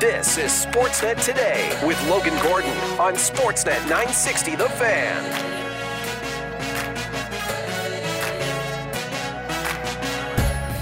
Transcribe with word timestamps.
This 0.00 0.38
is 0.38 0.52
Sportsnet 0.52 1.24
Today 1.24 1.76
with 1.84 2.00
Logan 2.08 2.40
Gordon 2.44 2.70
on 3.00 3.14
Sportsnet 3.14 3.80
960 3.88 4.54
The 4.54 4.68
Fan. 4.68 5.24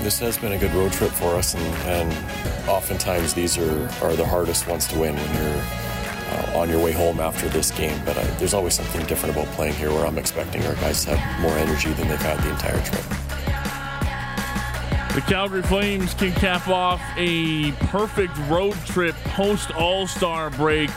This 0.02 0.18
has 0.18 0.37
been 0.37 0.52
a 0.52 0.58
good 0.58 0.71
road 0.72 0.92
trip 0.92 1.10
for 1.12 1.34
us, 1.34 1.55
and, 1.55 1.64
and 1.88 2.68
oftentimes 2.68 3.32
these 3.32 3.56
are, 3.56 3.88
are 4.02 4.14
the 4.16 4.27
hardest 4.27 4.66
ones 4.66 4.87
to 4.88 4.98
win 4.98 5.16
when 5.16 5.34
you're 5.34 5.62
uh, 5.62 6.59
on 6.59 6.69
your 6.69 6.84
way 6.84 6.92
home 6.92 7.19
after 7.19 7.48
this 7.48 7.70
game. 7.70 7.98
But 8.05 8.19
I, 8.19 8.24
there's 8.33 8.52
always 8.52 8.74
something 8.74 9.06
different 9.06 9.34
about 9.34 9.46
playing 9.55 9.77
here 9.77 9.88
where 9.92 10.05
I'm 10.05 10.19
expecting 10.19 10.62
our 10.66 10.74
guys 10.74 11.06
to 11.06 11.16
have 11.16 11.41
more 11.41 11.56
energy 11.56 11.91
than 11.95 12.09
they've 12.09 12.20
had 12.20 12.38
the 12.41 12.51
entire 12.51 12.83
trip. 12.84 13.26
The 15.17 15.23
Calgary 15.23 15.62
Flames 15.62 16.12
can 16.12 16.30
cap 16.33 16.69
off 16.69 17.01
a 17.16 17.73
perfect 17.87 18.37
road 18.51 18.74
trip 18.84 19.15
post 19.24 19.74
All 19.74 20.07
Star 20.07 20.51
break. 20.51 20.91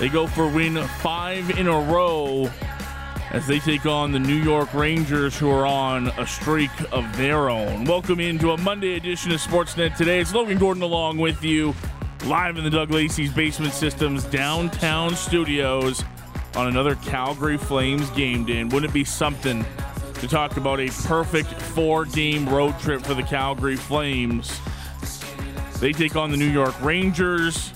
They 0.00 0.08
go 0.08 0.26
for 0.26 0.48
win 0.48 0.82
five 0.98 1.56
in 1.56 1.68
a 1.68 1.80
row 1.80 2.50
as 3.30 3.46
they 3.46 3.60
take 3.60 3.86
on 3.86 4.10
the 4.10 4.18
New 4.18 4.34
York 4.42 4.74
Rangers, 4.74 5.38
who 5.38 5.50
are 5.50 5.64
on 5.64 6.08
a 6.18 6.26
streak 6.26 6.72
of 6.90 7.16
their 7.16 7.48
own. 7.48 7.84
Welcome 7.84 8.18
into 8.18 8.50
a 8.50 8.58
Monday 8.58 8.96
edition 8.96 9.30
of 9.30 9.40
Sportsnet 9.40 9.96
today. 9.96 10.18
It's 10.18 10.34
Logan 10.34 10.58
Gordon 10.58 10.82
along 10.82 11.18
with 11.18 11.44
you, 11.44 11.76
live 12.24 12.58
in 12.58 12.64
the 12.64 12.70
Doug 12.70 12.90
Lacey's 12.90 13.32
Basement 13.32 13.72
Systems 13.72 14.24
downtown 14.24 15.14
studios 15.14 16.02
on 16.56 16.66
another 16.66 16.96
Calgary 16.96 17.56
Flames 17.56 18.10
game 18.10 18.44
day. 18.44 18.58
And 18.58 18.72
wouldn't 18.72 18.90
it 18.90 18.94
be 18.94 19.04
something? 19.04 19.64
To 20.14 20.28
talk 20.28 20.56
about 20.56 20.80
a 20.80 20.88
perfect 21.06 21.50
four 21.52 22.04
game 22.04 22.48
road 22.48 22.78
trip 22.78 23.02
for 23.02 23.14
the 23.14 23.22
Calgary 23.22 23.76
Flames. 23.76 24.60
They 25.80 25.92
take 25.92 26.16
on 26.16 26.30
the 26.30 26.36
New 26.36 26.50
York 26.50 26.80
Rangers, 26.82 27.72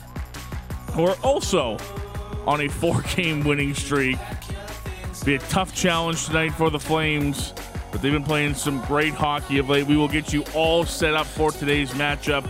who 0.92 1.04
are 1.06 1.16
also 1.22 1.76
on 2.46 2.62
a 2.62 2.68
four 2.68 3.02
game 3.16 3.44
winning 3.44 3.74
streak. 3.74 4.18
Be 5.24 5.34
a 5.34 5.38
tough 5.38 5.74
challenge 5.74 6.24
tonight 6.24 6.50
for 6.50 6.70
the 6.70 6.78
Flames, 6.78 7.52
but 7.92 8.00
they've 8.00 8.12
been 8.12 8.24
playing 8.24 8.54
some 8.54 8.80
great 8.86 9.12
hockey 9.12 9.58
of 9.58 9.68
late. 9.68 9.86
We 9.86 9.96
will 9.96 10.08
get 10.08 10.32
you 10.32 10.42
all 10.54 10.86
set 10.86 11.12
up 11.12 11.26
for 11.26 11.50
today's 11.50 11.90
matchup. 11.90 12.48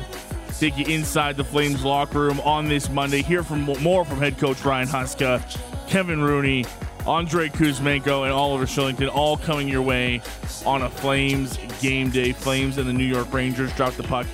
Take 0.59 0.77
you 0.77 0.87
inside 0.87 1.37
the 1.37 1.43
Flames 1.43 1.85
locker 1.85 2.21
room 2.21 2.41
on 2.41 2.69
this 2.69 2.89
Monday. 2.89 3.23
Hear 3.23 3.43
from 3.43 3.63
more 3.63 4.05
from 4.05 4.19
head 4.19 4.39
coach 4.39 4.65
Ryan 4.65 4.87
Huska, 4.87 5.41
Kevin 5.89 6.23
Rooney, 6.23 6.65
Andrei 7.09 7.49
Kuzmenko 7.49 8.25
and 8.25 8.33
Oliver 8.33 8.67
Kylington, 8.67 9.09
all 9.13 9.39
coming 9.39 9.67
your 9.67 9.81
way 9.81 10.21
on 10.67 10.83
a 10.83 10.91
Flames 10.91 11.59
game 11.81 12.11
day. 12.11 12.33
Flames 12.33 12.77
and 12.77 12.87
the 12.87 12.93
New 12.93 13.07
York 13.07 13.33
Rangers 13.33 13.73
drop 13.73 13.95
the 13.95 14.03
puck 14.03 14.27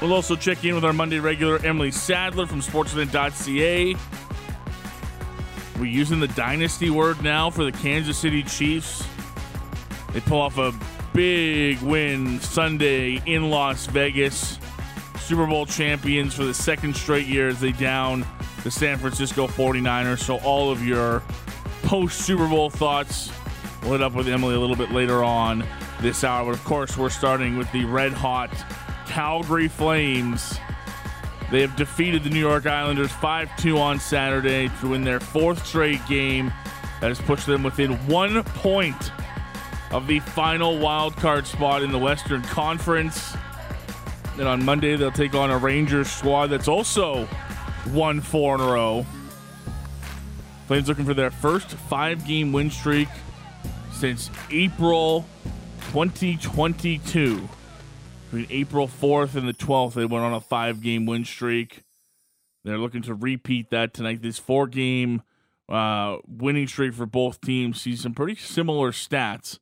We'll 0.02 0.14
also 0.14 0.36
check 0.36 0.64
in 0.64 0.76
with 0.76 0.86
our 0.86 0.94
Monday 0.94 1.20
regular 1.20 1.58
Emily 1.60 1.92
Sadler 1.92 2.48
from 2.48 2.62
sportsnet.ca. 2.62 3.96
We're 5.78 5.86
using 5.86 6.20
the 6.20 6.28
dynasty 6.30 6.90
word 6.90 7.22
now 7.22 7.50
for 7.50 7.64
the 7.64 7.72
Kansas 7.72 8.18
City 8.18 8.44
Chiefs. 8.44 9.06
They 10.14 10.22
pull 10.22 10.42
off 10.42 10.58
a 10.58 10.74
big 11.14 11.80
win 11.82 12.40
Sunday 12.40 13.22
in 13.26 13.50
Las 13.50 13.86
Vegas. 13.88 14.60
Super 15.20 15.46
Bowl 15.46 15.66
champions 15.66 16.34
for 16.34 16.46
the 16.46 16.54
second 16.54 16.96
straight 16.96 17.28
year 17.28 17.50
as 17.50 17.60
they 17.60 17.74
down 17.74 18.26
the 18.64 18.72
San 18.72 18.98
Francisco 18.98 19.48
49ers. 19.48 20.20
So, 20.20 20.38
all 20.38 20.72
of 20.72 20.86
your 20.86 21.22
post 21.84 22.22
Super 22.22 22.48
Bowl 22.48 22.70
thoughts, 22.70 23.30
we'll 23.82 23.92
hit 23.94 24.02
up 24.02 24.14
with 24.14 24.28
Emily 24.28 24.56
a 24.56 24.60
little 24.60 24.76
bit 24.76 24.92
later 24.92 25.24
on 25.24 25.64
this 26.02 26.24
hour. 26.24 26.46
But 26.46 26.60
of 26.60 26.64
course, 26.64 26.98
we're 26.98 27.10
starting 27.10 27.58
with 27.58 27.72
the 27.72 27.86
red 27.86 28.14
hot 28.14 28.52
Calgary 29.08 29.68
Flames. 29.68 30.60
They 31.52 31.62
have 31.62 31.76
defeated 31.76 32.24
the 32.24 32.30
New 32.30 32.40
York 32.40 32.66
Islanders 32.66 33.12
5 33.12 33.56
2 33.58 33.78
on 33.78 34.00
Saturday 34.00 34.70
to 34.82 34.90
win 34.90 35.04
their 35.04 35.20
fourth 35.20 35.66
straight 35.66 36.06
game. 36.08 36.52
That 37.00 37.10
has 37.10 37.22
pushed 37.22 37.46
them 37.46 37.64
within 37.64 37.94
one 38.08 38.44
point 38.44 39.12
of 39.92 40.08
the 40.08 40.20
final 40.20 40.78
wild 40.80 41.16
card 41.16 41.48
spot 41.48 41.84
in 41.84 41.92
the 41.92 42.00
Western 42.00 42.42
Conference. 42.42 43.36
Then 44.36 44.48
on 44.48 44.64
Monday, 44.64 44.96
they'll 44.96 45.12
take 45.12 45.36
on 45.36 45.50
a 45.50 45.58
Rangers 45.58 46.10
squad 46.10 46.48
that's 46.48 46.68
also 46.68 47.28
won 47.92 48.20
four 48.20 48.56
in 48.56 48.62
a 48.62 48.66
row. 48.66 49.06
Flames 50.68 50.90
looking 50.90 51.06
for 51.06 51.14
their 51.14 51.32
first 51.32 51.70
five 51.72 52.26
game 52.28 52.52
win 52.52 52.70
streak 52.70 53.08
since 53.98 54.30
April 54.52 55.26
2022 55.92 57.50
between 58.30 58.48
April 58.52 58.88
4th 58.88 59.34
and 59.34 59.48
the 59.48 59.54
12th, 59.54 59.94
they 59.94 60.06
went 60.06 60.24
on 60.24 60.34
a 60.34 60.40
five 60.40 60.82
game 60.82 61.08
win 61.08 61.26
streak. 61.26 61.84
They're 62.64 62.78
looking 62.78 63.02
to 63.04 63.16
repeat 63.16 63.72
that 63.72 63.96
tonight. 63.96 64.22
This 64.22 64.38
four 64.38 64.68
game 64.68 65.24
uh, 65.68 66.18
winning 66.28 66.68
streak 66.68 66.94
for 66.94 67.08
both 67.08 67.42
teams 67.42 67.82
sees 67.82 68.02
some 68.02 68.14
pretty 68.14 68.36
similar 68.36 68.92
stats. 68.92 69.58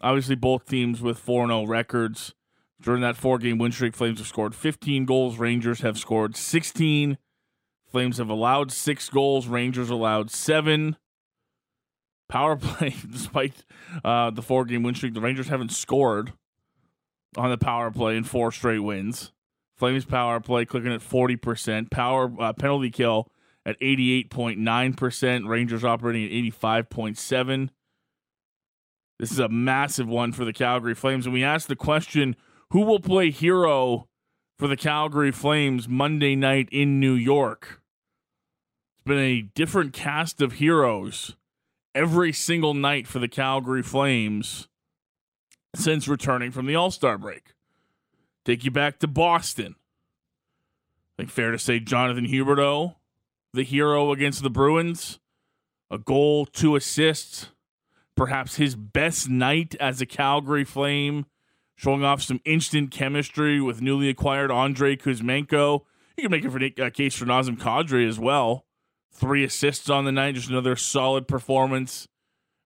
Obviously, 0.00 0.36
both 0.36 0.64
teams 0.66 1.02
with 1.02 1.18
4 1.18 1.46
0 1.46 1.66
records. 1.66 2.34
During 2.80 3.02
that 3.02 3.16
four 3.16 3.36
game 3.36 3.58
win 3.58 3.72
streak, 3.72 3.94
Flames 3.94 4.20
have 4.20 4.26
scored 4.26 4.54
15 4.54 5.04
goals. 5.04 5.36
Rangers 5.36 5.82
have 5.82 5.98
scored 5.98 6.34
16. 6.34 7.18
Flames 7.90 8.16
have 8.16 8.30
allowed 8.30 8.72
six 8.72 9.10
goals. 9.10 9.48
Rangers 9.48 9.90
allowed 9.90 10.30
seven. 10.30 10.96
Power 12.30 12.56
play, 12.60 12.94
despite 13.10 13.64
uh, 14.04 14.30
the 14.30 14.42
four 14.42 14.64
game 14.64 14.84
win 14.84 14.94
streak, 14.94 15.14
the 15.14 15.20
Rangers 15.20 15.48
haven't 15.48 15.72
scored 15.72 16.32
on 17.36 17.50
the 17.50 17.58
power 17.58 17.90
play 17.90 18.16
in 18.16 18.24
four 18.24 18.52
straight 18.52 18.78
wins. 18.78 19.32
Flames 19.76 20.04
power 20.04 20.40
play 20.40 20.64
clicking 20.64 20.92
at 20.92 21.00
40%. 21.00 21.90
Power 21.90 22.30
uh, 22.38 22.52
penalty 22.52 22.90
kill 22.90 23.28
at 23.66 23.80
88.9%. 23.80 25.48
Rangers 25.48 25.84
operating 25.84 26.24
at 26.24 26.52
85.7. 26.60 27.70
This 29.18 29.32
is 29.32 29.38
a 29.38 29.48
massive 29.48 30.08
one 30.08 30.32
for 30.32 30.44
the 30.44 30.52
Calgary 30.52 30.94
Flames. 30.94 31.26
And 31.26 31.32
we 31.32 31.42
asked 31.42 31.68
the 31.68 31.76
question 31.76 32.36
who 32.70 32.82
will 32.82 33.00
play 33.00 33.30
hero 33.30 34.06
for 34.58 34.68
the 34.68 34.76
Calgary 34.76 35.32
Flames 35.32 35.88
Monday 35.88 36.36
night 36.36 36.68
in 36.70 37.00
New 37.00 37.14
York? 37.14 37.80
It's 38.94 39.04
been 39.04 39.18
a 39.18 39.42
different 39.42 39.92
cast 39.92 40.40
of 40.40 40.54
heroes 40.54 41.36
every 41.94 42.32
single 42.32 42.74
night 42.74 43.06
for 43.06 43.18
the 43.18 43.28
Calgary 43.28 43.82
Flames 43.82 44.68
since 45.74 46.08
returning 46.08 46.50
from 46.50 46.66
the 46.66 46.74
All 46.74 46.90
Star 46.90 47.18
break. 47.18 47.54
Take 48.44 48.64
you 48.64 48.70
back 48.70 48.98
to 49.00 49.06
Boston. 49.06 49.76
I 51.18 51.22
think 51.22 51.30
fair 51.30 51.50
to 51.50 51.58
say 51.58 51.80
Jonathan 51.80 52.26
Huberdeau, 52.26 52.96
the 53.52 53.62
hero 53.62 54.12
against 54.12 54.42
the 54.42 54.50
Bruins, 54.50 55.18
a 55.90 55.98
goal, 55.98 56.46
two 56.46 56.76
assists, 56.76 57.48
perhaps 58.16 58.56
his 58.56 58.74
best 58.74 59.28
night 59.28 59.74
as 59.78 60.00
a 60.00 60.06
Calgary 60.06 60.64
Flame, 60.64 61.26
showing 61.76 62.04
off 62.04 62.22
some 62.22 62.40
instant 62.44 62.90
chemistry 62.90 63.60
with 63.60 63.82
newly 63.82 64.08
acquired 64.08 64.50
Andrei 64.50 64.96
Kuzmenko. 64.96 65.82
You 66.16 66.22
can 66.22 66.30
make 66.30 66.44
it 66.44 66.50
for 66.50 66.62
a 66.62 66.86
uh, 66.86 66.90
case 66.90 67.14
for 67.14 67.24
Nazem 67.26 67.58
Kadri 67.58 68.08
as 68.08 68.18
well. 68.18 68.64
Three 69.12 69.44
assists 69.44 69.90
on 69.90 70.04
the 70.04 70.12
night, 70.12 70.36
just 70.36 70.48
another 70.48 70.76
solid 70.76 71.28
performance. 71.28 72.08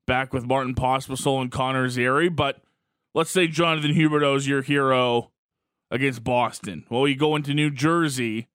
Back 0.07 0.33
with 0.33 0.45
Martin 0.45 0.75
Pospisil 0.75 1.41
and 1.41 1.51
Connor 1.51 1.89
Zary, 1.89 2.29
but 2.29 2.61
let's 3.15 3.31
say 3.31 3.47
Jonathan 3.47 3.95
Huberdeau 3.95 4.37
is 4.37 4.47
your 4.47 4.61
hero 4.61 5.31
against 5.91 6.23
Boston. 6.23 6.85
Well, 6.91 7.09
you 7.09 7.17
go 7.17 7.37
into 7.37 7.55
New 7.55 7.71
Jersey. 7.71 8.49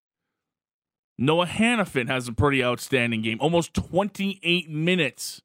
Noah 1.17 1.47
Hanifin 1.47 2.07
has 2.07 2.27
a 2.27 2.33
pretty 2.33 2.63
outstanding 2.63 3.21
game. 3.21 3.39
Almost 3.41 3.73
28 3.73 4.69
minutes 4.69 5.41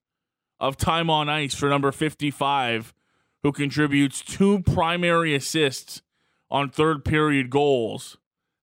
of 0.61 0.77
time 0.77 1.09
on 1.09 1.29
ice 1.29 1.55
for 1.55 1.69
number 1.69 1.91
55, 1.91 2.95
who 3.43 3.53
contributes 3.53 4.21
two 4.21 4.61
primary 4.61 5.35
assists 5.35 6.03
on 6.51 6.69
third 6.69 7.05
period 7.05 7.51
goals 7.51 8.17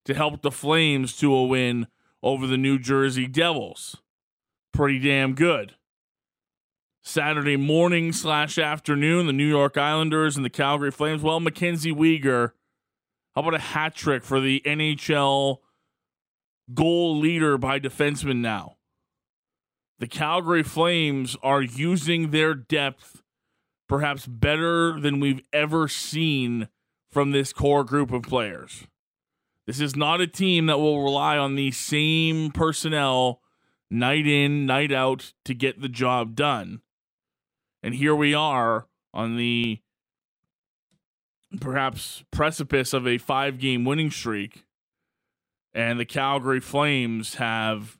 to 0.05 0.13
help 0.13 0.41
the 0.41 0.51
Flames 0.51 1.15
to 1.17 1.33
a 1.33 1.43
win 1.43 1.87
over 2.23 2.47
the 2.47 2.57
New 2.57 2.79
Jersey 2.79 3.27
Devils. 3.27 3.97
Pretty 4.73 4.99
damn 4.99 5.33
good. 5.33 5.75
Saturday 7.03 7.57
morning 7.57 8.13
slash 8.13 8.57
afternoon, 8.57 9.25
the 9.25 9.33
New 9.33 9.47
York 9.47 9.77
Islanders 9.77 10.35
and 10.35 10.45
the 10.45 10.49
Calgary 10.51 10.91
Flames. 10.91 11.21
Well, 11.21 11.39
Mackenzie 11.39 11.93
Weegar, 11.93 12.51
how 13.35 13.41
about 13.41 13.55
a 13.55 13.59
hat 13.59 13.95
trick 13.95 14.23
for 14.23 14.39
the 14.39 14.61
NHL 14.65 15.57
goal 16.73 17.17
leader 17.17 17.57
by 17.57 17.79
defenseman 17.79 18.37
now? 18.37 18.77
The 19.99 20.07
Calgary 20.07 20.63
Flames 20.63 21.35
are 21.41 21.61
using 21.61 22.31
their 22.31 22.53
depth 22.53 23.21
perhaps 23.87 24.25
better 24.25 24.99
than 24.99 25.19
we've 25.19 25.41
ever 25.51 25.87
seen 25.87 26.69
from 27.11 27.31
this 27.31 27.51
core 27.51 27.83
group 27.83 28.11
of 28.11 28.23
players. 28.23 28.87
This 29.71 29.79
is 29.79 29.95
not 29.95 30.19
a 30.19 30.27
team 30.27 30.65
that 30.65 30.79
will 30.79 31.01
rely 31.01 31.37
on 31.37 31.55
the 31.55 31.71
same 31.71 32.51
personnel 32.51 33.39
night 33.89 34.27
in, 34.27 34.65
night 34.65 34.91
out 34.91 35.31
to 35.45 35.53
get 35.53 35.79
the 35.81 35.87
job 35.87 36.35
done. 36.35 36.81
And 37.81 37.95
here 37.95 38.13
we 38.13 38.33
are 38.33 38.87
on 39.13 39.37
the 39.37 39.79
perhaps 41.61 42.25
precipice 42.31 42.91
of 42.91 43.07
a 43.07 43.17
five 43.17 43.59
game 43.59 43.85
winning 43.85 44.11
streak. 44.11 44.65
And 45.73 45.97
the 45.97 46.05
Calgary 46.05 46.59
Flames 46.59 47.35
have 47.35 47.97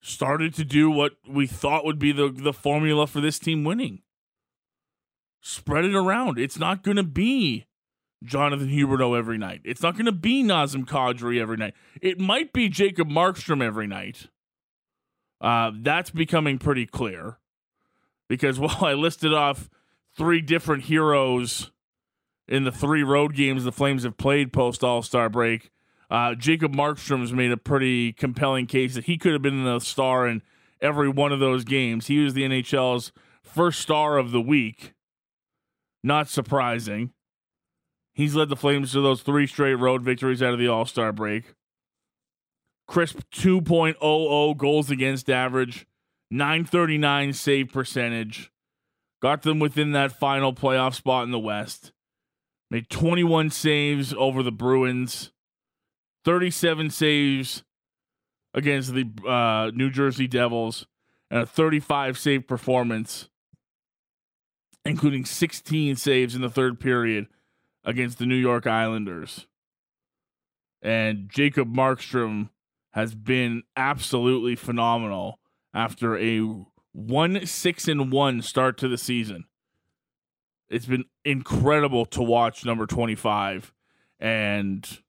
started 0.00 0.54
to 0.54 0.64
do 0.64 0.90
what 0.90 1.12
we 1.28 1.46
thought 1.46 1.84
would 1.84 2.00
be 2.00 2.10
the, 2.10 2.30
the 2.30 2.52
formula 2.52 3.06
for 3.06 3.20
this 3.20 3.38
team 3.38 3.62
winning. 3.62 4.02
Spread 5.40 5.84
it 5.84 5.94
around. 5.94 6.40
It's 6.40 6.58
not 6.58 6.82
going 6.82 6.96
to 6.96 7.04
be 7.04 7.66
Jonathan 8.24 8.68
Huberdeau 8.68 9.16
every 9.16 9.38
night. 9.38 9.60
It's 9.64 9.82
not 9.82 9.94
going 9.94 10.06
to 10.06 10.12
be 10.12 10.42
Nazem 10.42 10.84
Kadri 10.84 11.40
every 11.40 11.56
night. 11.56 11.74
It 12.00 12.18
might 12.18 12.52
be 12.52 12.68
Jacob 12.68 13.08
Markstrom 13.08 13.62
every 13.62 13.86
night. 13.86 14.28
Uh, 15.40 15.72
that's 15.80 16.10
becoming 16.10 16.58
pretty 16.58 16.86
clear 16.86 17.38
because 18.28 18.58
while 18.60 18.84
I 18.84 18.94
listed 18.94 19.34
off 19.34 19.68
three 20.16 20.40
different 20.40 20.84
heroes 20.84 21.70
in 22.48 22.64
the 22.64 22.72
three 22.72 23.02
road 23.02 23.34
games 23.34 23.64
the 23.64 23.72
Flames 23.72 24.04
have 24.04 24.16
played 24.16 24.52
post 24.52 24.84
All 24.84 25.02
Star 25.02 25.28
break, 25.28 25.70
uh, 26.10 26.34
Jacob 26.34 26.74
Markstrom's 26.74 27.32
made 27.32 27.50
a 27.50 27.56
pretty 27.56 28.12
compelling 28.12 28.66
case 28.66 28.94
that 28.94 29.04
he 29.04 29.16
could 29.16 29.32
have 29.32 29.42
been 29.42 29.64
the 29.64 29.80
star 29.80 30.28
in 30.28 30.42
every 30.80 31.08
one 31.08 31.32
of 31.32 31.40
those 31.40 31.64
games. 31.64 32.08
He 32.08 32.18
was 32.18 32.34
the 32.34 32.42
NHL's 32.42 33.12
first 33.42 33.80
star 33.80 34.18
of 34.18 34.30
the 34.30 34.40
week. 34.40 34.92
Not 36.02 36.28
surprising. 36.28 37.12
He's 38.14 38.34
led 38.34 38.48
the 38.48 38.56
Flames 38.56 38.92
to 38.92 39.00
those 39.00 39.22
three 39.22 39.46
straight 39.46 39.74
road 39.74 40.02
victories 40.02 40.42
out 40.42 40.52
of 40.52 40.58
the 40.58 40.68
All 40.68 40.84
Star 40.84 41.12
break. 41.12 41.54
Crisp 42.86 43.20
2.00 43.34 44.56
goals 44.56 44.90
against 44.90 45.30
average, 45.30 45.86
939 46.30 47.32
save 47.32 47.72
percentage. 47.72 48.50
Got 49.22 49.42
them 49.42 49.60
within 49.60 49.92
that 49.92 50.12
final 50.12 50.52
playoff 50.52 50.94
spot 50.94 51.24
in 51.24 51.30
the 51.30 51.38
West. 51.38 51.92
Made 52.70 52.90
21 52.90 53.50
saves 53.50 54.12
over 54.14 54.42
the 54.42 54.52
Bruins, 54.52 55.30
37 56.24 56.90
saves 56.90 57.62
against 58.54 58.94
the 58.94 59.08
uh, 59.26 59.70
New 59.74 59.90
Jersey 59.90 60.26
Devils, 60.26 60.86
and 61.30 61.42
a 61.42 61.46
35 61.46 62.18
save 62.18 62.46
performance, 62.46 63.28
including 64.84 65.24
16 65.24 65.96
saves 65.96 66.34
in 66.34 66.42
the 66.42 66.50
third 66.50 66.80
period 66.80 67.28
against 67.84 68.18
the 68.18 68.26
New 68.26 68.36
York 68.36 68.66
Islanders. 68.66 69.46
And 70.80 71.28
Jacob 71.28 71.72
Markstrom 71.72 72.50
has 72.90 73.14
been 73.14 73.62
absolutely 73.76 74.56
phenomenal 74.56 75.38
after 75.72 76.18
a 76.18 76.40
1 76.92 77.46
6 77.46 77.88
and 77.88 78.12
1 78.12 78.42
start 78.42 78.76
to 78.78 78.88
the 78.88 78.98
season. 78.98 79.44
It's 80.68 80.86
been 80.86 81.04
incredible 81.24 82.06
to 82.06 82.22
watch 82.22 82.64
number 82.64 82.86
25 82.86 83.72
and 84.18 85.02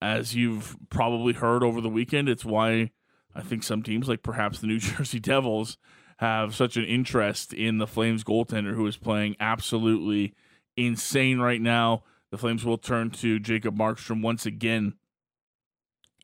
as 0.00 0.34
you've 0.34 0.76
probably 0.90 1.32
heard 1.32 1.64
over 1.64 1.80
the 1.80 1.88
weekend, 1.88 2.28
it's 2.28 2.44
why 2.44 2.92
I 3.34 3.42
think 3.42 3.62
some 3.62 3.82
teams 3.82 4.08
like 4.08 4.22
perhaps 4.22 4.60
the 4.60 4.66
New 4.66 4.78
Jersey 4.80 5.18
Devils 5.18 5.76
have 6.18 6.54
such 6.54 6.76
an 6.76 6.84
interest 6.84 7.52
in 7.52 7.78
the 7.78 7.86
Flames 7.86 8.24
goaltender 8.24 8.74
who 8.74 8.86
is 8.86 8.96
playing 8.96 9.36
absolutely 9.40 10.34
insane 10.76 11.38
right 11.38 11.60
now. 11.60 12.04
The 12.30 12.38
Flames 12.38 12.64
will 12.64 12.78
turn 12.78 13.10
to 13.12 13.38
Jacob 13.38 13.76
Markstrom 13.76 14.22
once 14.22 14.46
again 14.46 14.94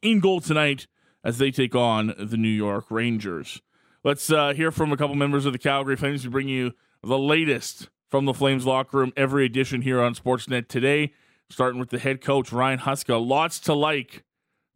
in 0.02 0.20
goal 0.20 0.40
tonight 0.40 0.86
as 1.24 1.38
they 1.38 1.50
take 1.50 1.74
on 1.74 2.14
the 2.18 2.36
New 2.36 2.48
York 2.48 2.86
Rangers. 2.90 3.62
Let's 4.04 4.30
uh, 4.32 4.52
hear 4.52 4.72
from 4.72 4.92
a 4.92 4.96
couple 4.96 5.14
members 5.14 5.46
of 5.46 5.52
the 5.52 5.58
Calgary 5.58 5.96
Flames 5.96 6.24
to 6.24 6.30
bring 6.30 6.48
you 6.48 6.72
the 7.02 7.18
latest 7.18 7.88
from 8.10 8.24
the 8.24 8.34
Flames 8.34 8.66
locker 8.66 8.98
room 8.98 9.12
every 9.16 9.46
edition 9.46 9.82
here 9.82 10.02
on 10.02 10.14
Sportsnet 10.14 10.68
today, 10.68 11.12
starting 11.48 11.78
with 11.78 11.90
the 11.90 12.00
head 12.00 12.20
coach, 12.20 12.52
Ryan 12.52 12.80
Huska. 12.80 13.24
Lots 13.24 13.60
to 13.60 13.74
like 13.74 14.24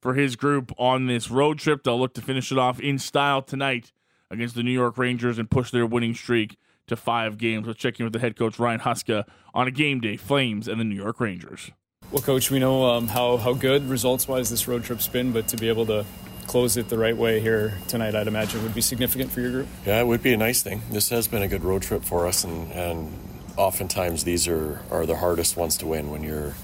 for 0.00 0.14
his 0.14 0.36
group 0.36 0.72
on 0.78 1.06
this 1.06 1.30
road 1.30 1.58
trip. 1.58 1.82
They'll 1.82 1.98
look 1.98 2.14
to 2.14 2.22
finish 2.22 2.52
it 2.52 2.58
off 2.58 2.78
in 2.78 2.98
style 2.98 3.42
tonight 3.42 3.92
against 4.30 4.54
the 4.54 4.62
New 4.62 4.72
York 4.72 4.96
Rangers 4.96 5.38
and 5.38 5.50
push 5.50 5.70
their 5.70 5.86
winning 5.86 6.14
streak 6.14 6.56
to 6.86 6.96
five 6.96 7.38
games. 7.38 7.66
Let's 7.66 7.78
check 7.78 7.98
in 7.98 8.04
with 8.04 8.12
the 8.12 8.18
head 8.18 8.36
coach 8.36 8.58
Ryan 8.58 8.80
Huska 8.80 9.24
on 9.54 9.66
a 9.66 9.70
game 9.70 10.00
day, 10.00 10.16
Flames 10.16 10.68
and 10.68 10.80
the 10.80 10.84
New 10.84 10.96
York 10.96 11.20
Rangers. 11.20 11.70
Well, 12.12 12.22
coach, 12.22 12.50
we 12.50 12.60
know 12.60 12.84
um, 12.84 13.08
how 13.08 13.36
how 13.36 13.52
good 13.52 13.88
results 13.88 14.28
wise 14.28 14.48
this 14.48 14.68
road 14.68 14.84
trip's 14.84 15.08
been, 15.08 15.32
but 15.32 15.48
to 15.48 15.56
be 15.56 15.68
able 15.68 15.86
to 15.86 16.04
close 16.46 16.76
it 16.76 16.88
the 16.88 16.98
right 16.98 17.16
way 17.16 17.40
here 17.40 17.74
tonight, 17.88 18.14
I'd 18.14 18.28
imagine 18.28 18.62
would 18.62 18.74
be 18.74 18.80
significant 18.80 19.32
for 19.32 19.40
your 19.40 19.50
group. 19.50 19.68
Yeah, 19.84 20.00
it 20.00 20.06
would 20.06 20.22
be 20.22 20.32
a 20.32 20.36
nice 20.36 20.62
thing. 20.62 20.82
This 20.90 21.08
has 21.08 21.26
been 21.26 21.42
a 21.42 21.48
good 21.48 21.64
road 21.64 21.82
trip 21.82 22.04
for 22.04 22.26
us, 22.26 22.44
and 22.44 22.70
and 22.72 23.12
oftentimes 23.56 24.22
these 24.22 24.46
are 24.46 24.80
are 24.90 25.04
the 25.04 25.16
hardest 25.16 25.56
ones 25.56 25.76
to 25.78 25.86
win 25.86 26.10
when 26.10 26.22
you're. 26.22 26.54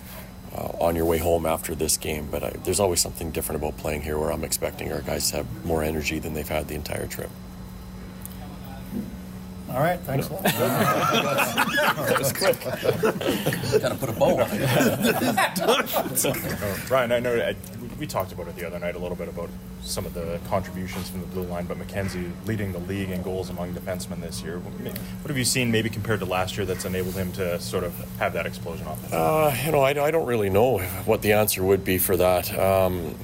Uh, 0.55 0.71
on 0.83 0.95
your 0.95 1.07
way 1.07 1.17
home 1.17 1.47
after 1.47 1.75
this 1.75 1.97
game, 1.97 2.29
but 2.31 2.45
I, 2.45 2.51
there's 2.63 2.79
always 2.79 3.01
something 3.01 3.31
different 3.31 3.63
about 3.63 3.79
playing 3.79 4.03
here 4.03 4.19
where 4.19 4.31
I'm 4.31 4.45
expecting 4.45 4.93
our 4.93 5.01
guys 5.01 5.31
to 5.31 5.37
have 5.37 5.65
more 5.65 5.83
energy 5.83 6.19
than 6.19 6.35
they've 6.35 6.47
had 6.47 6.69
the 6.69 6.75
entire 6.75 7.07
trip. 7.07 7.31
All 9.71 9.81
right, 9.81 9.99
thanks 10.01 10.29
a 10.29 10.33
lot. 10.35 10.43
that 10.45 12.17
was 12.19 12.33
quick. 12.33 12.61
Kind 12.61 13.93
of 13.93 14.01
put 14.01 14.09
a 14.09 14.13
bow 14.13 14.41
on 14.41 14.49
it. 14.53 14.61
Ryan, 16.91 17.13
I 17.13 17.21
know 17.21 17.35
I, 17.37 17.55
we 18.03 18.07
talked 18.09 18.33
about 18.33 18.49
it 18.49 18.57
the 18.57 18.67
other 18.67 18.81
night 18.81 18.97
a 18.97 18.99
little 18.99 19.17
bit 19.17 19.29
about 19.29 19.49
some 19.85 20.05
of 20.05 20.13
the 20.13 20.41
contributions 20.49 21.09
from 21.09 21.21
the 21.21 21.27
blue 21.29 21.45
line, 21.45 21.67
but 21.67 21.79
Mackenzie 21.79 22.33
leading 22.47 22.73
the 22.73 22.81
league 22.81 23.11
in 23.11 23.23
goals 23.23 23.49
among 23.49 23.73
defensemen 23.75 24.21
this 24.21 24.43
year. 24.43 24.59
What 24.59 25.29
have 25.29 25.39
you 25.39 25.45
seen 25.45 25.71
maybe 25.71 25.89
compared 25.89 26.19
to 26.19 26.27
last 26.27 26.57
year 26.57 26.67
that's 26.67 26.85
enabled 26.85 27.15
him 27.15 27.31
to 27.35 27.61
sort 27.61 27.85
of 27.85 27.95
have 28.19 28.33
that 28.33 28.45
explosion 28.45 28.89
off? 28.89 29.13
Uh, 29.13 29.55
you 29.65 29.71
know, 29.71 29.83
I, 29.83 29.91
I, 29.91 30.11
don't 30.11 30.27
really 30.27 30.51
know 30.51 30.79
what 31.05 31.23
the 31.23 31.35
answer 31.35 31.63
would 31.63 31.85
be 31.85 31.99
for 31.99 32.17
that. 32.17 32.53
Um, 32.59 33.15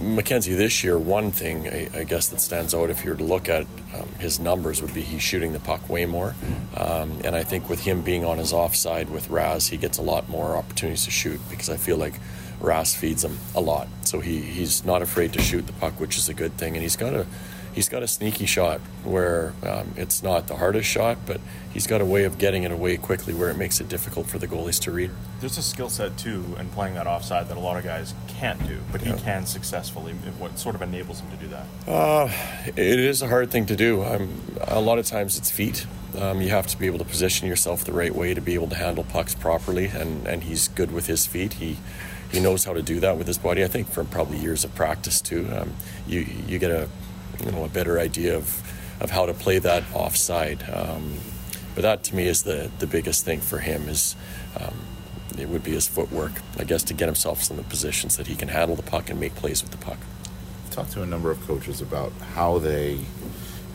Mackenzie 0.00 0.54
this 0.54 0.82
year, 0.82 0.98
one 0.98 1.30
thing 1.30 1.68
I, 1.68 1.88
I, 2.00 2.02
guess 2.02 2.26
that 2.30 2.40
stands 2.40 2.74
out 2.74 2.90
if 2.90 3.04
you 3.04 3.10
were 3.10 3.16
to 3.16 3.24
look 3.24 3.48
at 3.48 3.66
um, 3.94 4.08
his 4.18 4.40
numbers 4.40 4.82
would 4.82 4.92
be 4.92 5.02
he's 5.02 5.22
shooting 5.22 5.52
the 5.52 5.60
puck 5.60 5.88
way 5.88 6.06
more. 6.06 6.34
Um, 6.76 7.20
and 7.22 7.36
I 7.36 7.44
think 7.44 7.70
with 7.70 7.84
him 7.84 8.02
being 8.02 8.24
on 8.24 8.38
his 8.38 8.52
offside 8.52 9.10
with 9.10 9.30
Raz, 9.30 9.68
he 9.68 9.76
gets 9.76 9.98
a 9.98 10.02
lot 10.02 10.28
more 10.28 10.56
opportunities 10.56 11.04
to 11.04 11.12
shoot 11.12 11.40
because 11.48 11.70
I 11.70 11.76
feel 11.76 11.98
like 11.98 12.14
Raz 12.64 12.94
feeds 12.94 13.24
him 13.24 13.38
a 13.54 13.60
lot. 13.60 13.88
So 14.02 14.20
he, 14.20 14.40
he's 14.40 14.84
not 14.84 15.02
afraid 15.02 15.32
to 15.34 15.42
shoot 15.42 15.66
the 15.66 15.72
puck, 15.74 16.00
which 16.00 16.16
is 16.16 16.28
a 16.28 16.34
good 16.34 16.56
thing. 16.56 16.74
And 16.74 16.82
he's 16.82 16.96
got 16.96 17.14
a 17.14 17.26
he's 17.74 17.88
got 17.88 18.02
a 18.02 18.08
sneaky 18.08 18.46
shot 18.46 18.80
where 19.02 19.52
um, 19.62 19.92
it's 19.96 20.22
not 20.22 20.46
the 20.46 20.56
hardest 20.56 20.88
shot, 20.88 21.18
but 21.26 21.40
he's 21.72 21.86
got 21.86 22.00
a 22.00 22.04
way 22.04 22.24
of 22.24 22.38
getting 22.38 22.62
it 22.62 22.70
away 22.70 22.96
quickly 22.96 23.34
where 23.34 23.50
it 23.50 23.56
makes 23.56 23.80
it 23.80 23.88
difficult 23.88 24.26
for 24.26 24.38
the 24.38 24.46
goalies 24.46 24.80
to 24.80 24.92
read. 24.92 25.10
There's 25.40 25.58
a 25.58 25.62
skill 25.62 25.88
set 25.88 26.16
too 26.16 26.44
in 26.58 26.68
playing 26.70 26.94
that 26.94 27.06
offside 27.06 27.48
that 27.48 27.56
a 27.56 27.60
lot 27.60 27.76
of 27.76 27.84
guys 27.84 28.14
can't 28.28 28.64
do, 28.66 28.78
but 28.92 29.00
he 29.00 29.10
yeah. 29.10 29.16
can 29.16 29.46
successfully. 29.46 30.12
What 30.38 30.58
sort 30.58 30.74
of 30.74 30.82
enables 30.82 31.20
him 31.20 31.30
to 31.30 31.36
do 31.36 31.48
that? 31.48 31.66
Uh, 31.86 32.30
it 32.66 33.00
is 33.00 33.22
a 33.22 33.28
hard 33.28 33.50
thing 33.50 33.66
to 33.66 33.76
do. 33.76 34.02
a 34.60 34.80
lot 34.80 34.98
of 34.98 35.06
times 35.06 35.36
it's 35.36 35.50
feet. 35.50 35.86
Um, 36.18 36.40
you 36.40 36.50
have 36.50 36.68
to 36.68 36.78
be 36.78 36.86
able 36.86 36.98
to 36.98 37.04
position 37.04 37.48
yourself 37.48 37.84
the 37.84 37.92
right 37.92 38.14
way 38.14 38.34
to 38.34 38.40
be 38.40 38.54
able 38.54 38.68
to 38.68 38.76
handle 38.76 39.02
pucks 39.02 39.34
properly, 39.34 39.86
and, 39.86 40.28
and 40.28 40.44
he's 40.44 40.68
good 40.68 40.92
with 40.92 41.08
his 41.08 41.26
feet. 41.26 41.54
He 41.54 41.78
he 42.30 42.40
knows 42.40 42.64
how 42.64 42.72
to 42.72 42.82
do 42.82 43.00
that 43.00 43.16
with 43.16 43.26
his 43.26 43.38
body. 43.38 43.64
I 43.64 43.68
think 43.68 43.88
from 43.88 44.06
probably 44.06 44.38
years 44.38 44.64
of 44.64 44.74
practice 44.74 45.20
too. 45.20 45.48
Um, 45.52 45.72
you 46.06 46.26
you 46.46 46.58
get 46.58 46.70
a 46.70 46.88
you 47.44 47.50
know 47.50 47.64
a 47.64 47.68
better 47.68 47.98
idea 47.98 48.36
of 48.36 48.62
of 49.00 49.10
how 49.10 49.26
to 49.26 49.34
play 49.34 49.58
that 49.58 49.84
offside. 49.92 50.64
Um, 50.70 51.14
but 51.74 51.82
that 51.82 52.04
to 52.04 52.16
me 52.16 52.26
is 52.26 52.42
the 52.42 52.70
the 52.78 52.86
biggest 52.86 53.24
thing 53.24 53.40
for 53.40 53.58
him 53.58 53.88
is. 53.88 54.16
Um, 54.58 54.74
it 55.36 55.48
would 55.48 55.64
be 55.64 55.72
his 55.72 55.88
footwork, 55.88 56.30
I 56.58 56.64
guess, 56.64 56.84
to 56.84 56.94
get 56.94 57.06
himself 57.06 57.50
in 57.50 57.56
the 57.56 57.64
positions 57.64 58.16
that 58.18 58.28
he 58.28 58.36
can 58.36 58.46
handle 58.46 58.76
the 58.76 58.84
puck 58.84 59.10
and 59.10 59.18
make 59.18 59.34
plays 59.34 59.62
with 59.62 59.72
the 59.72 59.78
puck. 59.78 59.98
I've 60.64 60.70
talked 60.70 60.92
to 60.92 61.02
a 61.02 61.06
number 61.06 61.30
of 61.30 61.40
coaches 61.44 61.80
about 61.80 62.12
how 62.34 62.58
they, 62.58 63.00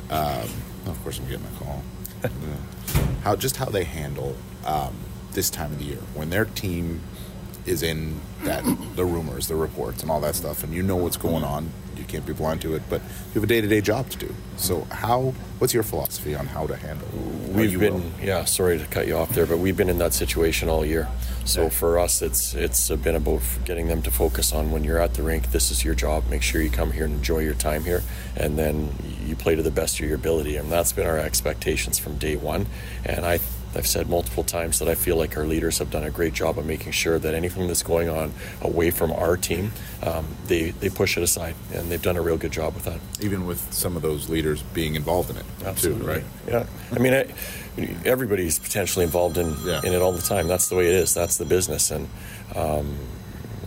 um, 0.10 0.48
of 0.86 0.98
course, 1.04 1.20
I'm 1.20 1.28
getting 1.28 1.46
a 1.46 1.60
call. 1.64 1.84
how 3.24 3.36
just 3.36 3.58
how 3.58 3.66
they 3.66 3.84
handle 3.84 4.36
um, 4.66 4.96
this 5.34 5.50
time 5.50 5.72
of 5.72 5.80
the 5.80 5.86
year 5.86 6.00
when 6.14 6.30
their 6.30 6.46
team 6.46 7.02
is 7.70 7.84
in 7.84 8.20
that 8.44 8.64
the 8.96 9.06
rumors, 9.06 9.48
the 9.48 9.56
reports, 9.56 10.02
and 10.02 10.12
all 10.12 10.20
that 10.22 10.36
stuff, 10.36 10.64
and 10.64 10.74
you 10.74 10.84
know 10.84 10.96
what's 10.96 11.18
going 11.18 11.44
on. 11.44 11.70
You 11.96 12.06
can't 12.06 12.26
be 12.26 12.34
blind 12.34 12.62
to 12.62 12.76
it, 12.76 12.82
but 12.90 13.02
you 13.02 13.34
have 13.36 13.44
a 13.44 13.48
day-to-day 13.48 13.82
job 13.82 14.10
to 14.10 14.18
do. 14.18 14.34
So, 14.56 14.82
how? 14.86 15.34
What's 15.60 15.74
your 15.74 15.84
philosophy 15.84 16.34
on 16.34 16.48
how 16.48 16.66
to 16.66 16.76
handle? 16.76 17.08
We've 17.54 17.78
been, 17.78 17.96
will? 17.96 18.12
yeah. 18.24 18.46
Sorry 18.46 18.80
to 18.80 18.86
cut 18.86 19.06
you 19.06 19.18
off 19.18 19.30
there, 19.30 19.46
but 19.46 19.58
we've 19.58 19.76
been 19.76 19.90
in 19.90 19.98
that 19.98 20.14
situation 20.14 20.70
all 20.70 20.86
year. 20.86 21.08
So 21.46 21.70
for 21.70 22.00
us, 22.00 22.22
it's 22.22 22.54
it's 22.54 22.90
been 22.90 23.16
about 23.16 23.42
getting 23.66 23.88
them 23.88 24.02
to 24.04 24.12
focus 24.12 24.54
on 24.54 24.72
when 24.72 24.84
you're 24.84 25.02
at 25.02 25.16
the 25.16 25.24
rink. 25.24 25.52
This 25.52 25.72
is 25.72 25.84
your 25.84 25.96
job. 25.96 26.30
Make 26.30 26.44
sure 26.44 26.62
you 26.62 26.70
come 26.70 26.92
here 26.92 27.06
and 27.06 27.16
enjoy 27.16 27.40
your 27.40 27.56
time 27.56 27.84
here, 27.84 28.04
and 28.38 28.58
then 28.58 28.96
you 29.26 29.36
play 29.36 29.56
to 29.56 29.64
the 29.64 29.72
best 29.72 30.00
of 30.00 30.06
your 30.06 30.16
ability. 30.16 30.58
And 30.58 30.72
that's 30.72 30.94
been 30.94 31.08
our 31.08 31.18
expectations 31.20 32.00
from 32.00 32.18
day 32.18 32.36
one. 32.36 32.68
And 33.06 33.26
I. 33.26 33.40
I've 33.76 33.86
said 33.88 34.10
multiple 34.10 34.44
times 34.44 34.80
that 34.80 34.88
I 34.88 34.96
feel 34.96 35.16
like 35.16 35.38
our 35.38 35.46
leaders 35.46 35.78
have 35.78 35.92
done 35.92 36.04
a 36.04 36.10
great 36.10 36.34
job 36.34 36.58
of 36.58 36.66
making 36.66 36.92
sure 36.92 37.20
that 37.20 37.34
anything 37.34 37.68
that's 37.68 37.84
going 37.84 38.10
on 38.10 38.34
away 38.62 38.90
from 38.92 39.12
our 39.12 39.38
team, 39.38 39.72
um, 40.04 40.26
they, 40.48 40.72
they 40.72 40.90
push 40.90 41.18
it 41.18 41.24
aside, 41.24 41.56
and 41.74 41.92
they've 41.92 42.02
done 42.02 42.18
a 42.18 42.22
real 42.22 42.38
good 42.38 42.52
job 42.52 42.74
with 42.74 42.86
that. 42.86 43.00
even 43.22 43.46
with 43.46 43.72
some 43.74 43.96
of 43.96 44.02
those 44.02 44.28
leaders 44.30 44.62
being 44.74 44.96
involved 44.96 45.30
in 45.30 45.38
it 45.38 45.78
too, 45.78 45.94
right? 45.96 46.24
Yeah, 46.48 46.66
I 46.92 47.00
mean, 47.00 47.14
I, 47.14 47.26
everybody's 48.06 48.58
potentially 48.60 49.06
involved 49.06 49.38
in 49.38 49.56
Yeah. 49.66 49.82
in 49.84 49.94
it 49.94 50.02
all 50.02 50.12
the 50.14 50.22
time. 50.22 50.48
That's 50.48 50.68
the 50.70 50.76
way 50.76 50.88
it 50.88 50.96
is. 50.96 51.14
That's 51.14 51.38
the 51.38 51.46
business, 51.46 51.92
and 51.92 52.10
um, 52.56 52.98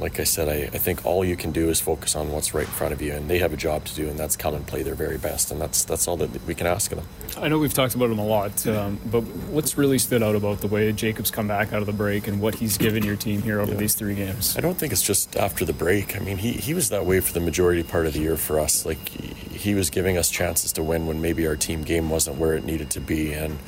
like 0.03 0.21
I 0.21 0.25
said, 0.25 0.49
I, 0.49 0.75
I 0.75 0.79
think 0.79 1.07
all 1.07 1.25
you 1.25 1.37
can 1.37 1.53
do 1.53 1.71
is 1.71 1.81
focus 1.81 2.15
on 2.17 2.31
what's 2.33 2.53
right 2.53 2.67
in 2.67 2.73
front 2.73 2.93
of 2.93 3.01
you, 3.01 3.13
and 3.15 3.31
they 3.31 3.39
have 3.39 3.53
a 3.53 3.57
job 3.57 3.85
to 3.87 3.95
do, 3.95 4.09
and 4.09 4.19
that's 4.19 4.37
come 4.37 4.55
and 4.55 4.67
play 4.67 4.83
their 4.83 4.95
very 4.95 5.19
best, 5.19 5.51
and 5.51 5.61
that's 5.61 5.85
that's 5.85 6.07
all 6.07 6.17
that 6.19 6.45
we 6.47 6.55
can 6.55 6.67
ask 6.67 6.93
of 6.93 6.99
them. 6.99 7.07
I 7.43 7.49
know 7.49 7.59
we've 7.59 7.73
talked 7.73 7.95
about 7.95 8.11
him 8.11 8.19
a 8.19 8.27
lot, 8.27 8.67
um, 8.67 9.01
but 9.07 9.23
what's 9.51 9.79
really 9.79 9.99
stood 9.99 10.23
out 10.23 10.35
about 10.35 10.61
the 10.61 10.67
way 10.67 10.93
Jacobs 10.93 11.31
come 11.31 11.49
back 11.49 11.73
out 11.73 11.81
of 11.81 11.87
the 11.87 11.93
break 11.93 12.29
and 12.29 12.41
what 12.41 12.57
he's 12.57 12.77
given 12.77 13.05
your 13.05 13.17
team 13.17 13.41
here 13.41 13.61
over 13.61 13.75
these 13.75 13.95
three 13.95 14.15
games? 14.15 14.57
I 14.57 14.61
don't 14.61 14.77
think 14.77 14.93
it's 14.93 15.03
just 15.03 15.37
after 15.37 15.65
the 15.65 15.73
break. 15.73 16.17
I 16.17 16.19
mean, 16.19 16.37
he, 16.37 16.53
he 16.53 16.75
was 16.75 16.91
that 16.91 17.07
way 17.07 17.21
for 17.21 17.33
the 17.33 17.41
majority 17.41 17.83
part 17.83 18.07
of 18.07 18.13
the 18.13 18.21
year 18.21 18.37
for 18.37 18.59
us. 18.61 18.85
Like, 18.85 19.09
he, 19.09 19.29
he 19.57 19.75
was 19.75 19.91
giving 19.91 20.19
us 20.19 20.31
chances 20.31 20.73
to 20.73 20.83
win 20.83 21.07
when 21.07 21.23
maybe 21.23 21.47
our 21.47 21.57
team 21.57 21.83
game 21.83 22.11
wasn't 22.11 22.37
where 22.37 22.55
it 22.55 22.65
needed 22.65 22.91
to 22.91 23.01
be. 23.01 23.33
And 23.33 23.59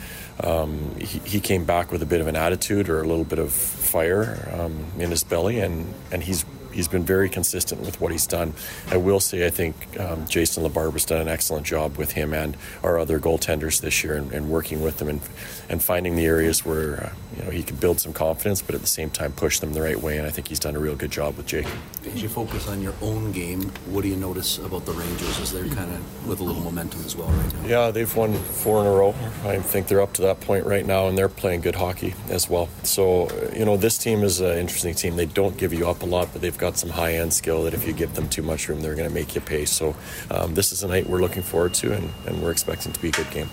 um, 0.43 0.97
he, 0.99 1.19
he 1.21 1.41
came 1.41 1.65
back 1.65 1.93
with 1.93 2.03
a 2.03 2.07
bit 2.07 2.21
of 2.21 2.27
an 2.27 2.37
attitude 2.37 2.89
or 2.89 3.01
a 3.01 3.07
little 3.07 3.25
bit 3.25 3.39
of 3.39 3.53
fire 3.53 4.49
um, 4.59 4.85
in 4.99 5.11
his 5.11 5.25
belly, 5.25 5.61
and, 5.61 5.93
and 6.11 6.23
he's 6.23 6.45
he's 6.75 6.89
been 6.89 7.05
very 7.05 7.29
consistent 7.29 7.81
with 7.81 8.01
what 8.01 8.13
he's 8.13 8.27
done. 8.27 8.53
I 8.91 8.97
will 8.97 9.21
say, 9.21 9.47
I 9.47 9.51
think 9.51 9.99
um, 10.01 10.27
Jason 10.27 10.65
LaBarbera's 10.65 11.05
done 11.05 11.21
an 11.21 11.29
excellent 11.29 11.67
job 11.67 11.97
with 11.97 12.13
him 12.13 12.35
and 12.35 12.57
our 12.83 12.99
other 12.99 13.21
goaltenders 13.21 13.81
this 13.81 14.03
year, 14.03 14.17
and, 14.17 14.33
and 14.33 14.51
working 14.51 14.83
with 14.83 14.99
them 14.99 15.09
and 15.09 15.21
and 15.69 15.83
finding 15.83 16.17
the 16.17 16.27
areas 16.27 16.65
where 16.65 17.05
uh, 17.05 17.13
you 17.37 17.45
know 17.45 17.51
he 17.51 17.63
can 17.63 17.77
build 17.77 18.01
some 18.01 18.13
confidence, 18.13 18.63
but 18.63 18.75
at 18.75 18.81
the 18.81 18.87
same 18.87 19.11
time 19.11 19.33
push 19.33 19.59
them 19.59 19.73
the 19.73 19.83
right 19.83 20.01
way. 20.01 20.19
And 20.19 20.27
I 20.27 20.31
think 20.31 20.49
he's 20.49 20.61
done 20.61 20.77
a 20.77 20.79
real 20.79 20.97
good 20.97 21.11
job 21.11 21.37
with 21.37 21.47
Jake. 21.47 21.67
As 22.07 22.23
you 22.23 22.29
focus 22.29 22.69
on 22.69 22.83
your 22.83 22.95
own 23.01 23.33
game, 23.33 23.63
what 23.91 24.03
do 24.03 24.09
you 24.09 24.17
notice 24.17 24.59
about 24.59 24.85
the 24.85 24.93
Rangers 24.93 25.41
as 25.41 25.53
they're 25.53 25.67
kind 25.69 25.91
of 25.93 26.29
with 26.29 26.41
a 26.41 26.45
little 26.45 26.63
momentum 26.63 27.01
as 27.05 27.17
well 27.17 27.29
right 27.29 27.55
now? 27.55 27.67
Yeah, 27.67 27.91
they've 27.91 28.15
won 28.15 28.35
four 28.35 28.81
in 28.81 28.87
a 28.87 28.91
row. 28.91 29.15
I 29.45 29.59
think 29.59 29.89
they're 29.89 30.01
up 30.01 30.13
to 30.15 30.23
that 30.23 30.41
point 30.41 30.67
right 30.67 30.87
now, 30.87 31.09
and 31.09 31.17
they're 31.17 31.29
playing 31.29 31.63
good 31.63 31.75
hockey 31.75 32.15
as 32.29 32.49
well. 32.49 32.69
So, 32.83 33.29
you 33.55 33.65
know, 33.65 33.77
this 33.77 33.99
team 33.99 34.23
is 34.23 34.41
an 34.41 34.59
interesting 34.59 34.95
team. 34.95 35.17
They 35.17 35.27
don't 35.27 35.57
give 35.57 35.73
you 35.73 35.89
up 35.89 36.03
a 36.03 36.07
lot, 36.07 36.29
but 36.33 36.43
they've 36.43 36.57
got 36.57 36.77
some 36.77 36.91
high 36.91 37.15
end 37.15 37.33
skill 37.33 37.65
that 37.65 37.75
if 37.75 37.87
you 37.87 37.93
give 37.93 38.15
them 38.15 38.29
too 38.29 38.43
much 38.43 38.69
room, 38.69 38.81
they're 38.81 38.95
going 38.95 39.09
to 39.09 39.15
make 39.15 39.35
you 39.35 39.41
pay. 39.41 39.65
So, 39.65 39.97
um, 40.31 40.55
this 40.55 40.73
is 40.73 40.83
a 40.83 40.89
night 40.89 41.09
we're 41.09 41.21
looking 41.21 41.43
forward 41.43 41.75
to, 41.75 41.93
and, 41.93 42.11
and 42.27 42.43
we're 42.43 42.53
expecting 42.53 42.93
to 42.93 43.01
be 43.01 43.09
a 43.09 43.13
good 43.13 43.31
game. 43.31 43.49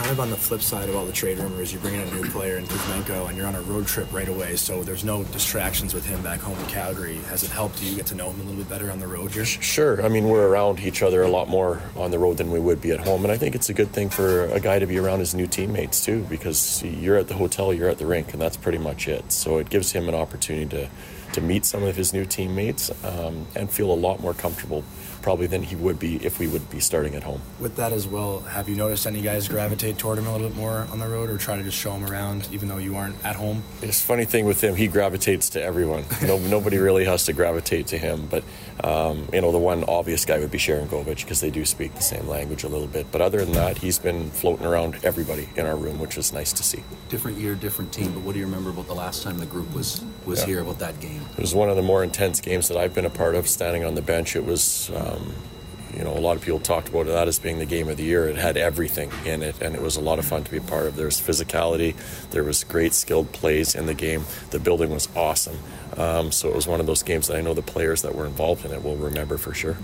Kind 0.00 0.12
of 0.12 0.20
on 0.20 0.30
the 0.30 0.36
flip 0.36 0.62
side 0.62 0.88
of 0.88 0.96
all 0.96 1.04
the 1.04 1.12
trade 1.12 1.38
rumors, 1.38 1.74
you 1.74 1.78
bring 1.78 1.94
in 1.94 2.00
a 2.00 2.10
new 2.14 2.28
player 2.30 2.56
in 2.56 2.64
Kuzmenko, 2.64 3.28
and 3.28 3.36
you're 3.36 3.46
on 3.46 3.54
a 3.54 3.60
road 3.60 3.86
trip 3.86 4.10
right 4.14 4.28
away, 4.28 4.56
so 4.56 4.82
there's 4.82 5.04
no 5.04 5.24
distractions 5.24 5.92
with 5.92 6.06
him 6.06 6.22
back 6.22 6.40
home 6.40 6.58
in 6.58 6.66
Calgary. 6.66 7.18
Has 7.28 7.44
it 7.44 7.50
helped 7.50 7.82
you 7.82 7.94
get 7.94 8.06
to 8.06 8.14
know 8.14 8.30
him 8.30 8.40
a 8.40 8.44
little 8.44 8.56
bit 8.56 8.68
better 8.70 8.90
on 8.90 8.98
the 8.98 9.06
road 9.06 9.30
here? 9.30 9.44
Sure. 9.44 10.02
I 10.02 10.08
mean, 10.08 10.28
we're 10.28 10.48
around 10.48 10.80
each 10.80 11.02
other 11.02 11.22
a 11.22 11.28
lot 11.28 11.48
more 11.48 11.82
on 11.96 12.10
the 12.10 12.18
road 12.18 12.38
than 12.38 12.50
we 12.50 12.58
would 12.58 12.80
be 12.80 12.92
at 12.92 13.00
home. 13.00 13.24
And 13.24 13.30
I 13.30 13.36
think 13.36 13.54
it's 13.54 13.68
a 13.68 13.74
good 13.74 13.90
thing 13.90 14.08
for 14.08 14.46
a 14.46 14.58
guy 14.58 14.78
to 14.78 14.86
be 14.86 14.98
around 14.98 15.18
his 15.18 15.34
new 15.34 15.46
teammates, 15.46 16.02
too, 16.02 16.24
because 16.30 16.82
you're 16.82 17.18
at 17.18 17.28
the 17.28 17.34
hotel, 17.34 17.74
you're 17.74 17.90
at 17.90 17.98
the 17.98 18.06
rink, 18.06 18.32
and 18.32 18.40
that's 18.40 18.56
pretty 18.56 18.78
much 18.78 19.06
it. 19.06 19.30
So 19.30 19.58
it 19.58 19.68
gives 19.68 19.92
him 19.92 20.08
an 20.08 20.14
opportunity 20.14 20.66
to, 20.70 20.88
to 21.34 21.40
meet 21.42 21.66
some 21.66 21.84
of 21.84 21.94
his 21.94 22.14
new 22.14 22.24
teammates 22.24 22.90
um, 23.04 23.46
and 23.54 23.70
feel 23.70 23.92
a 23.92 23.94
lot 23.94 24.20
more 24.20 24.32
comfortable, 24.32 24.82
probably, 25.22 25.46
than 25.46 25.62
he 25.62 25.76
would 25.76 25.98
be 25.98 26.16
if 26.24 26.38
we 26.38 26.46
would 26.48 26.68
be 26.70 26.80
starting 26.80 27.14
at 27.14 27.22
home. 27.22 27.40
With 27.60 27.76
that 27.76 27.92
as 27.92 28.06
well, 28.06 28.40
have 28.40 28.68
you 28.68 28.76
noticed 28.76 29.06
any 29.06 29.20
guys 29.20 29.48
gravitate 29.48 29.98
toward 29.98 30.18
him 30.18 30.26
a 30.26 30.32
little 30.32 30.48
bit 30.48 30.56
more 30.56 30.86
on 30.90 30.98
the 30.98 31.06
road, 31.08 31.30
or 31.30 31.38
try 31.38 31.56
to 31.56 31.62
just 31.62 31.76
show 31.76 31.92
him 31.92 32.04
around, 32.10 32.48
even 32.52 32.68
though 32.68 32.78
you 32.78 32.96
aren't 32.96 33.22
at 33.24 33.36
home? 33.36 33.62
It's 33.82 34.02
a 34.02 34.04
funny 34.06 34.24
thing 34.24 34.44
with 34.46 34.62
him, 34.62 34.74
he 34.76 34.86
gravitates 34.88 35.48
to 35.50 35.62
everyone. 35.62 36.04
No, 36.30 36.38
nobody 36.38 36.76
really 36.78 37.06
has 37.06 37.24
to 37.24 37.32
gravitate 37.32 37.88
to 37.88 37.98
him. 37.98 38.28
But, 38.30 38.44
um, 38.84 39.26
you 39.32 39.40
know, 39.40 39.50
the 39.52 39.58
one 39.58 39.84
obvious 39.84 40.24
guy 40.24 40.38
would 40.38 40.50
be 40.50 40.58
Sharangovich 40.58 41.22
because 41.24 41.40
they 41.40 41.50
do 41.50 41.64
speak 41.64 41.94
the 41.94 42.02
same 42.02 42.28
language 42.28 42.62
a 42.62 42.68
little 42.68 42.86
bit. 42.86 43.10
But 43.10 43.20
other 43.20 43.42
than 43.44 43.52
that, 43.54 43.78
he's 43.78 43.98
been 43.98 44.30
floating 44.30 44.66
around 44.66 44.98
everybody 45.02 45.48
in 45.56 45.66
our 45.66 45.76
room, 45.76 45.98
which 45.98 46.16
is 46.18 46.32
nice 46.32 46.52
to 46.52 46.62
see. 46.62 46.84
Different 47.08 47.38
year, 47.38 47.54
different 47.54 47.92
team, 47.92 48.12
but 48.12 48.20
what 48.22 48.34
do 48.34 48.38
you 48.38 48.44
remember 48.44 48.70
about 48.70 48.86
the 48.86 48.94
last 48.94 49.22
time 49.22 49.38
the 49.38 49.46
group 49.46 49.74
was 49.74 50.02
was 50.26 50.40
Yeah. 50.40 50.46
here 50.46 50.60
about 50.60 50.78
that 50.80 51.00
game? 51.00 51.22
It 51.36 51.40
was 51.40 51.54
one 51.54 51.70
of 51.70 51.76
the 51.76 51.82
more 51.82 52.04
intense 52.04 52.40
games 52.40 52.68
that 52.68 52.76
I've 52.76 52.94
been 52.94 53.06
a 53.06 53.10
part 53.10 53.34
of, 53.34 53.48
standing 53.48 53.84
on 53.84 53.94
the 53.94 54.02
bench. 54.02 54.36
It 54.36 54.44
was, 54.44 54.90
um, 55.10 55.34
you 55.96 56.04
know, 56.04 56.12
a 56.12 56.20
lot 56.20 56.36
of 56.36 56.42
people 56.42 56.60
talked 56.60 56.88
about 56.88 57.06
that 57.06 57.26
as 57.26 57.38
being 57.38 57.58
the 57.58 57.66
game 57.66 57.88
of 57.88 57.96
the 57.96 58.04
year. 58.04 58.28
It 58.28 58.36
had 58.36 58.56
everything 58.56 59.10
in 59.24 59.42
it, 59.42 59.60
and 59.60 59.74
it 59.74 59.82
was 59.82 59.96
a 59.96 60.00
lot 60.00 60.18
of 60.18 60.24
fun 60.24 60.44
to 60.44 60.50
be 60.50 60.58
a 60.58 60.62
part 60.62 60.86
of. 60.86 60.96
There 60.96 61.06
was 61.06 61.20
physicality, 61.20 61.96
there 62.30 62.44
was 62.44 62.62
great 62.64 62.94
skilled 62.94 63.32
plays 63.32 63.74
in 63.74 63.86
the 63.86 63.94
game. 63.94 64.24
The 64.50 64.60
building 64.60 64.90
was 64.90 65.08
awesome. 65.16 65.58
Um, 65.96 66.30
so 66.30 66.48
it 66.48 66.54
was 66.54 66.66
one 66.66 66.80
of 66.80 66.86
those 66.86 67.02
games 67.02 67.26
that 67.26 67.36
I 67.36 67.40
know 67.40 67.54
the 67.54 67.62
players 67.62 68.02
that 68.02 68.14
were 68.14 68.26
involved 68.26 68.64
in 68.64 68.70
it 68.70 68.84
will 68.84 68.96
remember 68.96 69.36
for 69.36 69.52
sure. 69.52 69.76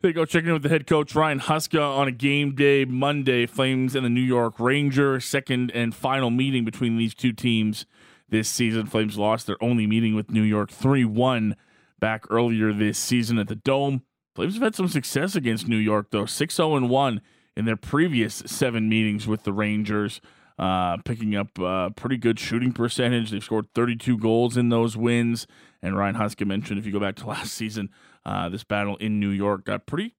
There 0.00 0.08
you 0.08 0.14
go. 0.14 0.24
Checking 0.24 0.48
in 0.48 0.54
with 0.54 0.62
the 0.62 0.70
head 0.70 0.86
coach 0.86 1.14
Ryan 1.14 1.40
Huska 1.40 1.80
on 1.80 2.08
a 2.08 2.12
game 2.12 2.54
day 2.54 2.86
Monday. 2.86 3.44
Flames 3.44 3.94
and 3.94 4.04
the 4.04 4.08
New 4.08 4.22
York 4.22 4.58
Rangers. 4.58 5.26
Second 5.26 5.70
and 5.72 5.94
final 5.94 6.30
meeting 6.30 6.64
between 6.64 6.96
these 6.96 7.14
two 7.14 7.32
teams 7.32 7.84
this 8.28 8.48
season. 8.48 8.86
Flames 8.86 9.18
lost 9.18 9.46
their 9.46 9.62
only 9.62 9.86
meeting 9.86 10.14
with 10.14 10.30
New 10.30 10.42
York 10.42 10.70
3 10.70 11.04
1 11.04 11.54
back 12.00 12.24
earlier 12.30 12.72
this 12.72 12.98
season 12.98 13.38
at 13.38 13.48
the 13.48 13.54
Dome. 13.54 14.02
Flames 14.34 14.54
have 14.54 14.62
had 14.62 14.74
some 14.74 14.88
success 14.88 15.36
against 15.36 15.68
New 15.68 15.76
York, 15.76 16.08
though 16.10 16.26
6 16.26 16.54
0 16.54 16.86
1 16.86 17.20
in 17.56 17.64
their 17.64 17.76
previous 17.76 18.42
seven 18.46 18.88
meetings 18.88 19.26
with 19.26 19.42
the 19.42 19.52
Rangers, 19.52 20.20
uh, 20.58 20.96
picking 21.04 21.36
up 21.36 21.58
a 21.58 21.90
pretty 21.94 22.16
good 22.16 22.38
shooting 22.38 22.72
percentage. 22.72 23.30
They've 23.30 23.42
scored 23.42 23.66
32 23.74 24.18
goals 24.18 24.56
in 24.56 24.68
those 24.68 24.96
wins. 24.96 25.46
And 25.82 25.96
Ryan 25.96 26.16
Huska 26.16 26.46
mentioned 26.46 26.78
if 26.78 26.86
you 26.86 26.92
go 26.92 27.00
back 27.00 27.16
to 27.16 27.26
last 27.28 27.52
season, 27.52 27.90
uh, 28.24 28.48
this 28.48 28.64
battle 28.64 28.96
in 28.96 29.20
New 29.20 29.30
York 29.30 29.64
got 29.64 29.86
pretty 29.86 30.14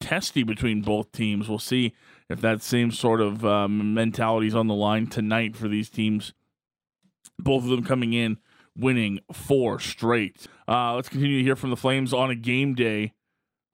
testy 0.00 0.42
between 0.42 0.82
both 0.82 1.12
teams. 1.12 1.48
We'll 1.48 1.58
see 1.58 1.94
if 2.28 2.40
that 2.40 2.62
same 2.62 2.90
sort 2.90 3.20
of 3.20 3.44
um, 3.44 3.94
mentality 3.94 4.48
is 4.48 4.54
on 4.54 4.66
the 4.66 4.74
line 4.74 5.06
tonight 5.06 5.56
for 5.56 5.68
these 5.68 5.88
teams. 5.88 6.34
Both 7.38 7.64
of 7.64 7.70
them 7.70 7.84
coming 7.84 8.12
in 8.12 8.38
winning 8.76 9.20
four 9.32 9.78
straight. 9.78 10.46
Uh, 10.68 10.94
let's 10.94 11.08
continue 11.08 11.38
to 11.38 11.44
hear 11.44 11.56
from 11.56 11.70
the 11.70 11.76
Flames 11.76 12.12
on 12.12 12.30
a 12.30 12.34
game 12.34 12.74
day. 12.74 13.14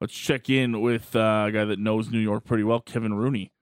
Let's 0.00 0.14
check 0.14 0.50
in 0.50 0.80
with 0.80 1.14
uh, 1.14 1.46
a 1.48 1.52
guy 1.52 1.64
that 1.64 1.78
knows 1.78 2.10
New 2.10 2.18
York 2.18 2.44
pretty 2.44 2.64
well, 2.64 2.80
Kevin 2.80 3.14
Rooney. 3.14 3.52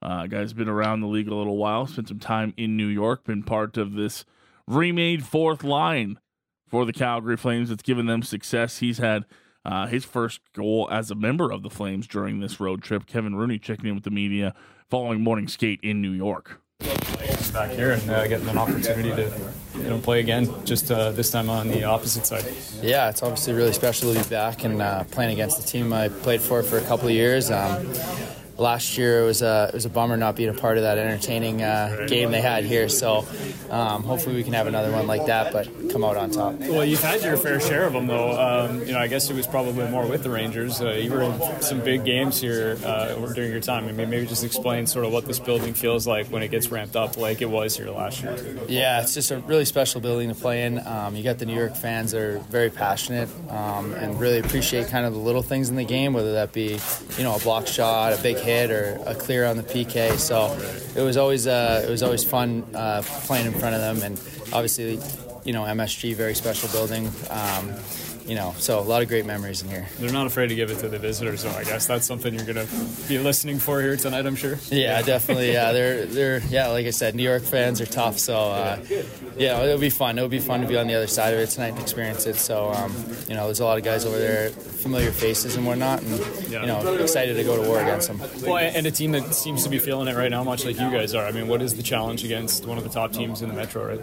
Uh, 0.00 0.26
guy's 0.26 0.52
been 0.52 0.68
around 0.68 1.00
the 1.00 1.06
league 1.06 1.28
a 1.28 1.34
little 1.34 1.56
while, 1.56 1.86
spent 1.86 2.08
some 2.08 2.18
time 2.18 2.54
in 2.56 2.76
New 2.76 2.86
York, 2.86 3.24
been 3.24 3.42
part 3.42 3.76
of 3.76 3.92
this 3.92 4.24
remade 4.66 5.24
fourth 5.24 5.62
line 5.62 6.18
for 6.66 6.84
the 6.84 6.92
Calgary 6.92 7.36
Flames 7.36 7.68
that's 7.68 7.82
given 7.82 8.06
them 8.06 8.22
success. 8.22 8.78
He's 8.78 8.98
had 8.98 9.26
uh, 9.64 9.86
his 9.86 10.04
first 10.04 10.40
goal 10.54 10.88
as 10.90 11.10
a 11.10 11.14
member 11.14 11.52
of 11.52 11.62
the 11.62 11.70
Flames 11.70 12.06
during 12.06 12.40
this 12.40 12.58
road 12.58 12.82
trip. 12.82 13.06
Kevin 13.06 13.36
Rooney 13.36 13.58
checking 13.58 13.86
in 13.86 13.94
with 13.94 14.04
the 14.04 14.10
media 14.10 14.54
following 14.90 15.20
morning 15.20 15.46
skate 15.46 15.80
in 15.82 16.02
New 16.02 16.10
York. 16.10 16.60
Back 17.50 17.70
here 17.70 17.92
and 17.92 18.10
uh, 18.10 18.26
getting 18.26 18.48
an 18.48 18.58
opportunity 18.58 19.10
to 19.10 19.32
you 19.76 19.82
know 19.84 19.98
play 19.98 20.20
again 20.20 20.48
just 20.64 20.90
uh, 20.90 21.10
this 21.12 21.30
time 21.30 21.48
on 21.48 21.68
the 21.68 21.84
opposite 21.84 22.26
side 22.26 22.44
Yeah, 22.82 23.08
it's 23.08 23.22
obviously 23.22 23.54
really 23.54 23.72
special 23.72 24.12
to 24.12 24.22
be 24.22 24.28
back 24.28 24.64
and 24.64 24.80
uh, 24.80 25.04
playing 25.04 25.32
against 25.32 25.60
the 25.60 25.66
team 25.66 25.92
I 25.92 26.08
played 26.08 26.40
for 26.40 26.62
for 26.62 26.78
a 26.78 26.82
couple 26.82 27.08
of 27.08 27.14
years. 27.14 27.50
Um, 27.50 27.86
last 28.58 28.96
year 28.98 29.22
it 29.22 29.24
was 29.26 29.42
a 29.42 29.66
it 29.68 29.74
was 29.74 29.84
a 29.86 29.90
bummer 29.90 30.16
not 30.16 30.36
being 30.36 30.48
a 30.50 30.54
part 30.54 30.76
of 30.76 30.82
that 30.84 30.98
entertaining 30.98 31.62
uh, 31.62 32.06
game 32.08 32.30
they 32.30 32.40
had 32.40 32.64
here. 32.64 32.88
So 32.88 33.26
um, 33.70 34.02
hopefully 34.02 34.34
we 34.36 34.42
can 34.44 34.52
have 34.52 34.66
another 34.66 34.92
one 34.92 35.06
like 35.06 35.26
that, 35.26 35.52
but 35.52 35.68
come 35.90 36.04
out 36.04 36.16
on 36.16 36.30
top. 36.30 36.54
well 36.60 36.84
you've 36.84 37.02
had 37.02 37.22
your 37.22 37.36
fair 37.36 37.60
share 37.60 37.84
of 37.84 37.92
them 37.92 38.06
though 38.06 38.32
um, 38.32 38.80
you 38.80 38.92
know 38.92 38.98
I 38.98 39.08
guess 39.08 39.28
it 39.28 39.34
was 39.36 39.46
probably 39.46 39.86
more 39.88 40.06
with 40.06 40.22
the 40.22 40.30
Rangers 40.30 40.80
uh, 40.80 40.90
you 40.92 41.10
were 41.10 41.22
in 41.22 41.62
some 41.62 41.80
big 41.80 42.04
games 42.04 42.40
here 42.40 42.78
uh, 42.84 43.14
during 43.34 43.50
your 43.52 43.60
time 43.60 43.86
I 43.88 43.92
mean 43.92 44.08
maybe 44.08 44.26
just 44.26 44.42
explain 44.44 44.86
sort 44.86 45.04
of 45.04 45.12
what 45.12 45.26
this 45.26 45.38
building 45.38 45.74
feels 45.74 46.06
like 46.06 46.28
when 46.28 46.42
it 46.42 46.50
gets 46.50 46.70
ramped 46.70 46.96
up 46.96 47.16
like 47.18 47.42
it 47.42 47.50
was 47.50 47.76
here 47.76 47.90
last 47.90 48.22
year 48.22 48.36
Yeah, 48.68 49.02
it's 49.02 49.12
just 49.14 49.30
a 49.30 49.38
really 49.40 49.64
special 49.66 50.00
building 50.00 50.28
to 50.30 50.34
play 50.34 50.64
in. 50.64 50.78
Um, 50.86 51.14
you 51.14 51.22
got 51.22 51.38
the 51.38 51.46
New 51.46 51.54
York 51.56 51.76
fans 51.76 52.12
that 52.12 52.20
are 52.22 52.38
very 52.50 52.70
passionate 52.70 53.28
um, 53.50 53.92
and 53.94 54.18
really 54.18 54.38
appreciate 54.38 54.88
kind 54.88 55.04
of 55.04 55.12
the 55.12 55.18
little 55.18 55.42
things 55.42 55.68
in 55.68 55.76
the 55.76 55.84
game, 55.84 56.12
whether 56.14 56.32
that 56.34 56.52
be, 56.52 56.78
you 57.18 57.22
know, 57.24 57.34
a 57.36 57.38
block 57.40 57.66
shot, 57.66 58.12
a 58.18 58.22
big 58.22 58.38
hit, 58.42 58.70
or 58.70 59.00
a 59.06 59.14
clear 59.14 59.46
on 59.46 59.56
the 59.56 59.62
PK. 59.62 60.18
So 60.18 60.56
it 60.94 61.04
was 61.04 61.16
always 61.16 61.46
uh, 61.46 61.84
it 61.86 61.90
was 61.90 62.02
always 62.02 62.24
fun 62.24 62.64
uh, 62.74 63.02
playing 63.26 63.46
in 63.46 63.52
front 63.52 63.74
of 63.74 63.80
them, 63.80 64.02
and 64.02 64.18
obviously 64.52 64.98
you 65.44 65.52
know, 65.52 65.62
MSG, 65.62 66.14
very 66.14 66.34
special 66.34 66.68
building. 66.70 67.06
Um, 67.30 67.72
you 68.26 68.34
know, 68.34 68.54
so 68.58 68.78
a 68.78 68.80
lot 68.80 69.02
of 69.02 69.08
great 69.08 69.26
memories 69.26 69.62
in 69.62 69.68
here. 69.68 69.86
They're 69.98 70.12
not 70.12 70.26
afraid 70.26 70.48
to 70.48 70.54
give 70.54 70.70
it 70.70 70.78
to 70.78 70.88
the 70.88 70.98
visitors, 70.98 71.42
though. 71.42 71.50
I 71.50 71.64
guess 71.64 71.86
that's 71.86 72.06
something 72.06 72.34
you're 72.34 72.44
going 72.44 72.66
to 72.66 73.08
be 73.08 73.18
listening 73.18 73.58
for 73.58 73.80
here 73.80 73.96
tonight. 73.96 74.26
I'm 74.26 74.36
sure. 74.36 74.58
Yeah, 74.70 75.02
definitely. 75.02 75.52
Yeah, 75.52 75.72
they're 75.72 76.06
they're 76.06 76.40
yeah, 76.48 76.68
like 76.68 76.86
I 76.86 76.90
said, 76.90 77.14
New 77.14 77.22
York 77.22 77.42
fans 77.42 77.80
are 77.80 77.86
tough. 77.86 78.18
So 78.18 78.36
uh, 78.36 78.78
yeah, 79.36 79.62
it'll 79.62 79.78
be 79.78 79.90
fun. 79.90 80.18
It'll 80.18 80.28
be 80.28 80.38
fun 80.38 80.60
to 80.60 80.66
be 80.66 80.76
on 80.76 80.86
the 80.86 80.94
other 80.94 81.06
side 81.06 81.34
of 81.34 81.40
it 81.40 81.48
tonight 81.48 81.68
and 81.68 81.80
experience 81.80 82.26
it. 82.26 82.36
So 82.36 82.72
um, 82.72 82.94
you 83.28 83.34
know, 83.34 83.46
there's 83.46 83.60
a 83.60 83.64
lot 83.64 83.78
of 83.78 83.84
guys 83.84 84.04
over 84.04 84.18
there, 84.18 84.50
familiar 84.50 85.10
faces 85.10 85.56
and 85.56 85.66
whatnot, 85.66 86.02
and 86.02 86.50
you 86.50 86.60
know, 86.60 86.94
excited 86.94 87.34
to 87.34 87.44
go 87.44 87.62
to 87.62 87.68
war 87.68 87.80
against 87.80 88.08
them. 88.08 88.20
Well, 88.42 88.58
and 88.58 88.86
a 88.86 88.90
team 88.90 89.12
that 89.12 89.34
seems 89.34 89.64
to 89.64 89.70
be 89.70 89.78
feeling 89.78 90.08
it 90.08 90.16
right 90.16 90.30
now, 90.30 90.44
much 90.44 90.64
like 90.64 90.78
you 90.78 90.90
guys 90.90 91.14
are. 91.14 91.24
I 91.24 91.32
mean, 91.32 91.48
what 91.48 91.62
is 91.62 91.74
the 91.76 91.82
challenge 91.82 92.24
against 92.24 92.66
one 92.66 92.78
of 92.78 92.84
the 92.84 92.90
top 92.90 93.12
teams 93.12 93.42
in 93.42 93.48
the 93.48 93.54
Metro? 93.54 93.86
Right? 93.86 94.00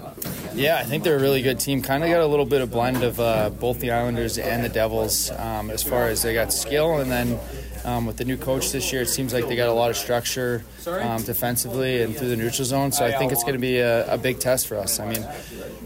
Yeah, 0.54 0.78
I 0.78 0.84
think 0.84 1.04
they're 1.04 1.18
a 1.18 1.22
really 1.22 1.42
good 1.42 1.60
team. 1.60 1.82
Kind 1.82 2.04
of 2.04 2.10
got 2.10 2.22
a 2.22 2.28
little 2.28 2.46
bit 2.46 2.62
of 2.62 2.72
blend 2.72 3.04
of 3.04 3.20
uh, 3.20 3.50
both 3.50 3.80
the 3.80 3.92
Islanders 4.10 4.40
and 4.40 4.64
the 4.64 4.70
Devils 4.70 5.30
um, 5.30 5.70
as 5.70 5.84
far 5.84 6.08
as 6.08 6.24
they 6.24 6.34
got 6.34 6.52
skill, 6.52 6.98
and 6.98 7.12
then 7.12 7.40
um, 7.86 8.08
with 8.08 8.18
the 8.18 8.26
new 8.26 8.38
coach 8.38 8.72
this 8.72 8.92
year, 8.92 9.04
it 9.04 9.08
seems 9.08 9.34
like 9.34 9.48
they 9.48 9.56
got 9.56 9.70
a 9.70 9.74
lot 9.74 9.92
of 9.92 9.98
structure 9.98 10.64
um, 10.88 11.22
defensively 11.22 12.02
and 12.02 12.18
through 12.18 12.30
the 12.30 12.36
neutral 12.36 12.66
zone. 12.66 12.92
So 12.92 13.06
I 13.06 13.12
think 13.12 13.32
it's 13.32 13.44
going 13.44 13.54
to 13.54 13.60
be 13.60 13.78
a, 13.78 14.12
a, 14.12 14.18
big 14.18 14.40
test 14.40 14.66
for 14.66 14.78
us. 14.78 15.00
I 15.00 15.08
mean, 15.08 15.24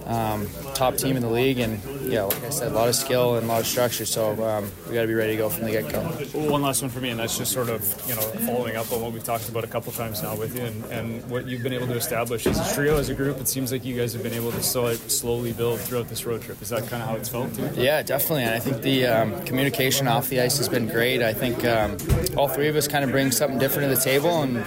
um, 0.06 0.48
top 0.74 0.98
team 0.98 1.16
in 1.16 1.22
the 1.22 1.30
league, 1.30 1.60
and 1.60 1.80
yeah, 2.04 2.24
like 2.24 2.44
I 2.44 2.50
said, 2.50 2.72
a 2.72 2.76
lot 2.76 2.90
of 2.90 2.96
skill 2.96 3.36
and 3.36 3.46
a 3.46 3.48
lot 3.48 3.62
of 3.62 3.68
structure. 3.68 4.06
So 4.06 4.32
um, 4.46 4.72
we 4.88 4.96
got 4.96 5.02
to 5.02 5.08
be 5.08 5.14
ready 5.14 5.34
to 5.34 5.38
go 5.38 5.50
from 5.50 5.66
the 5.66 5.72
get 5.72 5.92
go. 5.92 6.02
One 6.50 6.62
last 6.62 6.82
one 6.82 6.92
for 6.92 7.00
me, 7.00 7.10
and 7.10 7.20
that's 7.20 7.38
just 7.38 7.52
sort 7.52 7.70
of 7.70 7.82
you 8.08 8.16
know 8.16 8.22
following 8.46 8.76
up 8.76 8.92
on 8.92 9.02
what 9.02 9.12
we've 9.12 9.24
talked 9.24 9.48
about 9.50 9.64
a 9.64 9.68
couple 9.68 9.92
times 9.94 10.22
now 10.22 10.36
with 10.36 10.56
you, 10.58 10.64
and, 10.64 10.86
and 10.86 11.30
what 11.30 11.48
you've 11.48 11.64
been 11.64 11.74
able 11.74 11.88
to 11.88 11.96
establish 11.96 12.46
as 12.48 12.60
a 12.60 12.76
trio, 12.76 12.98
as 12.98 13.10
a 13.10 13.14
group. 13.14 13.40
It 13.40 13.48
seems 13.48 13.72
like 13.72 13.86
you 13.86 13.96
guys 13.96 14.14
have 14.14 14.24
been 14.24 14.34
able 14.34 14.52
to 14.52 14.64
slowly 14.64 15.54
build 15.54 15.80
throughout 15.80 16.10
this 16.10 16.26
road 16.26 16.42
trip. 16.42 16.62
Is 16.62 16.70
that 16.70 16.88
kind 16.88 17.02
of 17.02 17.10
how 17.10 17.16
it's 17.16 17.30
felt 17.30 17.54
too? 17.54 17.70
Yeah, 17.76 18.02
definitely. 18.04 18.44
And 18.44 18.54
I 18.54 18.60
think 18.60 18.82
the 18.82 19.06
um, 19.08 19.44
communication 19.46 20.08
off 20.08 20.30
the 20.30 20.42
ice 20.42 20.58
has 20.58 20.70
been 20.70 20.88
great. 20.88 21.22
I 21.22 21.34
think 21.34 21.64
um, 21.66 21.98
all 22.38 22.48
three 22.48 22.68
of 22.68 22.76
us 22.76 22.88
kind 22.88 23.04
of 23.04 23.12
bring 23.12 23.32
something 23.32 23.60
different 23.60 23.90
to 23.90 23.96
the 23.96 24.02
table, 24.02 24.44
and 24.44 24.58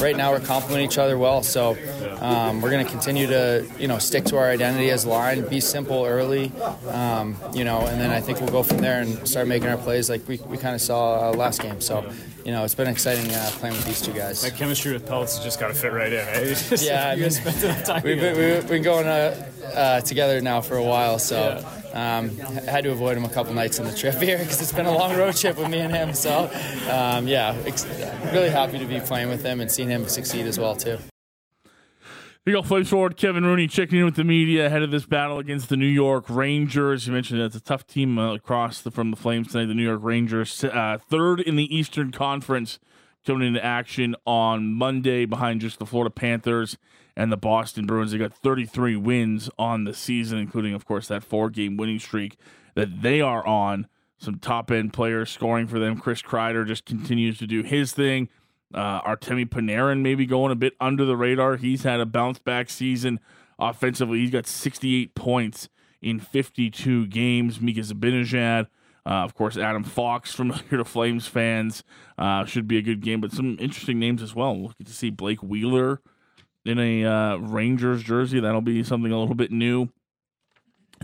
right 0.00 0.16
now 0.16 0.32
we're 0.32 0.40
complementing 0.40 0.86
each 0.88 0.98
other 0.98 1.16
well. 1.16 1.42
So 1.42 1.76
um, 2.20 2.60
we're 2.60 2.70
going 2.70 2.84
to 2.84 2.90
continue 2.90 3.26
to 3.26 3.66
you 3.78 3.88
know 3.88 3.98
stick 3.98 4.24
to 4.26 4.36
our 4.36 4.48
identity 4.48 4.79
as 4.88 5.04
a 5.04 5.10
line, 5.10 5.46
be 5.48 5.60
simple 5.60 6.06
early, 6.06 6.50
um, 6.88 7.36
you 7.52 7.64
know, 7.64 7.80
and 7.80 8.00
then 8.00 8.10
I 8.10 8.20
think 8.22 8.40
we'll 8.40 8.50
go 8.50 8.62
from 8.62 8.78
there 8.78 9.02
and 9.02 9.28
start 9.28 9.46
making 9.46 9.68
our 9.68 9.76
plays 9.76 10.08
like 10.08 10.26
we, 10.26 10.38
we 10.46 10.56
kind 10.56 10.74
of 10.74 10.80
saw 10.80 11.28
uh, 11.28 11.32
last 11.34 11.60
game. 11.60 11.82
So 11.82 12.10
you 12.44 12.52
know, 12.52 12.64
it's 12.64 12.74
been 12.74 12.88
exciting 12.88 13.30
uh, 13.32 13.50
playing 13.54 13.76
with 13.76 13.86
these 13.86 14.00
two 14.00 14.12
guys. 14.12 14.42
That 14.42 14.56
chemistry 14.56 14.92
with 14.92 15.06
Pelts 15.06 15.36
has 15.36 15.44
just 15.44 15.60
got 15.60 15.68
to 15.68 15.74
fit 15.74 15.92
right 15.92 16.12
in, 16.12 16.26
eh? 16.26 16.56
yeah, 16.80 17.10
I 17.10 17.16
mean, 17.16 17.30
we've, 18.04 18.20
been, 18.20 18.36
we've 18.36 18.68
been 18.68 18.82
going 18.82 19.06
uh, 19.06 19.50
uh, 19.74 20.00
together 20.00 20.40
now 20.40 20.60
for 20.60 20.76
a 20.76 20.82
while, 20.82 21.18
so 21.18 21.62
yeah. 21.92 22.18
um, 22.18 22.30
I 22.66 22.70
had 22.70 22.84
to 22.84 22.90
avoid 22.90 23.16
him 23.16 23.24
a 23.24 23.28
couple 23.28 23.52
nights 23.54 23.78
on 23.78 23.86
the 23.86 23.94
trip 23.94 24.14
here 24.22 24.38
because 24.38 24.60
it's 24.60 24.72
been 24.72 24.86
a 24.86 24.94
long 24.94 25.16
road 25.16 25.36
trip 25.36 25.58
with 25.58 25.68
me 25.68 25.80
and 25.80 25.94
him. 25.94 26.14
So, 26.14 26.50
um, 26.90 27.28
yeah, 27.28 27.56
ex- 27.66 27.86
really 28.32 28.50
happy 28.50 28.78
to 28.78 28.86
be 28.86 29.00
playing 29.00 29.28
with 29.28 29.44
him 29.44 29.60
and 29.60 29.70
seeing 29.70 29.88
him 29.88 30.08
succeed 30.08 30.46
as 30.46 30.58
well 30.58 30.74
too. 30.74 30.98
Eagle 32.50 32.64
Flames 32.64 32.88
forward 32.88 33.16
Kevin 33.16 33.44
Rooney 33.44 33.68
checking 33.68 34.00
in 34.00 34.04
with 34.04 34.16
the 34.16 34.24
media 34.24 34.66
ahead 34.66 34.82
of 34.82 34.90
this 34.90 35.06
battle 35.06 35.38
against 35.38 35.68
the 35.68 35.76
New 35.76 35.86
York 35.86 36.24
Rangers. 36.28 37.06
You 37.06 37.12
mentioned 37.12 37.40
it's 37.40 37.54
a 37.54 37.60
tough 37.60 37.86
team 37.86 38.18
uh, 38.18 38.34
across 38.34 38.80
the, 38.80 38.90
from 38.90 39.12
the 39.12 39.16
Flames 39.16 39.52
tonight. 39.52 39.66
The 39.66 39.74
New 39.74 39.84
York 39.84 40.00
Rangers, 40.02 40.64
uh, 40.64 40.98
third 41.00 41.38
in 41.38 41.54
the 41.54 41.72
Eastern 41.72 42.10
Conference, 42.10 42.80
coming 43.24 43.46
into 43.46 43.64
action 43.64 44.16
on 44.26 44.74
Monday 44.74 45.26
behind 45.26 45.60
just 45.60 45.78
the 45.78 45.86
Florida 45.86 46.10
Panthers 46.10 46.76
and 47.16 47.30
the 47.30 47.36
Boston 47.36 47.86
Bruins. 47.86 48.10
They 48.10 48.18
got 48.18 48.34
33 48.34 48.96
wins 48.96 49.48
on 49.56 49.84
the 49.84 49.94
season, 49.94 50.40
including, 50.40 50.74
of 50.74 50.84
course, 50.84 51.06
that 51.06 51.22
four-game 51.22 51.76
winning 51.76 52.00
streak 52.00 52.36
that 52.74 53.00
they 53.00 53.20
are 53.20 53.46
on. 53.46 53.86
Some 54.18 54.40
top 54.40 54.72
end 54.72 54.92
players 54.92 55.30
scoring 55.30 55.68
for 55.68 55.78
them. 55.78 56.00
Chris 56.00 56.20
Kreider 56.20 56.66
just 56.66 56.84
continues 56.84 57.38
to 57.38 57.46
do 57.46 57.62
his 57.62 57.92
thing. 57.92 58.28
Uh, 58.72 59.02
Artemi 59.02 59.48
Panarin 59.48 60.00
maybe 60.00 60.26
going 60.26 60.52
a 60.52 60.56
bit 60.56 60.74
under 60.80 61.04
the 61.04 61.16
radar. 61.16 61.56
He's 61.56 61.82
had 61.82 62.00
a 62.00 62.06
bounce 62.06 62.38
back 62.38 62.70
season 62.70 63.18
offensively. 63.58 64.20
He's 64.20 64.30
got 64.30 64.46
68 64.46 65.14
points 65.14 65.68
in 66.00 66.20
52 66.20 67.06
games. 67.08 67.60
Mika 67.60 67.80
Zibanejad, 67.80 68.66
uh, 69.06 69.08
of 69.08 69.34
course, 69.34 69.56
Adam 69.56 69.84
Fox, 69.84 70.32
familiar 70.34 70.78
to 70.78 70.84
Flames 70.84 71.26
fans, 71.26 71.82
uh, 72.18 72.44
should 72.44 72.68
be 72.68 72.78
a 72.78 72.82
good 72.82 73.00
game. 73.00 73.20
But 73.20 73.32
some 73.32 73.56
interesting 73.58 73.98
names 73.98 74.22
as 74.22 74.34
well. 74.34 74.56
We'll 74.56 74.74
get 74.78 74.86
to 74.86 74.92
see 74.92 75.10
Blake 75.10 75.42
Wheeler 75.42 76.00
in 76.64 76.78
a 76.78 77.04
uh, 77.04 77.36
Rangers 77.36 78.02
jersey. 78.02 78.40
That'll 78.40 78.60
be 78.60 78.82
something 78.82 79.12
a 79.12 79.18
little 79.18 79.34
bit 79.34 79.50
new. 79.50 79.88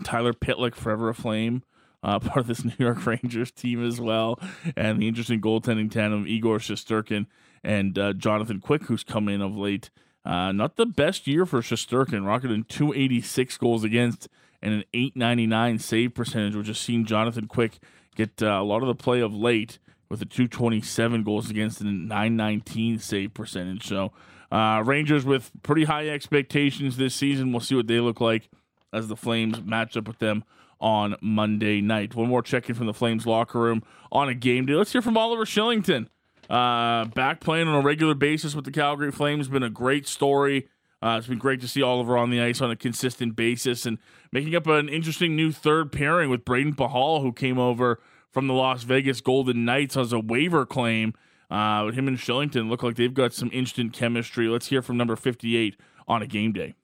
Tyler 0.05 0.33
Pitlick, 0.33 0.75
forever 0.75 1.09
a 1.09 1.15
Flame. 1.15 1.63
Uh, 2.03 2.19
part 2.21 2.39
of 2.39 2.47
this 2.47 2.65
New 2.65 2.75
York 2.79 3.05
Rangers 3.07 3.51
team 3.51 3.85
as 3.85 4.01
well, 4.01 4.39
and 4.77 5.01
the 5.01 5.09
interesting 5.09 5.41
goaltending 5.41 5.91
tandem 5.91 6.27
Igor 6.27 6.59
Shesterkin 6.59 7.27
and 7.65 7.99
uh, 7.99 8.13
Jonathan 8.13 8.61
Quick, 8.61 8.85
who's 8.85 9.05
come 9.05 9.29
in 9.29 9.41
of 9.41 9.57
late. 9.57 9.91
Uh, 10.25 10.51
not 10.53 10.77
the 10.77 10.87
best 10.87 11.27
year 11.27 11.47
for 11.47 11.61
Shesterkin, 11.61 12.27
rocketing 12.27 12.65
286 12.65 13.57
goals 13.59 13.85
against 13.85 14.29
and 14.61 14.75
an 14.75 14.85
899 14.93 15.79
save 15.79 16.15
percentage, 16.15 16.57
which 16.57 16.67
has 16.67 16.79
seen 16.79 17.05
Jonathan 17.05 17.47
Quick 17.47 17.79
get 18.17 18.43
uh, 18.43 18.47
a 18.47 18.65
lot 18.65 18.83
of 18.83 18.89
the 18.89 18.95
play 18.95 19.21
of 19.21 19.33
late 19.35 19.79
with 20.09 20.21
a 20.23 20.25
227 20.25 21.23
goals 21.23 21.51
against 21.51 21.81
and 21.81 21.89
a 21.89 21.93
919 21.93 22.99
save 22.99 23.35
percentage. 23.35 23.87
So, 23.87 24.13
uh, 24.51 24.83
Rangers 24.85 25.25
with 25.25 25.51
pretty 25.63 25.85
high 25.85 26.09
expectations 26.09 26.97
this 26.97 27.15
season. 27.15 27.53
We'll 27.53 27.61
see 27.61 27.75
what 27.75 27.87
they 27.87 28.01
look 28.01 28.21
like 28.21 28.49
as 28.93 29.09
the 29.09 29.17
Flames 29.17 29.61
match 29.63 29.97
up 29.97 30.07
with 30.07 30.19
them 30.19 30.45
on 30.81 31.17
Monday 31.21 31.81
night. 31.81 32.15
One 32.15 32.29
more 32.29 32.43
check 32.43 32.69
in 32.69 32.75
from 32.75 32.87
the 32.87 32.95
Flames 32.95 33.27
locker 33.27 33.61
room 33.61 33.83
on 34.13 34.29
a 34.29 34.35
game 34.35 34.67
day. 34.67 34.75
Let's 34.75 34.93
hear 34.93 35.03
from 35.03 35.17
Oliver 35.17 35.45
Kylington 35.45 36.09
uh, 36.49 37.07
back 37.07 37.41
playing 37.41 37.69
on 37.69 37.75
a 37.75 37.81
regular 37.81 38.15
basis 38.15 38.55
with 38.55 38.65
the 38.65 38.71
Calgary 38.71 39.13
Flames. 39.13 39.49
Been 39.49 39.63
a 39.63 39.71
great 39.71 40.07
story. 40.07 40.69
Uh, 41.03 41.17
it's 41.19 41.27
been 41.27 41.39
great 41.39 41.61
to 41.61 41.69
see 41.69 41.83
Oliver 41.83 42.17
on 42.17 42.31
the 42.31 42.41
ice 42.41 42.61
on 42.61 42.71
a 42.71 42.77
consistent 42.77 43.37
basis 43.37 43.85
and 43.85 43.99
making 44.33 44.55
up 44.55 44.67
an 44.67 44.89
interesting 44.89 45.37
new 45.37 45.53
third 45.53 45.93
pairing 45.93 46.31
with 46.31 46.45
Brayden 46.45 46.75
Pachal, 46.75 47.21
who 47.21 47.33
came 47.33 47.59
over 47.59 48.01
from 48.31 48.47
the 48.47 48.55
Las 48.55 48.83
Vegas 48.83 49.21
Golden 49.21 49.65
Knights 49.65 49.97
as 49.97 50.13
a 50.13 50.19
waiver 50.19 50.65
claim. 50.65 51.15
Uh, 51.51 51.91
him 51.93 52.09
and 52.09 52.19
Kylington 52.19 52.69
look 52.69 52.83
like 52.83 52.97
they've 52.97 53.15
got 53.15 53.33
some 53.33 53.51
instant 53.53 53.93
chemistry. 53.93 54.49
Let's 54.49 54.69
hear 54.69 54.83
from 54.83 54.97
number 54.97 55.17
58 55.17 55.77
on 56.09 56.23
a 56.23 56.27
game 56.27 56.53
day. 56.53 56.75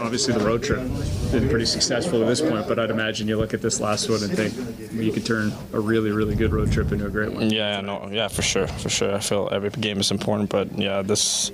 Obviously, 0.00 0.34
the 0.34 0.44
road 0.44 0.62
trip 0.62 0.80
been 1.30 1.48
pretty 1.48 1.66
successful 1.66 2.22
at 2.22 2.26
this 2.26 2.40
point, 2.40 2.66
but 2.66 2.78
I'd 2.78 2.90
imagine 2.90 3.28
you 3.28 3.36
look 3.36 3.54
at 3.54 3.62
this 3.62 3.80
last 3.80 4.08
one 4.08 4.22
and 4.22 4.32
think 4.32 4.54
you 4.92 5.12
could 5.12 5.26
turn 5.26 5.52
a 5.72 5.80
really, 5.80 6.10
really 6.10 6.34
good 6.34 6.52
road 6.52 6.72
trip 6.72 6.90
into 6.90 7.06
a 7.06 7.10
great 7.10 7.32
one. 7.32 7.50
Yeah, 7.50 7.80
no, 7.80 8.08
yeah, 8.10 8.28
for 8.28 8.42
sure, 8.42 8.66
for 8.66 8.88
sure. 8.88 9.14
I 9.14 9.20
feel 9.20 9.48
every 9.52 9.70
game 9.70 10.00
is 10.00 10.10
important, 10.10 10.50
but 10.50 10.76
yeah, 10.78 11.02
this 11.02 11.50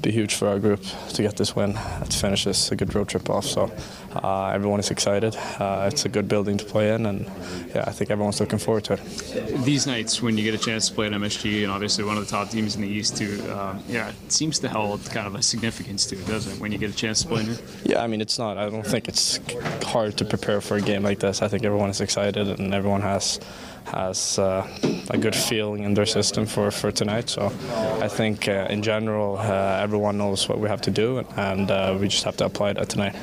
be 0.00 0.10
huge 0.10 0.34
for 0.34 0.48
our 0.48 0.58
group 0.58 0.82
to 1.10 1.22
get 1.22 1.36
this 1.36 1.54
win, 1.54 1.74
to 1.74 2.18
finish 2.18 2.44
this 2.44 2.72
a 2.72 2.76
good 2.76 2.94
road 2.94 3.08
trip 3.08 3.30
off. 3.30 3.44
So 3.44 3.70
uh, 4.14 4.48
everyone 4.48 4.80
is 4.80 4.90
excited. 4.90 5.36
Uh, 5.58 5.88
it's 5.92 6.04
a 6.04 6.08
good 6.08 6.28
building 6.28 6.56
to 6.58 6.64
play 6.64 6.94
in, 6.94 7.06
and 7.06 7.26
yeah, 7.74 7.84
I 7.86 7.90
think 7.92 8.10
everyone's 8.10 8.40
looking 8.40 8.58
forward 8.58 8.84
to 8.84 8.94
it. 8.94 9.64
These 9.64 9.86
nights, 9.86 10.22
when 10.22 10.36
you 10.36 10.44
get 10.44 10.54
a 10.54 10.64
chance 10.64 10.88
to 10.88 10.94
play 10.94 11.06
at 11.06 11.12
MSG, 11.12 11.62
and 11.62 11.72
obviously 11.72 12.04
one 12.04 12.16
of 12.16 12.24
the 12.24 12.30
top 12.30 12.50
teams 12.50 12.76
in 12.76 12.82
the 12.82 12.88
East 12.88 13.16
too, 13.16 13.40
um, 13.52 13.82
yeah, 13.88 14.10
it 14.10 14.32
seems 14.32 14.58
to 14.60 14.68
hold 14.68 15.04
kind 15.10 15.26
of 15.26 15.34
a 15.34 15.42
significance 15.42 16.06
to 16.06 16.16
it, 16.16 16.26
doesn't 16.26 16.54
it? 16.54 16.60
When 16.60 16.72
you 16.72 16.78
get 16.78 16.90
a 16.90 16.96
chance 16.96 17.22
to 17.22 17.28
play 17.28 17.40
in 17.40 17.46
here. 17.46 17.58
Yeah, 17.84 18.02
I 18.02 18.06
mean 18.06 18.20
it's 18.20 18.38
not. 18.38 18.58
I 18.58 18.68
don't 18.68 18.86
think 18.86 19.08
it's 19.08 19.40
hard 19.84 20.16
to 20.18 20.24
prepare 20.24 20.60
for 20.60 20.76
a 20.76 20.80
game 20.80 21.02
like 21.02 21.20
this. 21.20 21.42
I 21.42 21.48
think 21.48 21.64
everyone 21.64 21.90
is 21.90 22.00
excited, 22.00 22.48
and 22.48 22.74
everyone 22.74 23.02
has 23.02 23.40
has 23.86 24.38
uh, 24.38 24.66
a 25.10 25.18
good 25.18 25.34
feeling 25.36 25.84
in 25.84 25.94
their 25.94 26.06
system 26.06 26.46
for, 26.46 26.70
for 26.70 26.90
tonight. 26.90 27.28
So 27.28 27.46
I 28.00 28.08
think 28.08 28.48
uh, 28.48 28.66
in 28.70 28.82
general, 28.82 29.36
uh, 29.38 29.78
everyone 29.80 30.18
knows 30.18 30.48
what 30.48 30.58
we 30.58 30.68
have 30.68 30.80
to 30.82 30.90
do, 30.90 31.24
and 31.36 31.70
uh, 31.70 31.96
we 32.00 32.08
just 32.08 32.24
have 32.24 32.36
to 32.38 32.44
apply 32.46 32.72
that 32.74 32.88
tonight. 32.88 33.14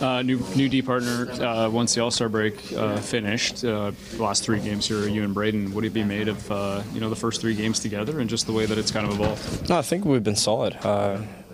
Uh, 0.00 0.22
new 0.22 0.38
new 0.54 0.68
D 0.68 0.80
partner 0.82 1.28
uh, 1.42 1.68
once 1.68 1.94
the 1.94 2.02
All 2.02 2.10
Star 2.10 2.28
break 2.28 2.58
finished. 3.00 3.64
last 3.64 4.44
three 4.44 4.60
games 4.60 4.86
here, 4.86 5.08
you 5.08 5.24
and 5.24 5.34
Brayden. 5.34 5.72
Would 5.72 5.84
it 5.84 5.92
be 5.92 6.04
made 6.04 6.28
of 6.28 6.40
you 6.94 7.00
know 7.00 7.10
the 7.10 7.16
first 7.16 7.40
three 7.40 7.54
games 7.54 7.80
together 7.80 8.20
and 8.20 8.30
just 8.30 8.46
the 8.46 8.52
way 8.52 8.66
that 8.66 8.78
it's 8.78 8.90
kind 8.90 9.06
of 9.06 9.12
evolved? 9.14 9.68
No, 9.68 9.78
I 9.78 9.82
think 9.82 10.04
we've 10.04 10.22
been 10.22 10.36
solid 10.36 10.74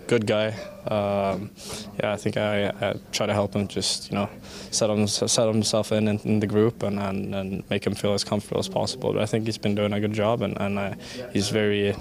good 0.07 0.27
guy. 0.27 0.47
Um, 0.87 1.49
yeah, 1.99 2.13
I 2.13 2.17
think 2.17 2.37
I, 2.37 2.67
I, 2.67 2.95
try 3.11 3.25
to 3.25 3.33
help 3.33 3.55
him 3.55 3.67
just 3.67 4.11
you 4.11 4.15
know 4.15 4.29
set, 4.71 4.89
him, 4.89 5.07
set 5.07 5.47
himself 5.47 5.91
in, 5.91 6.07
in, 6.07 6.19
in 6.19 6.39
the 6.39 6.47
group 6.47 6.83
and, 6.83 6.99
and, 6.99 7.33
and, 7.33 7.69
make 7.69 7.85
him 7.85 7.95
feel 7.95 8.13
as 8.13 8.23
comfortable 8.23 8.59
as 8.59 8.69
possible. 8.69 9.13
But 9.13 9.21
I 9.21 9.25
think 9.25 9.45
he's 9.45 9.57
been 9.57 9.73
doing 9.73 9.93
a 9.93 9.99
good 9.99 10.13
job 10.13 10.41
and, 10.41 10.59
and 10.61 10.77
uh, 10.77 10.93
he's 11.33 11.49
very 11.49 11.95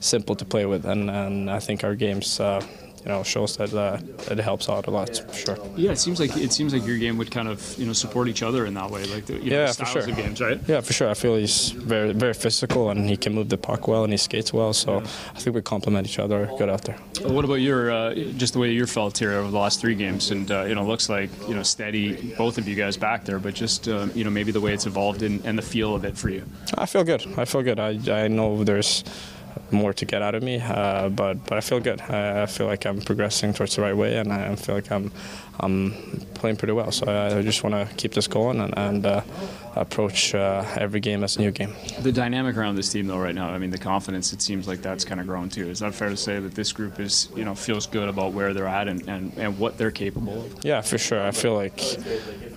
simple 0.00 0.36
to 0.36 0.44
play 0.44 0.66
with. 0.66 0.84
And, 0.84 1.10
and 1.10 1.50
I 1.50 1.58
think 1.58 1.82
our 1.82 1.96
games 1.96 2.38
uh, 2.38 2.64
you 3.04 3.08
know 3.08 3.22
shows 3.22 3.56
that 3.56 3.72
uh, 3.74 3.98
it 4.30 4.38
helps 4.38 4.68
out 4.68 4.86
a 4.86 4.90
lot 4.90 5.16
for 5.28 5.32
sure. 5.34 5.58
Yeah, 5.76 5.92
it 5.92 5.98
seems 5.98 6.20
like 6.20 6.36
it 6.36 6.52
seems 6.52 6.72
like 6.74 6.86
your 6.86 6.98
game 6.98 7.16
would 7.18 7.30
kind 7.30 7.48
of 7.48 7.76
you 7.78 7.86
know 7.86 7.92
support 7.92 8.28
each 8.28 8.42
other 8.42 8.66
in 8.66 8.74
that 8.74 8.90
way, 8.90 9.04
like 9.04 9.26
the, 9.26 9.34
you 9.34 9.50
know, 9.50 9.56
Yeah, 9.60 9.66
the 9.66 9.74
for 9.74 9.86
styles 9.86 10.04
sure. 10.04 10.10
of 10.12 10.16
games, 10.16 10.40
right? 10.40 10.60
Yeah, 10.68 10.80
for 10.80 10.92
sure. 10.92 11.08
I 11.10 11.14
feel 11.14 11.36
he's 11.36 11.70
very 11.70 12.12
very 12.12 12.34
physical 12.34 12.90
and 12.90 13.08
he 13.08 13.16
can 13.16 13.34
move 13.34 13.48
the 13.48 13.58
puck 13.58 13.88
well 13.88 14.04
and 14.04 14.12
he 14.12 14.16
skates 14.18 14.52
well. 14.52 14.72
So 14.72 14.98
I 15.34 15.38
think 15.40 15.54
we 15.56 15.62
complement 15.62 16.06
each 16.06 16.18
other 16.18 16.50
good 16.58 16.68
out 16.68 16.82
there. 16.84 16.98
Well, 17.22 17.34
What 17.34 17.44
about 17.44 17.60
your 17.60 17.90
uh, 17.90 18.14
just 18.36 18.52
the 18.54 18.58
way 18.58 18.72
you're 18.72 18.86
felt 18.86 19.16
here 19.18 19.32
over 19.32 19.50
the 19.50 19.58
last 19.58 19.80
three 19.80 19.94
games, 19.94 20.30
and 20.30 20.50
uh, 20.50 20.64
you 20.64 20.74
know, 20.74 20.84
looks 20.84 21.08
like 21.08 21.30
you 21.48 21.54
know 21.54 21.62
steady, 21.62 22.34
both 22.36 22.58
of 22.58 22.66
you 22.68 22.74
guys 22.74 22.96
back 22.96 23.24
there, 23.24 23.38
but 23.38 23.54
just 23.54 23.88
uh, 23.88 24.06
you 24.14 24.24
know 24.24 24.30
maybe 24.30 24.52
the 24.52 24.60
way 24.60 24.72
it's 24.74 24.86
evolved 24.86 25.22
and, 25.22 25.44
and 25.46 25.56
the 25.58 25.62
feel 25.62 25.94
of 25.94 26.04
it 26.04 26.16
for 26.16 26.28
you. 26.30 26.42
I 26.76 26.86
feel 26.86 27.04
good. 27.04 27.24
I 27.36 27.44
feel 27.44 27.62
good. 27.62 27.78
I, 27.78 27.98
I 28.24 28.28
know 28.28 28.64
there's 28.64 29.04
more 29.70 29.92
to 29.92 30.04
get 30.04 30.22
out 30.22 30.34
of 30.34 30.42
me, 30.42 30.60
uh, 30.60 31.08
but 31.08 31.44
but 31.46 31.58
I 31.58 31.60
feel 31.60 31.80
good. 31.80 32.00
I, 32.00 32.42
I 32.42 32.46
feel 32.46 32.66
like 32.66 32.86
I'm 32.86 33.00
progressing 33.00 33.52
towards 33.52 33.76
the 33.76 33.82
right 33.82 33.96
way, 33.96 34.16
and 34.18 34.32
I 34.32 34.54
feel 34.56 34.74
like 34.74 34.90
I'm 34.90 35.10
I'm 35.60 35.92
playing 36.34 36.56
pretty 36.56 36.72
well. 36.72 36.92
So 36.92 37.06
I, 37.06 37.42
just 37.42 37.64
want 37.64 37.74
to 37.74 37.94
keep 37.96 38.12
this 38.12 38.28
going 38.28 38.60
and, 38.60 38.76
and 38.76 39.06
uh, 39.06 39.22
approach 39.74 40.34
uh, 40.34 40.64
every 40.76 41.00
game 41.00 41.24
as 41.24 41.36
a 41.36 41.40
new 41.40 41.50
game. 41.50 41.74
The 42.00 42.12
dynamic 42.12 42.56
around 42.56 42.76
this 42.76 42.92
team, 42.92 43.06
though, 43.06 43.18
right 43.18 43.34
now, 43.34 43.48
I 43.50 43.58
mean, 43.58 43.70
the 43.70 43.78
confidence, 43.78 44.32
it 44.32 44.40
seems 44.40 44.68
like 44.68 44.82
that's 44.82 45.04
kind 45.04 45.20
of 45.20 45.26
grown 45.26 45.48
too. 45.48 45.68
Is 45.68 45.80
that 45.80 45.94
fair 45.94 46.10
to 46.10 46.16
say 46.16 46.38
that 46.38 46.54
this 46.54 46.72
group 46.72 47.00
is, 47.00 47.28
you 47.34 47.44
know, 47.44 47.54
feels 47.54 47.86
good 47.86 48.08
about 48.08 48.32
where 48.32 48.54
they're 48.54 48.68
at 48.68 48.88
and, 48.88 49.08
and, 49.08 49.32
and 49.36 49.58
what 49.58 49.78
they're 49.78 49.90
capable 49.90 50.42
of? 50.42 50.64
Yeah, 50.64 50.80
for 50.80 50.98
sure. 50.98 51.22
I 51.22 51.32
feel 51.32 51.54
like 51.54 51.76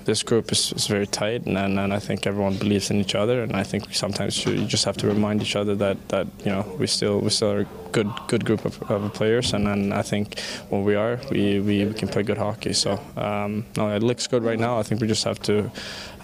this 0.05 0.23
group 0.23 0.51
is, 0.51 0.71
is 0.73 0.87
very 0.87 1.07
tight, 1.07 1.45
and, 1.45 1.57
and, 1.57 1.91
I 1.91 1.99
think 1.99 2.25
everyone 2.25 2.57
believes 2.57 2.89
in 2.89 2.97
each 2.97 3.15
other. 3.15 3.43
And 3.43 3.55
I 3.55 3.63
think 3.63 3.93
sometimes 3.93 4.45
you, 4.45 4.65
just 4.65 4.85
have 4.85 4.97
to 4.97 5.07
remind 5.07 5.41
each 5.41 5.55
other 5.55 5.75
that, 5.75 6.09
that 6.09 6.27
you 6.45 6.51
know 6.51 6.75
we 6.79 6.87
still 6.87 7.19
we 7.19 7.29
still 7.29 7.51
are 7.51 7.67
good 7.91 8.11
good 8.27 8.45
group 8.45 8.65
of, 8.65 8.81
of 8.91 9.13
players. 9.13 9.53
And, 9.53 9.67
and 9.67 9.93
I 9.93 10.01
think 10.01 10.39
when 10.69 10.83
we 10.83 10.95
are, 10.95 11.19
we, 11.29 11.59
we, 11.59 11.85
we 11.85 11.93
can 11.93 12.07
play 12.07 12.23
good 12.23 12.37
hockey. 12.37 12.73
So 12.73 12.99
um, 13.15 13.65
no, 13.77 13.89
it 13.95 14.03
looks 14.03 14.27
good 14.27 14.43
right 14.43 14.59
now. 14.59 14.79
I 14.79 14.83
think 14.83 15.01
we 15.01 15.07
just 15.07 15.23
have 15.23 15.39
to 15.43 15.71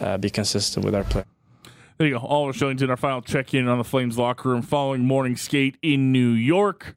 uh, 0.01 0.17
be 0.17 0.29
consistent 0.29 0.85
with 0.85 0.95
our 0.95 1.03
play. 1.03 1.23
There 1.97 2.07
you 2.07 2.19
go. 2.19 2.25
Oliver 2.25 2.53
Kylington, 2.53 2.89
our 2.89 2.97
final 2.97 3.21
check 3.21 3.53
in 3.53 3.67
on 3.67 3.79
the 3.79 3.83
Flames 3.83 4.17
locker 4.17 4.49
room 4.49 4.61
following 4.61 5.03
morning 5.05 5.35
skate 5.35 5.77
in 5.81 6.11
New 6.11 6.29
York. 6.29 6.95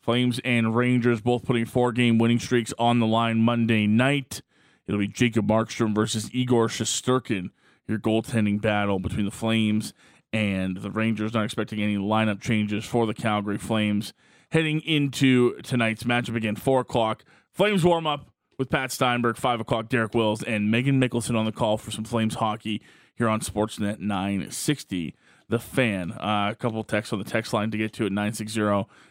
Flames 0.00 0.38
and 0.44 0.76
Rangers 0.76 1.20
both 1.20 1.44
putting 1.44 1.64
four 1.64 1.90
game 1.90 2.16
winning 2.16 2.38
streaks 2.38 2.72
on 2.78 3.00
the 3.00 3.06
line 3.06 3.38
Monday 3.38 3.88
night. 3.88 4.40
It'll 4.86 5.00
be 5.00 5.08
Jacob 5.08 5.48
Markstrom 5.48 5.96
versus 5.96 6.32
Igor 6.32 6.68
Shesterkin, 6.68 7.50
your 7.88 7.98
goaltending 7.98 8.60
battle 8.60 9.00
between 9.00 9.24
the 9.24 9.32
Flames 9.32 9.92
and 10.36 10.76
the 10.76 10.90
Rangers. 10.90 11.32
Not 11.32 11.44
expecting 11.44 11.80
any 11.80 11.96
lineup 11.96 12.40
changes 12.40 12.84
for 12.84 13.06
the 13.06 13.14
Calgary 13.14 13.58
Flames 13.58 14.12
heading 14.50 14.80
into 14.80 15.56
tonight's 15.62 16.04
matchup 16.04 16.36
again, 16.36 16.56
4 16.56 16.80
o'clock. 16.80 17.24
Flames 17.52 17.84
warm 17.84 18.06
up 18.06 18.30
with 18.58 18.70
Pat 18.70 18.92
Steinberg, 18.92 19.36
5 19.36 19.60
o'clock, 19.60 19.88
Derek 19.88 20.14
Wills, 20.14 20.42
and 20.42 20.70
Megan 20.70 21.00
Mickelson 21.00 21.36
on 21.38 21.46
the 21.46 21.52
call 21.52 21.78
for 21.78 21.90
some 21.90 22.04
Flames 22.04 22.34
hockey 22.36 22.82
here 23.14 23.28
on 23.28 23.40
Sportsnet 23.40 23.98
960. 23.98 25.14
The 25.48 25.58
fan. 25.58 26.12
Uh, 26.12 26.48
a 26.50 26.56
couple 26.56 26.82
texts 26.84 27.12
on 27.12 27.18
the 27.18 27.24
text 27.24 27.52
line 27.52 27.70
to 27.70 27.78
get 27.78 27.92
to 27.94 28.06
at 28.06 28.12
960 28.12 28.60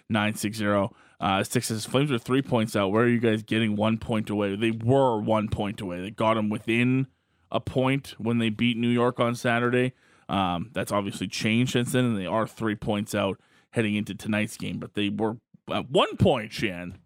960. 0.09 0.89
Uh, 1.17 1.43
Six 1.43 1.67
says 1.67 1.85
Flames 1.85 2.11
are 2.11 2.19
three 2.19 2.41
points 2.41 2.75
out. 2.75 2.91
Where 2.91 3.05
are 3.05 3.07
you 3.07 3.19
guys 3.19 3.41
getting 3.41 3.77
one 3.77 3.97
point 3.97 4.29
away? 4.29 4.55
They 4.57 4.71
were 4.71 5.19
one 5.19 5.47
point 5.47 5.79
away. 5.79 6.01
They 6.01 6.11
got 6.11 6.33
them 6.33 6.49
within 6.49 7.07
a 7.51 7.61
point 7.61 8.15
when 8.17 8.37
they 8.37 8.49
beat 8.49 8.75
New 8.77 8.89
York 8.89 9.19
on 9.19 9.33
Saturday. 9.33 9.93
Um, 10.29 10.71
that's 10.73 10.91
obviously 10.91 11.27
changed 11.27 11.73
since 11.73 11.91
then, 11.91 12.05
and 12.05 12.17
they 12.17 12.25
are 12.25 12.47
three 12.47 12.75
points 12.75 13.13
out 13.13 13.39
heading 13.71 13.95
into 13.95 14.15
tonight's 14.15 14.57
game. 14.57 14.79
But 14.79 14.93
they 14.95 15.09
were 15.09 15.37
at 15.71 15.89
one 15.89 16.17
point, 16.17 16.51
Shan. 16.53 16.97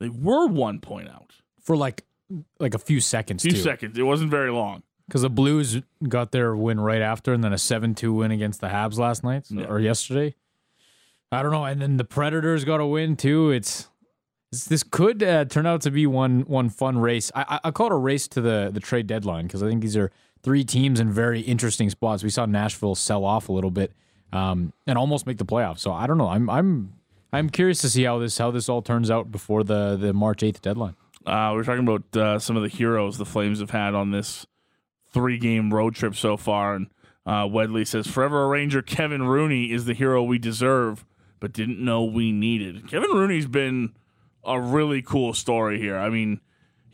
They 0.00 0.08
were 0.08 0.46
one 0.46 0.80
point 0.80 1.08
out. 1.08 1.34
for 1.60 1.76
like 1.76 2.04
like 2.58 2.74
a 2.74 2.78
few 2.78 3.00
seconds. 3.00 3.42
Few 3.42 3.52
too. 3.52 3.58
seconds. 3.58 3.96
It 3.98 4.02
wasn't 4.02 4.30
very 4.30 4.50
long. 4.50 4.82
because 5.06 5.22
the 5.22 5.30
Blues 5.30 5.80
got 6.08 6.32
their 6.32 6.56
win 6.56 6.80
right 6.80 7.02
after, 7.02 7.32
and 7.32 7.44
then 7.44 7.52
a 7.52 7.58
seven-two 7.58 8.12
win 8.12 8.30
against 8.32 8.60
the 8.60 8.68
Habs 8.68 8.98
last 8.98 9.22
night 9.22 9.44
Yeah. 9.50 9.66
or 9.66 9.78
yesterday. 9.78 10.34
I 11.30 11.42
don't 11.42 11.52
know, 11.52 11.64
and 11.64 11.80
then 11.82 11.96
the 11.96 12.04
Predators 12.04 12.64
got 12.64 12.80
a 12.80 12.86
win 12.86 13.16
too. 13.16 13.50
It's 13.50 13.88
this, 14.52 14.64
this 14.66 14.82
could 14.82 15.22
uh, 15.22 15.44
turn 15.46 15.66
out 15.66 15.80
to 15.82 15.90
be 15.90 16.06
one 16.06 16.40
one 16.42 16.68
fun 16.70 16.98
race. 16.98 17.30
I, 17.34 17.44
I, 17.62 17.68
I 17.68 17.70
call 17.70 17.86
it 17.88 17.92
a 17.92 17.96
race 17.96 18.26
to 18.28 18.40
the 18.40 18.70
the 18.72 18.80
trade 18.80 19.06
deadline 19.06 19.46
because 19.46 19.62
I 19.62 19.68
think 19.68 19.82
these 19.82 19.96
are 19.96 20.10
three 20.44 20.62
teams 20.62 21.00
in 21.00 21.10
very 21.10 21.40
interesting 21.40 21.90
spots. 21.90 22.22
We 22.22 22.30
saw 22.30 22.46
Nashville 22.46 22.94
sell 22.94 23.24
off 23.24 23.48
a 23.48 23.52
little 23.52 23.72
bit 23.72 23.92
um, 24.32 24.72
and 24.86 24.96
almost 24.96 25.26
make 25.26 25.38
the 25.38 25.44
playoffs. 25.44 25.80
So 25.80 25.92
I 25.92 26.06
don't 26.06 26.18
know. 26.18 26.28
I'm 26.28 26.48
I'm 26.48 26.92
I'm 27.32 27.50
curious 27.50 27.80
to 27.80 27.90
see 27.90 28.04
how 28.04 28.18
this 28.20 28.38
how 28.38 28.52
this 28.52 28.68
all 28.68 28.82
turns 28.82 29.10
out 29.10 29.32
before 29.32 29.64
the 29.64 29.96
the 29.96 30.12
March 30.12 30.42
eighth 30.44 30.62
deadline. 30.62 30.94
Uh, 31.26 31.48
we 31.52 31.56
were 31.56 31.64
talking 31.64 31.88
about 31.88 32.16
uh, 32.16 32.38
some 32.38 32.56
of 32.56 32.62
the 32.62 32.68
heroes 32.68 33.16
the 33.16 33.24
Flames 33.24 33.58
have 33.60 33.70
had 33.70 33.94
on 33.94 34.10
this 34.10 34.46
three 35.14 35.38
game 35.38 35.72
road 35.72 35.94
trip 35.94 36.14
so 36.14 36.36
far. 36.36 36.74
And 36.74 36.88
uh, 37.24 37.44
Wedley 37.44 37.86
says, 37.86 38.06
Forever 38.06 38.44
a 38.44 38.48
Ranger 38.48 38.82
Kevin 38.82 39.22
Rooney 39.22 39.72
is 39.72 39.86
the 39.86 39.94
hero 39.94 40.22
we 40.22 40.38
deserve, 40.38 41.06
but 41.40 41.52
didn't 41.52 41.82
know 41.82 42.04
we 42.04 42.32
needed. 42.32 42.88
Kevin 42.90 43.10
Rooney's 43.10 43.46
been 43.46 43.94
a 44.44 44.60
really 44.60 45.00
cool 45.00 45.32
story 45.32 45.80
here. 45.80 45.96
I 45.96 46.10
mean, 46.10 46.40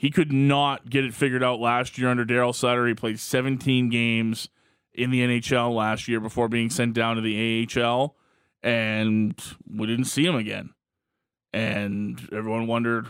he 0.00 0.10
could 0.10 0.32
not 0.32 0.88
get 0.88 1.04
it 1.04 1.12
figured 1.12 1.44
out 1.44 1.60
last 1.60 1.98
year 1.98 2.08
under 2.08 2.24
Daryl 2.24 2.54
Sutter. 2.54 2.86
He 2.86 2.94
played 2.94 3.20
17 3.20 3.90
games 3.90 4.48
in 4.94 5.10
the 5.10 5.20
NHL 5.20 5.74
last 5.74 6.08
year 6.08 6.20
before 6.20 6.48
being 6.48 6.70
sent 6.70 6.94
down 6.94 7.16
to 7.16 7.20
the 7.20 7.68
AHL, 7.68 8.16
and 8.62 9.38
we 9.70 9.86
didn't 9.86 10.06
see 10.06 10.24
him 10.24 10.36
again. 10.36 10.70
And 11.52 12.18
everyone 12.32 12.66
wondered, 12.66 13.08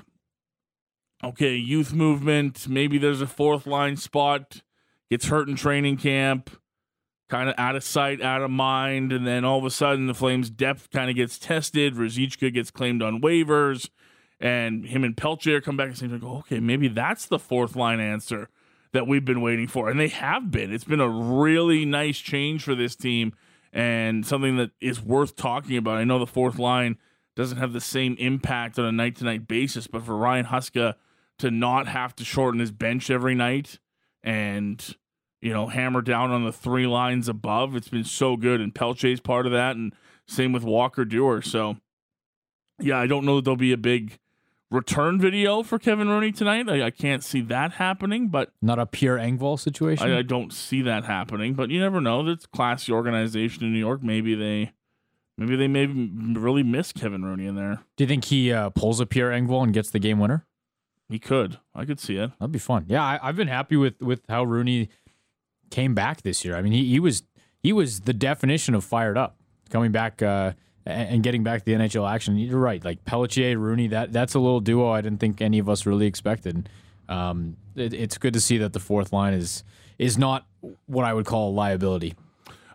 okay, 1.23 1.55
youth 1.55 1.93
movement, 1.93 2.67
maybe 2.67 2.99
there's 2.99 3.21
a 3.21 3.27
fourth 3.29 3.69
line 3.69 3.97
spot, 3.97 4.63
gets 5.09 5.27
hurt 5.27 5.49
in 5.49 5.55
training 5.55 5.99
camp, 5.99 6.51
kind 7.29 7.49
of 7.49 7.55
out 7.57 7.77
of 7.77 7.85
sight, 7.85 8.21
out 8.21 8.43
of 8.43 8.51
mind, 8.51 9.13
and 9.13 9.25
then 9.25 9.45
all 9.45 9.61
of 9.61 9.65
a 9.65 9.71
sudden 9.71 10.09
the 10.09 10.13
Flames' 10.13 10.51
depth 10.51 10.91
kind 10.91 11.09
of 11.09 11.15
gets 11.15 11.39
tested. 11.39 11.95
Ruzicka 11.95 12.53
gets 12.53 12.73
claimed 12.73 13.01
on 13.01 13.21
waivers, 13.21 13.91
and 14.41 14.87
him 14.87 15.05
and 15.05 15.17
Pelcher 15.17 15.63
come 15.63 15.77
back 15.77 15.89
and 15.89 15.99
say, 15.99 16.07
like, 16.07 16.23
okay, 16.23 16.61
maybe 16.61 16.89
that's 16.89 17.27
the 17.27 17.39
fourth 17.39 17.77
line 17.77 18.01
answer 18.01 18.49
that 18.93 19.07
we've 19.07 19.25
been 19.25 19.43
waiting 19.43 19.69
for. 19.69 19.91
And 19.91 20.01
they 20.01 20.09
have 20.09 20.51
been. 20.51 20.73
It's 20.73 20.85
been 20.85 21.01
a 21.01 21.09
really 21.09 21.85
nice 21.85 22.19
change 22.19 22.63
for 22.63 22.75
this 22.75 22.97
team 22.97 23.35
and 23.73 24.27
something 24.27 24.57
that 24.57 24.71
is 24.81 25.01
worth 25.01 25.37
talking 25.37 25.77
about. 25.77 25.99
I 25.99 26.05
know 26.05 26.19
the 26.19 26.27
fourth 26.27 26.59
line 26.59 26.99
doesn't 27.37 27.59
have 27.59 27.73
the 27.73 27.81
same 27.81 28.17
impact 28.19 28.79
on 28.79 28.85
a 28.85 28.93
night 28.93 29.17
to 29.17 29.25
night 29.25 29.47
basis, 29.47 29.87
but 29.87 30.05
for 30.05 30.17
Ryan 30.17 30.47
Huska 30.47 30.95
to 31.39 31.51
not 31.51 31.87
have 31.87 32.17
to 32.17 32.25
shorten 32.25 32.61
his 32.61 32.73
bench 32.73 33.11
every 33.11 33.35
night 33.35 33.79
and 34.23 34.95
you 35.41 35.53
know 35.53 35.69
hammer 35.69 36.03
down 36.03 36.31
on 36.31 36.45
the 36.45 36.53
three 36.53 36.87
lines 36.87 37.29
above, 37.29 37.77
it's 37.77 37.89
been 37.89 38.05
so 38.05 38.37
good. 38.37 38.61
And 38.61 38.75
Pelche's 38.75 39.21
part 39.21 39.47
of 39.47 39.53
that, 39.53 39.77
and 39.77 39.95
same 40.27 40.53
with 40.53 40.65
Walker 40.65 41.05
Duehr. 41.05 41.45
So 41.45 41.77
yeah, 42.81 42.99
I 42.99 43.07
don't 43.07 43.25
know 43.25 43.37
that 43.37 43.45
there'll 43.45 43.57
be 43.57 43.73
a 43.73 43.79
big 43.79 44.19
return 44.71 45.21
video 45.21 45.63
for 45.63 45.79
Kevin 45.79 46.09
Rooney 46.09 46.33
tonight. 46.33 46.69
I, 46.69 46.87
I 46.87 46.91
can't 46.91 47.25
see 47.25 47.41
that 47.43 47.73
happening, 47.73 48.29
but 48.29 48.53
Not 48.63 48.79
a 48.79 48.87
Pierre 48.87 49.17
Engvall 49.17 49.59
situation. 49.59 50.11
I, 50.11 50.19
I 50.19 50.23
don't 50.23 50.53
see 50.53 50.83
that 50.83 51.05
happening, 51.05 51.55
but 51.55 51.71
you 51.71 51.81
never 51.81 52.01
know. 52.01 52.23
That's 52.23 52.47
classy 52.47 52.93
organization 52.93 53.65
in 53.65 53.73
New 53.73 53.79
York. 53.79 54.03
Maybe 54.03 54.35
they, 54.35 54.73
maybe 55.37 55.57
they 55.57 55.69
may 55.69 55.87
really 55.87 56.63
miss 56.63 56.93
Kevin 56.93 57.25
Rooney 57.25 57.47
in 57.47 57.57
there. 57.57 57.81
Do 57.97 58.05
you 58.05 58.09
think 58.09 58.27
he 58.27 58.53
uh, 58.53 58.71
pulls 58.71 59.01
a 59.01 59.07
Pierre 59.07 59.31
Engvall 59.31 59.65
and 59.65 59.75
gets 59.75 59.91
the 59.91 59.99
game 59.99 60.19
winner? 60.19 60.47
He 61.09 61.19
could. 61.19 61.59
I 61.75 61.85
could 61.85 61.99
see 61.99 62.17
it. 62.17 62.31
That'd 62.39 62.53
be 62.53 62.61
fun. 62.61 62.87
Yeah, 62.89 63.03
I, 63.03 63.19
I've 63.21 63.37
been 63.37 63.49
happy 63.49 63.77
with 63.77 64.01
with 64.01 64.23
how 64.29 64.45
Rooney 64.45 64.89
came 65.71 65.93
back 65.93 66.23
this 66.23 66.45
year. 66.45 66.55
I 66.55 66.63
mean, 66.63 66.73
he, 66.73 66.89
he 66.89 67.01
was 67.01 67.25
he 67.59 67.73
was 67.73 68.03
the 68.03 68.13
definition 68.13 68.77
of 68.77 68.85
fired 68.85 69.19
up, 69.19 69.37
coming 69.71 69.91
back 69.91 70.23
uh, 70.23 70.53
and, 70.91 71.23
getting 71.23 71.43
back 71.43 71.61
to 71.61 71.65
the 71.65 71.73
NHL 71.73 72.11
action. 72.11 72.37
You're 72.37 72.59
right, 72.59 72.85
like 72.85 73.05
Pelletier, 73.05 73.59
Rooney. 73.59 73.89
That 73.89 74.13
that's 74.13 74.35
a 74.35 74.39
little 74.39 74.61
duo 74.61 74.91
I 74.91 75.01
didn't 75.01 75.21
think 75.21 75.41
any 75.41 75.59
of 75.59 75.69
us 75.69 75.87
really 75.87 76.07
expected. 76.07 76.69
Um, 77.09 77.57
it, 77.75 77.93
it's 77.93 78.19
good 78.19 78.35
to 78.35 78.41
see 78.41 78.59
that 78.59 78.73
the 78.73 78.81
fourth 78.81 79.13
line 79.13 79.35
is 79.35 79.65
is 79.99 80.17
not 80.17 80.47
what 80.87 81.05
I 81.05 81.13
would 81.13 81.27
call 81.27 81.51
a 81.51 81.53
liability. 81.53 82.15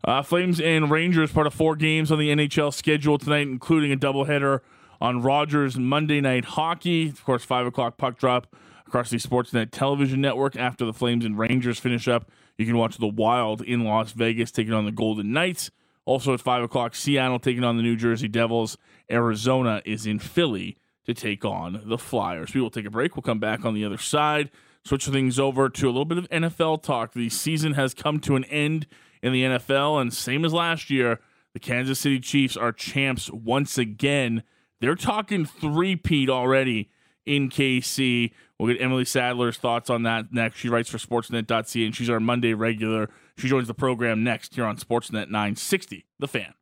Uh, 0.04 0.21
Flames 0.21 0.62
and 0.62 0.91
Rangers 0.91 1.32
part 1.32 1.47
of 1.47 1.54
four 1.54 1.75
games 1.75 2.12
on 2.12 2.19
the 2.19 2.30
NHL 2.30 2.71
schedule 2.71 3.17
tonight, 3.17 3.47
including 3.47 3.91
a 3.91 3.97
doubleheader 3.97 4.60
on 5.01 5.23
Rogers 5.23 5.78
Monday 5.78 6.21
Night 6.21 6.45
Hockey. 6.45 7.10
Of 7.10 7.23
course, 7.23 7.43
five 7.43 7.65
o'clock 7.65 7.97
puck 7.97 8.19
drop 8.19 8.56
across 8.86 9.10
the 9.10 9.17
Sportsnet 9.17 9.71
television 9.71 10.21
network. 10.21 10.56
After 10.56 10.86
the 10.86 10.93
Flames 10.93 11.25
and 11.25 11.39
Rangers 11.39 11.80
finish 11.80 12.08
up, 12.08 12.30
you 12.58 12.65
can 12.65 12.78
watch 12.78 12.97
the 12.97 13.08
Wild 13.08 13.62
in 13.62 13.84
Las 13.84 14.12
Vegas 14.12 14.51
taking 14.51 14.73
on 14.73 14.86
the 14.86 14.91
Golden 14.91 15.34
Knights. 15.34 15.71
Also 16.06 16.34
at 16.34 16.39
five 16.39 16.63
o'clock, 16.63 16.96
Seattle 16.96 17.39
taking 17.39 17.63
on 17.63 17.78
the 17.78 17.84
New 17.84 17.96
Jersey 17.96 18.28
Devils. 18.28 18.78
Arizona 19.10 19.82
is 19.86 20.06
in 20.06 20.20
Philly 20.20 20.78
to 21.06 21.13
take 21.13 21.44
on 21.44 21.82
the 21.86 21.98
Flyers. 21.98 22.54
We 22.54 22.62
will 22.62 22.70
take 22.70 22.86
a 22.86 22.91
break. 22.91 23.15
We'll 23.15 23.24
come 23.24 23.39
back 23.39 23.65
on 23.65 23.74
the 23.74 23.86
other 23.86 23.98
side. 23.98 24.52
Switch 24.84 25.08
things 25.08 25.39
over 25.39 25.68
to 25.68 25.88
a 25.88 25.89
little 25.89 26.06
bit 26.06 26.20
of 26.20 26.30
NFL 26.30 26.84
talk. 26.84 27.13
The 27.13 27.30
season 27.30 27.74
has 27.74 27.94
come 27.94 28.20
to 28.22 28.36
an 28.36 28.44
end 28.46 28.86
in 29.24 29.34
the 29.34 29.44
NFL, 29.44 30.00
and 30.00 30.13
same 30.13 30.46
as 30.46 30.54
last 30.54 30.91
year, 30.91 31.20
the 31.54 31.60
Kansas 31.60 32.00
City 32.00 32.20
Chiefs 32.20 32.56
are 32.56 32.72
champs 32.72 33.32
once 33.32 33.78
again. 33.80 34.44
They're 34.82 34.96
talking 34.96 35.46
three-peat 35.46 36.30
already 36.30 36.89
in 37.26 37.50
KC. 37.50 38.32
We'll 38.60 38.72
get 38.74 38.82
Emily 38.82 39.06
Sadler's 39.06 39.58
thoughts 39.58 39.89
on 39.89 40.04
that 40.04 40.32
next. 40.32 40.60
She 40.60 40.70
writes 40.70 40.89
for 40.89 40.98
Sportsnet.ca 40.98 41.86
and 41.86 41.96
she's 41.96 42.10
our 42.10 42.20
Monday 42.20 42.54
regular. 42.54 43.10
She 43.38 43.48
joins 43.50 43.67
the 43.67 43.74
program 43.74 44.24
next 44.24 44.56
here 44.56 44.65
on 44.65 44.78
Sportsnet 44.78 45.30
960, 45.30 46.06
The 46.19 46.28
Fan. 46.28 46.54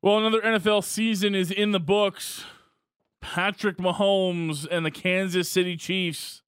Well, 0.00 0.18
another 0.18 0.40
NFL 0.40 0.84
season 0.84 1.34
is 1.34 1.50
in 1.50 1.72
the 1.72 1.80
books. 1.80 2.44
Patrick 3.20 3.78
Mahomes 3.78 4.66
and 4.70 4.84
the 4.84 4.90
Kansas 4.90 5.48
City 5.48 5.76
Chiefs, 5.78 6.42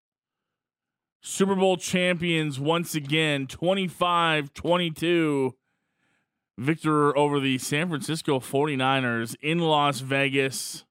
Super 1.23 1.55
Bowl 1.55 1.79
champions 1.79 2.61
once 2.61 2.95
again, 2.95 3.47
25 3.47 4.53
22. 4.53 5.55
Victor 6.59 7.17
over 7.17 7.41
the 7.41 7.59
San 7.59 7.89
Francisco 7.89 8.41
49ers 8.41 9.37
in 9.43 9.59
Las 9.59 10.01
Vegas. 10.01 10.85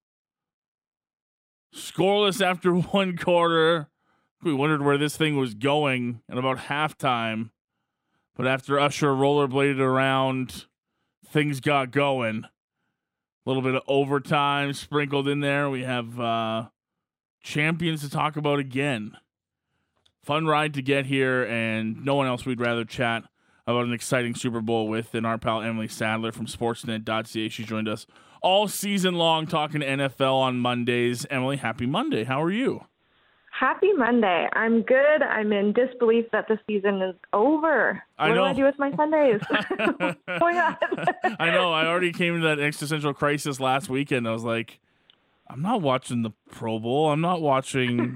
Scoreless 1.73 2.45
after 2.45 2.73
one 2.75 3.15
quarter. 3.15 3.89
We 4.43 4.53
wondered 4.53 4.84
where 4.84 4.97
this 4.97 5.17
thing 5.17 5.38
was 5.38 5.53
going 5.53 6.21
at 6.29 6.38
about 6.38 6.58
halftime. 6.58 7.51
But 8.35 8.47
after 8.47 8.79
Usher 8.79 9.13
rollerbladed 9.13 9.79
around, 9.79 10.65
things 11.25 11.59
got 11.59 11.91
going. 11.91 12.43
A 12.43 13.49
little 13.49 13.61
bit 13.61 13.75
of 13.75 13.83
overtime 13.87 14.73
sprinkled 14.73 15.27
in 15.27 15.39
there. 15.39 15.69
We 15.69 15.83
have 15.83 16.19
uh, 16.19 16.67
champions 17.43 18.01
to 18.01 18.09
talk 18.09 18.35
about 18.35 18.59
again. 18.59 19.17
Fun 20.23 20.47
ride 20.47 20.73
to 20.73 20.81
get 20.81 21.05
here, 21.05 21.43
and 21.45 22.03
no 22.03 22.15
one 22.15 22.27
else 22.27 22.45
we'd 22.45 22.59
rather 22.59 22.83
chat 22.83 23.23
about 23.67 23.85
an 23.85 23.93
exciting 23.93 24.35
Super 24.35 24.61
Bowl 24.61 24.87
with 24.87 25.11
than 25.11 25.25
our 25.25 25.37
pal 25.37 25.61
Emily 25.61 25.87
Sadler 25.87 26.31
from 26.31 26.47
Sportsnet.ca. 26.47 27.49
She 27.49 27.63
joined 27.63 27.87
us 27.87 28.05
all 28.41 28.67
season 28.67 29.15
long 29.15 29.47
talking 29.47 29.81
NFL 29.81 30.33
on 30.33 30.57
Mondays. 30.57 31.25
Emily, 31.29 31.57
happy 31.57 31.85
Monday. 31.85 32.23
How 32.23 32.41
are 32.41 32.51
you? 32.51 32.85
Happy 33.57 33.93
Monday. 33.93 34.49
I'm 34.53 34.81
good. 34.81 35.21
I'm 35.21 35.53
in 35.53 35.71
disbelief 35.71 36.25
that 36.33 36.47
the 36.49 36.59
season 36.67 37.01
is 37.01 37.15
over. 37.31 38.03
I 38.17 38.29
what 38.29 38.35
know. 38.35 38.41
do 38.41 38.49
I 38.49 38.53
do 38.53 38.63
with 38.65 38.77
my 38.77 38.93
Sundays? 38.95 39.39
Going 40.39 40.57
on? 40.57 40.75
I 41.39 41.51
know. 41.51 41.71
I 41.71 41.85
already 41.85 42.11
came 42.11 42.41
to 42.41 42.47
that 42.47 42.59
existential 42.59 43.13
crisis 43.13 43.59
last 43.59 43.89
weekend. 43.89 44.27
I 44.27 44.31
was 44.31 44.43
like, 44.43 44.79
I'm 45.49 45.61
not 45.61 45.81
watching 45.81 46.21
the 46.23 46.31
Pro 46.51 46.79
Bowl. 46.79 47.11
I'm 47.11 47.21
not 47.21 47.41
watching 47.41 48.15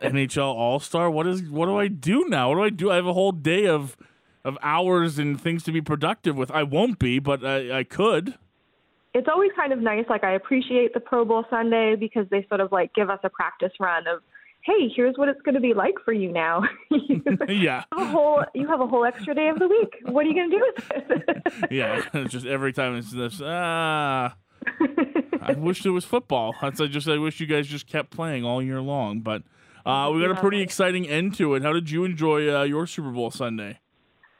NHL 0.00 0.54
All 0.54 0.80
Star. 0.80 1.10
What 1.10 1.26
is? 1.26 1.42
What 1.42 1.66
do 1.66 1.76
I 1.76 1.88
do 1.88 2.24
now? 2.28 2.48
What 2.48 2.54
do 2.56 2.62
I 2.62 2.70
do? 2.70 2.90
I 2.90 2.94
have 2.96 3.06
a 3.06 3.12
whole 3.12 3.32
day 3.32 3.66
of 3.66 3.96
of 4.44 4.56
hours 4.62 5.18
and 5.18 5.38
things 5.38 5.62
to 5.64 5.72
be 5.72 5.82
productive 5.82 6.36
with. 6.36 6.50
I 6.50 6.62
won't 6.62 6.98
be, 6.98 7.18
but 7.18 7.44
I, 7.44 7.80
I 7.80 7.84
could. 7.84 8.34
it's 9.12 9.28
always 9.28 9.50
kind 9.56 9.72
of 9.74 9.80
nice. 9.80 10.04
Like 10.08 10.24
I 10.24 10.32
appreciate 10.34 10.94
the 10.94 11.00
Pro 11.00 11.24
Bowl 11.26 11.44
Sunday 11.50 11.96
because 11.96 12.26
they 12.30 12.46
sort 12.48 12.60
of 12.60 12.72
like 12.72 12.94
give 12.94 13.10
us 13.10 13.20
a 13.24 13.28
practice 13.30 13.72
run 13.78 14.06
of, 14.06 14.22
hey, 14.64 14.90
here's 14.94 15.16
what 15.16 15.28
it's 15.28 15.40
going 15.42 15.54
to 15.54 15.60
be 15.60 15.74
like 15.74 15.94
for 16.04 16.12
you 16.12 16.32
now. 16.32 16.62
you 16.90 17.22
yeah, 17.48 17.84
have 17.92 18.08
a 18.08 18.10
whole 18.10 18.44
you 18.54 18.66
have 18.66 18.80
a 18.80 18.86
whole 18.86 19.04
extra 19.04 19.34
day 19.34 19.48
of 19.48 19.58
the 19.58 19.68
week. 19.68 19.94
What 20.04 20.24
are 20.24 20.28
you 20.28 20.34
going 20.34 20.50
to 20.50 20.56
do 20.56 20.72
with 20.74 20.90
it? 20.90 21.70
yeah. 21.70 22.02
It's 22.14 22.32
just 22.32 22.46
every 22.46 22.72
time 22.72 22.96
it's 22.96 23.12
this. 23.12 23.40
Ah, 23.44 24.36
I 25.40 25.52
wish 25.52 25.82
there 25.82 25.92
was 25.92 26.04
football. 26.04 26.54
That's 26.60 26.80
I 26.80 26.86
just 26.86 27.08
I 27.08 27.18
wish 27.18 27.40
you 27.40 27.46
guys 27.46 27.66
just 27.66 27.86
kept 27.86 28.10
playing 28.10 28.44
all 28.44 28.62
year 28.62 28.80
long. 28.80 29.20
But 29.20 29.42
uh, 29.84 30.10
we 30.12 30.20
got 30.20 30.30
a 30.30 30.40
pretty 30.40 30.62
exciting 30.62 31.06
end 31.06 31.34
to 31.36 31.54
it. 31.54 31.62
How 31.62 31.72
did 31.72 31.90
you 31.90 32.04
enjoy 32.04 32.54
uh, 32.54 32.62
your 32.64 32.86
Super 32.86 33.10
Bowl 33.10 33.30
Sunday? 33.30 33.78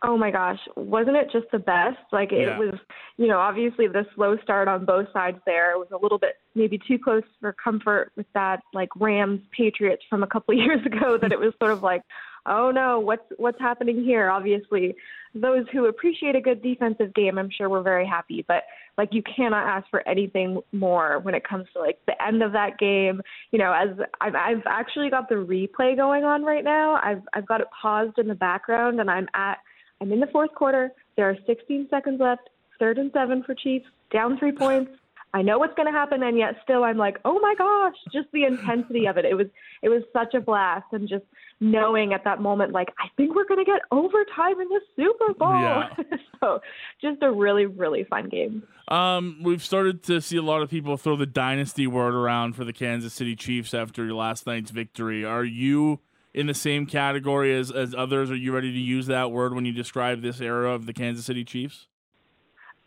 Oh 0.07 0.19
my 0.19 0.31
gosh, 0.31 0.59
wasn't 0.77 1.17
it 1.17 1.31
just 1.33 1.47
the 1.51 1.59
best? 1.59 1.97
Like 2.13 2.31
it 2.31 2.41
Yeah. 2.41 2.59
was, 2.59 2.75
you 3.17 3.27
know, 3.27 3.39
obviously 3.39 3.89
the 3.89 4.05
slow 4.15 4.37
start 4.43 4.69
on 4.69 4.85
both 4.85 5.11
sides 5.13 5.39
there 5.47 5.73
It 5.73 5.79
was 5.79 5.89
a 5.93 5.97
little 5.97 6.19
bit 6.19 6.37
maybe 6.55 6.79
too 6.79 6.99
close 6.99 7.23
for 7.41 7.53
comfort 7.55 8.13
with 8.15 8.27
that 8.35 8.61
like 8.75 8.91
Rams 8.97 9.41
Patriots 9.57 10.03
from 10.11 10.23
a 10.23 10.27
couple 10.27 10.53
of 10.53 10.59
years 10.65 10.85
ago 10.85 11.17
that 11.21 11.33
it 11.33 11.41
was 11.41 11.55
sort 11.59 11.73
of 11.73 11.83
like, 11.83 12.03
oh 12.45 12.71
no, 12.71 13.01
what's 13.01 13.25
what's 13.39 13.59
happening 13.59 14.05
here? 14.05 14.29
Obviously, 14.29 14.95
those 15.35 15.65
who 15.73 15.87
appreciate 15.87 16.37
a 16.37 16.41
good 16.41 16.63
defensive 16.63 17.15
game, 17.15 17.39
I'm 17.39 17.51
sure 17.51 17.71
were 17.71 17.83
very 17.83 18.07
happy, 18.07 18.45
but 18.47 18.65
like 18.99 19.09
you 19.13 19.23
cannot 19.23 19.67
ask 19.67 19.89
for 19.91 20.07
anything 20.07 20.61
more 20.73 21.19
when 21.21 21.35
it 21.35 21.49
comes 21.49 21.67
to 21.73 21.81
like 21.81 21.99
the 22.07 22.23
end 22.23 22.43
of 22.43 22.53
that 22.53 22.79
game. 22.79 23.23
You 23.53 23.59
know, 23.59 23.73
as 23.73 23.89
I've 24.21 24.35
I've 24.35 24.63
actually 24.67 25.09
got 25.09 25.31
the 25.31 25.37
replay 25.37 25.97
going 25.97 26.25
on 26.25 26.43
right 26.43 26.63
now. 26.65 27.01
I've 27.03 27.23
I've 27.33 27.47
got 27.47 27.63
it 27.63 27.69
paused 27.81 28.19
in 28.19 28.29
the 28.29 28.35
background 28.35 29.01
and 29.01 29.11
I'm 29.11 29.29
at 29.35 29.59
I'm 30.01 30.13
in 30.13 30.21
the 30.21 30.27
fourth 30.29 30.55
quarter. 30.55 30.91
There 31.17 31.29
are 31.29 31.37
16 31.47 31.89
seconds 31.91 32.21
left. 32.21 32.51
Third 32.79 32.99
and 32.99 33.11
seven 33.13 33.43
for 33.43 33.55
Chiefs. 33.55 33.87
Down 34.11 34.39
three 34.39 34.53
points. 34.53 34.91
I 35.35 35.43
know 35.43 35.59
what's 35.59 35.75
going 35.75 35.93
to 35.93 35.93
happen, 35.93 36.23
and 36.23 36.39
yet 36.39 36.55
still 36.63 36.85
I'm 36.85 36.97
like, 36.97 37.19
oh 37.25 37.41
my 37.41 37.57
gosh, 37.59 37.97
just 38.13 38.29
the 38.33 38.45
intensity 38.45 39.07
of 39.07 39.17
it. 39.17 39.25
It 39.25 39.35
was 39.35 39.49
it 39.83 39.89
was 39.89 40.05
such 40.13 40.33
a 40.33 40.41
blast, 40.41 40.87
and 40.93 41.09
just 41.09 41.25
knowing 41.59 42.13
at 42.13 42.23
that 42.23 42.41
moment, 42.41 42.71
like 42.71 42.91
I 43.01 43.09
think 43.17 43.35
we're 43.35 43.45
going 43.45 43.59
to 43.59 43.65
get 43.65 43.81
overtime 43.91 44.61
in 44.61 44.69
the 44.69 44.81
Super 44.95 45.35
Bowl. 45.35 45.61
Yeah. 45.61 45.89
so 46.41 46.61
just 47.03 47.21
a 47.21 47.33
really 47.33 47.67
really 47.67 48.05
fun 48.05 48.29
game. 48.29 48.63
Um, 48.87 49.41
we've 49.43 49.63
started 49.63 50.05
to 50.05 50.21
see 50.21 50.37
a 50.37 50.43
lot 50.43 50.63
of 50.63 50.71
people 50.71 50.97
throw 50.97 51.17
the 51.17 51.27
dynasty 51.27 51.89
word 51.89 52.15
around 52.15 52.55
for 52.55 52.65
the 52.65 52.73
Kansas 52.73 53.13
City 53.13 53.35
Chiefs 53.35 53.75
after 53.75 54.15
last 54.15 54.47
night's 54.47 54.71
victory. 54.71 55.25
Are 55.25 55.45
you 55.45 55.99
in 56.35 56.47
the 56.49 56.55
same 56.55 56.85
category 56.85 57.57
as, 57.57 57.71
as 57.71 57.95
others? 57.95 58.31
Are 58.31 58.37
you 58.37 58.53
ready 58.53 58.73
to 58.73 58.79
use 58.79 59.07
that 59.07 59.31
word 59.31 59.55
when 59.55 59.65
you 59.65 59.73
describe 59.73 60.21
this 60.21 60.41
era 60.41 60.71
of 60.73 60.87
the 60.87 60.93
Kansas 60.93 61.25
City 61.25 61.45
Chiefs? 61.45 61.87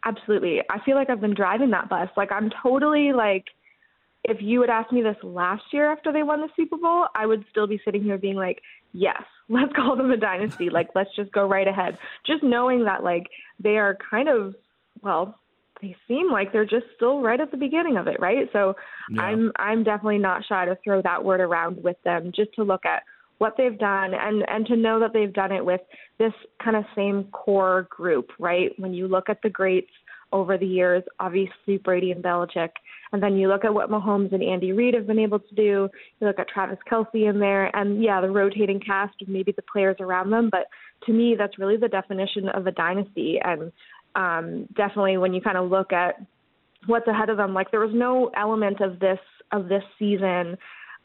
Absolutely. 0.05 0.61
I 0.69 0.79
feel 0.85 0.95
like 0.95 1.09
I've 1.09 1.21
been 1.21 1.33
driving 1.33 1.71
that 1.71 1.89
bus. 1.89 2.09
Like 2.15 2.31
I'm 2.31 2.49
totally 2.61 3.13
like 3.13 3.45
if 4.23 4.37
you 4.41 4.61
had 4.61 4.69
asked 4.69 4.91
me 4.91 5.01
this 5.01 5.15
last 5.23 5.63
year 5.71 5.91
after 5.91 6.11
they 6.11 6.23
won 6.23 6.41
the 6.41 6.49
Super 6.55 6.77
Bowl, 6.77 7.07
I 7.15 7.25
would 7.25 7.45
still 7.49 7.67
be 7.67 7.79
sitting 7.83 8.03
here 8.03 8.17
being 8.17 8.35
like, 8.35 8.61
"Yes, 8.93 9.21
let's 9.49 9.73
call 9.73 9.95
them 9.95 10.11
a 10.11 10.17
dynasty. 10.17 10.69
like 10.71 10.89
let's 10.95 11.13
just 11.15 11.31
go 11.31 11.47
right 11.47 11.67
ahead." 11.67 11.97
Just 12.25 12.43
knowing 12.43 12.85
that 12.85 13.03
like 13.03 13.27
they 13.59 13.77
are 13.77 13.97
kind 14.09 14.29
of 14.29 14.55
well, 15.01 15.39
they 15.81 15.95
seem 16.07 16.31
like 16.31 16.51
they're 16.51 16.65
just 16.65 16.85
still 16.95 17.21
right 17.21 17.39
at 17.39 17.51
the 17.51 17.57
beginning 17.57 17.97
of 17.97 18.07
it, 18.07 18.19
right? 18.19 18.49
So 18.53 18.75
Yeah. 19.09 19.21
I'm 19.21 19.51
I'm 19.57 19.83
definitely 19.83 20.19
not 20.19 20.45
shy 20.45 20.65
to 20.65 20.77
throw 20.83 21.01
that 21.01 21.23
word 21.23 21.41
around 21.41 21.83
with 21.83 21.97
them 22.03 22.31
just 22.35 22.53
to 22.55 22.63
look 22.63 22.85
at 22.85 23.03
what 23.37 23.55
they've 23.57 23.77
done 23.77 24.13
and 24.13 24.43
and 24.47 24.65
to 24.65 24.75
know 24.75 24.99
that 24.99 25.13
they've 25.13 25.33
done 25.33 25.51
it 25.51 25.63
with 25.63 25.81
this 26.17 26.33
kind 26.63 26.75
of 26.75 26.83
same 26.95 27.25
core 27.25 27.87
group, 27.89 28.29
right? 28.39 28.71
When 28.77 28.93
you 28.93 29.07
look 29.07 29.29
at 29.29 29.41
the 29.43 29.49
greats 29.49 29.91
over 30.33 30.57
the 30.57 30.65
years, 30.65 31.03
obviously 31.19 31.77
Brady 31.77 32.11
and 32.11 32.23
Belichick, 32.23 32.71
and 33.13 33.23
then 33.23 33.37
you 33.37 33.47
look 33.47 33.63
at 33.63 33.73
what 33.73 33.89
Mahomes 33.89 34.33
and 34.33 34.43
Andy 34.43 34.73
Reid 34.73 34.93
have 34.93 35.07
been 35.07 35.19
able 35.19 35.39
to 35.39 35.55
do. 35.55 35.89
You 36.19 36.27
look 36.27 36.39
at 36.39 36.49
Travis 36.49 36.79
Kelce 36.91 37.29
in 37.29 37.39
there, 37.39 37.73
and 37.75 38.03
yeah, 38.03 38.19
the 38.19 38.29
rotating 38.29 38.79
cast 38.79 39.21
of 39.21 39.29
maybe 39.29 39.53
the 39.53 39.61
players 39.61 39.97
around 39.99 40.31
them. 40.31 40.49
But 40.51 40.67
to 41.05 41.13
me, 41.13 41.35
that's 41.37 41.59
really 41.59 41.77
the 41.77 41.87
definition 41.87 42.49
of 42.49 42.67
a 42.67 42.71
dynasty. 42.71 43.39
And 43.41 43.71
um, 44.15 44.67
definitely, 44.75 45.17
when 45.17 45.33
you 45.33 45.41
kind 45.41 45.57
of 45.57 45.69
look 45.69 45.93
at 45.93 46.15
what's 46.87 47.07
ahead 47.07 47.29
of 47.29 47.37
them, 47.37 47.53
like 47.53 47.71
there 47.71 47.79
was 47.79 47.93
no 47.93 48.31
element 48.35 48.81
of 48.81 48.99
this 48.99 49.19
of 49.53 49.69
this 49.69 49.83
season 49.97 50.57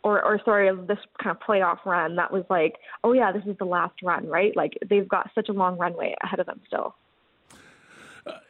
or, 0.03 0.23
or 0.23 0.41
sorry, 0.45 0.69
of 0.69 0.87
this 0.87 0.99
kind 1.23 1.37
of 1.37 1.43
playoff 1.43 1.85
run 1.85 2.17
that 2.17 2.33
was 2.33 2.45
like, 2.51 2.77
oh 3.05 3.12
yeah, 3.12 3.33
this 3.33 3.45
is 3.47 3.57
the 3.59 3.65
last 3.65 3.95
run, 4.03 4.27
right? 4.27 4.57
Like 4.57 4.79
they've 4.88 5.09
got 5.09 5.31
such 5.35 5.49
a 5.49 5.53
long 5.53 5.79
runway 5.79 6.15
ahead 6.23 6.41
of 6.41 6.47
them 6.47 6.61
still. 6.67 6.95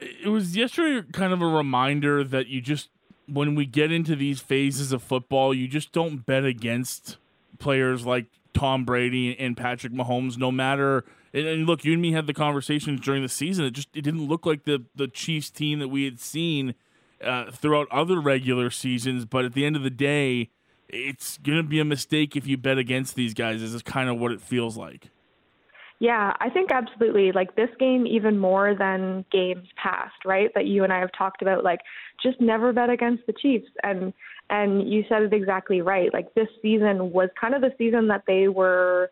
It 0.00 0.28
was 0.28 0.56
yesterday 0.56 1.06
kind 1.12 1.32
of 1.32 1.40
a 1.40 1.46
reminder 1.46 2.24
that 2.24 2.48
you 2.48 2.60
just, 2.60 2.90
when 3.26 3.54
we 3.54 3.64
get 3.64 3.90
into 3.90 4.14
these 4.16 4.40
phases 4.40 4.92
of 4.92 5.02
football, 5.02 5.54
you 5.54 5.68
just 5.68 5.92
don't 5.92 6.26
bet 6.26 6.44
against 6.44 7.16
players 7.58 8.04
like 8.04 8.26
Tom 8.52 8.84
Brady 8.84 9.38
and 9.38 9.56
Patrick 9.56 9.92
Mahomes, 9.92 10.36
no 10.36 10.50
matter. 10.50 11.04
And, 11.32 11.46
and 11.46 11.66
look, 11.66 11.84
you 11.84 11.94
and 11.94 12.02
me 12.02 12.12
had 12.12 12.26
the 12.26 12.34
conversations 12.34 13.00
during 13.00 13.22
the 13.22 13.28
season. 13.28 13.64
It 13.64 13.70
just 13.70 13.88
it 13.94 14.02
didn't 14.02 14.28
look 14.28 14.44
like 14.44 14.64
the 14.64 14.84
the 14.94 15.08
Chiefs 15.08 15.48
team 15.50 15.78
that 15.78 15.88
we 15.88 16.04
had 16.04 16.20
seen 16.20 16.74
uh, 17.24 17.50
throughout 17.50 17.88
other 17.90 18.20
regular 18.20 18.68
seasons. 18.68 19.24
But 19.24 19.46
at 19.46 19.54
the 19.54 19.64
end 19.64 19.76
of 19.76 19.82
the 19.82 19.90
day, 19.90 20.50
it's 20.92 21.38
gonna 21.38 21.62
be 21.62 21.80
a 21.80 21.84
mistake 21.84 22.36
if 22.36 22.46
you 22.46 22.56
bet 22.56 22.78
against 22.78 23.16
these 23.16 23.34
guys. 23.34 23.60
This 23.60 23.72
is 23.72 23.82
kind 23.82 24.08
of 24.08 24.18
what 24.18 24.30
it 24.30 24.40
feels 24.40 24.76
like. 24.76 25.08
Yeah, 25.98 26.32
I 26.40 26.50
think 26.50 26.72
absolutely. 26.72 27.30
Like 27.30 27.54
this 27.54 27.70
game, 27.78 28.08
even 28.08 28.36
more 28.36 28.74
than 28.74 29.24
games 29.30 29.68
past, 29.76 30.16
right? 30.24 30.50
That 30.54 30.66
you 30.66 30.82
and 30.82 30.92
I 30.92 30.98
have 30.98 31.10
talked 31.16 31.42
about. 31.42 31.62
Like, 31.62 31.78
just 32.20 32.40
never 32.40 32.72
bet 32.72 32.90
against 32.90 33.24
the 33.26 33.32
Chiefs. 33.32 33.68
And 33.84 34.12
and 34.50 34.92
you 34.92 35.04
said 35.08 35.22
it 35.22 35.32
exactly 35.32 35.80
right. 35.80 36.12
Like 36.12 36.34
this 36.34 36.48
season 36.60 37.12
was 37.12 37.28
kind 37.40 37.54
of 37.54 37.60
the 37.60 37.72
season 37.78 38.08
that 38.08 38.24
they 38.26 38.48
were 38.48 39.10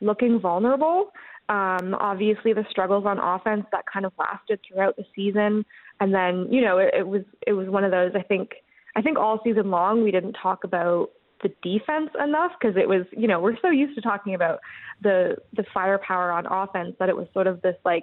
looking 0.00 0.40
vulnerable. 0.40 1.10
Um, 1.48 1.96
obviously, 1.98 2.52
the 2.52 2.64
struggles 2.70 3.06
on 3.06 3.18
offense 3.18 3.66
that 3.72 3.84
kind 3.92 4.06
of 4.06 4.12
lasted 4.16 4.60
throughout 4.66 4.96
the 4.96 5.04
season, 5.16 5.66
and 5.98 6.14
then 6.14 6.46
you 6.48 6.60
know 6.60 6.78
it, 6.78 6.94
it 6.96 7.08
was 7.08 7.22
it 7.44 7.54
was 7.54 7.68
one 7.68 7.82
of 7.82 7.90
those. 7.90 8.12
I 8.14 8.22
think 8.22 8.52
I 8.96 9.02
think 9.02 9.18
all 9.18 9.40
season 9.44 9.70
long 9.70 10.02
we 10.02 10.10
didn't 10.10 10.34
talk 10.34 10.64
about 10.64 11.10
the 11.42 11.48
defense 11.62 12.10
enough 12.22 12.52
because 12.60 12.76
it 12.76 12.88
was 12.88 13.06
you 13.12 13.26
know 13.26 13.40
we're 13.40 13.56
so 13.62 13.70
used 13.70 13.94
to 13.94 14.00
talking 14.02 14.34
about 14.34 14.58
the 15.02 15.36
the 15.54 15.64
firepower 15.72 16.30
on 16.32 16.46
offense 16.46 16.94
that 16.98 17.08
it 17.08 17.16
was 17.16 17.26
sort 17.32 17.46
of 17.46 17.62
this 17.62 17.76
like 17.84 18.02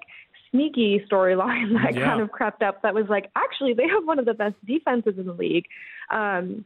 sneaky 0.49 1.01
storyline 1.11 1.73
that 1.83 1.95
Yeah. 1.95 2.05
kind 2.05 2.21
of 2.21 2.31
crept 2.31 2.63
up 2.63 2.81
that 2.81 2.93
was 2.93 3.05
like 3.09 3.29
actually 3.35 3.73
they 3.73 3.87
have 3.87 4.05
one 4.05 4.17
of 4.17 4.25
the 4.25 4.33
best 4.33 4.55
defenses 4.65 5.15
in 5.17 5.25
the 5.27 5.33
league 5.33 5.65
um 6.09 6.65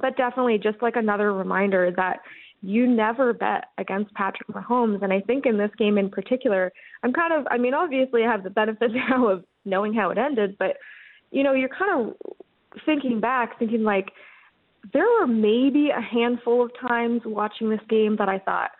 but 0.00 0.16
definitely 0.16 0.58
just 0.58 0.80
like 0.82 0.96
another 0.96 1.32
reminder 1.32 1.90
that 1.96 2.20
you 2.62 2.86
never 2.86 3.32
bet 3.32 3.66
against 3.76 4.12
Patrick 4.14 4.48
Mahomes. 4.48 5.02
And 5.02 5.12
I 5.12 5.20
think 5.20 5.44
in 5.44 5.58
this 5.58 5.70
game 5.76 5.98
in 5.98 6.08
particular, 6.08 6.72
I'm 7.02 7.12
kind 7.12 7.32
of, 7.34 7.46
I 7.50 7.58
mean, 7.58 7.74
obviously 7.74 8.24
I 8.24 8.30
have 8.30 8.42
the 8.42 8.48
benefit 8.50 8.90
now 9.10 9.28
of 9.28 9.44
knowing 9.66 9.92
how 9.92 10.08
it 10.10 10.16
ended, 10.18 10.56
but, 10.58 10.78
you 11.30 11.42
know, 11.42 11.52
you're 11.52 11.68
kind 11.68 12.08
of 12.08 12.14
thinking 12.86 13.20
back, 13.20 13.58
thinking 13.58 13.82
like, 13.82 14.12
there 14.92 15.06
were 15.18 15.26
maybe 15.26 15.88
a 15.90 16.00
handful 16.00 16.64
of 16.64 16.70
times 16.86 17.22
watching 17.24 17.70
this 17.70 17.80
game 17.88 18.16
that 18.18 18.28
I 18.28 18.38
thought, 18.38 18.70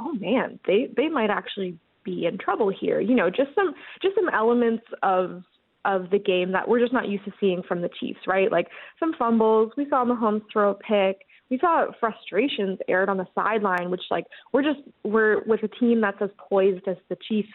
oh 0.00 0.12
man, 0.12 0.58
they 0.66 0.88
they 0.96 1.08
might 1.08 1.30
actually 1.30 1.78
be 2.04 2.26
in 2.26 2.38
trouble 2.38 2.70
here. 2.70 3.00
You 3.00 3.14
know, 3.14 3.30
just 3.30 3.54
some 3.54 3.74
just 4.02 4.14
some 4.14 4.28
elements 4.28 4.84
of 5.02 5.42
of 5.84 6.10
the 6.10 6.18
game 6.18 6.52
that 6.52 6.68
we're 6.68 6.80
just 6.80 6.92
not 6.92 7.08
used 7.08 7.24
to 7.24 7.32
seeing 7.38 7.62
from 7.66 7.82
the 7.82 7.90
Chiefs, 8.00 8.20
right? 8.26 8.50
Like 8.50 8.68
some 8.98 9.12
fumbles. 9.18 9.72
We 9.76 9.86
saw 9.88 10.04
Mahomes 10.04 10.42
throw 10.52 10.70
a 10.70 10.74
pick. 10.74 11.18
We 11.50 11.58
saw 11.58 11.86
frustrations 12.00 12.78
aired 12.88 13.08
on 13.08 13.18
the 13.18 13.26
sideline, 13.34 13.90
which 13.90 14.02
like 14.10 14.24
we're 14.52 14.62
just 14.62 14.80
we're 15.02 15.42
with 15.44 15.62
a 15.62 15.68
team 15.68 16.00
that's 16.00 16.20
as 16.20 16.30
poised 16.38 16.86
as 16.88 16.96
the 17.08 17.16
Chiefs. 17.28 17.48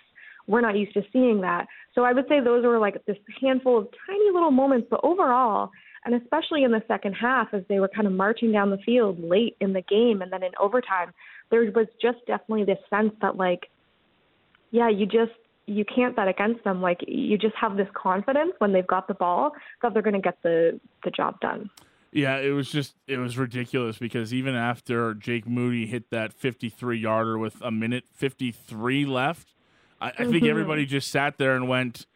We're 0.47 0.61
not 0.61 0.77
used 0.77 0.93
to 0.93 1.03
seeing 1.13 1.41
that. 1.41 1.67
So 1.93 2.03
I 2.03 2.13
would 2.13 2.25
say 2.27 2.39
those 2.39 2.65
were 2.65 2.79
like 2.79 3.03
this 3.05 3.17
handful 3.39 3.77
of 3.77 3.87
tiny 4.07 4.31
little 4.33 4.51
moments, 4.51 4.87
but 4.89 4.99
overall, 5.03 5.69
and 6.05 6.15
especially 6.15 6.63
in 6.63 6.71
the 6.71 6.83
second 6.87 7.13
half 7.13 7.53
as 7.53 7.63
they 7.69 7.79
were 7.79 7.89
kind 7.89 8.07
of 8.07 8.13
marching 8.13 8.51
down 8.51 8.69
the 8.69 8.77
field 8.77 9.19
late 9.23 9.55
in 9.59 9.73
the 9.73 9.81
game 9.81 10.21
and 10.21 10.31
then 10.31 10.43
in 10.43 10.51
overtime, 10.59 11.13
there 11.51 11.61
was 11.71 11.87
just 12.01 12.17
definitely 12.27 12.65
this 12.65 12.79
sense 12.89 13.13
that 13.21 13.35
like, 13.37 13.69
yeah, 14.71 14.89
you 14.89 15.05
just 15.05 15.31
you 15.65 15.85
can't 15.85 16.15
bet 16.15 16.27
against 16.27 16.63
them. 16.63 16.81
Like 16.81 16.99
you 17.07 17.37
just 17.37 17.55
have 17.55 17.77
this 17.77 17.87
confidence 17.93 18.53
when 18.57 18.73
they've 18.73 18.87
got 18.87 19.07
the 19.07 19.13
ball 19.13 19.51
that 19.81 19.93
they're 19.93 20.01
going 20.01 20.15
to 20.15 20.21
get 20.21 20.41
the 20.41 20.79
the 21.03 21.11
job 21.11 21.39
done. 21.41 21.69
Yeah, 22.11 22.37
it 22.37 22.51
was 22.51 22.71
just 22.71 22.95
it 23.07 23.17
was 23.17 23.37
ridiculous 23.37 23.99
because 23.99 24.33
even 24.33 24.55
after 24.55 25.13
Jake 25.13 25.47
Moody 25.47 25.85
hit 25.85 26.09
that 26.09 26.33
53 26.33 26.97
yarder 26.97 27.37
with 27.37 27.61
a 27.61 27.69
minute 27.71 28.05
53 28.13 29.05
left, 29.05 29.53
I, 30.01 30.07
I 30.09 30.11
think 30.11 30.45
Mm-hmm. 30.45 30.45
everybody 30.45 30.85
just 30.87 31.11
sat 31.11 31.37
there 31.37 31.55
and 31.55 31.67
went, 31.67 32.07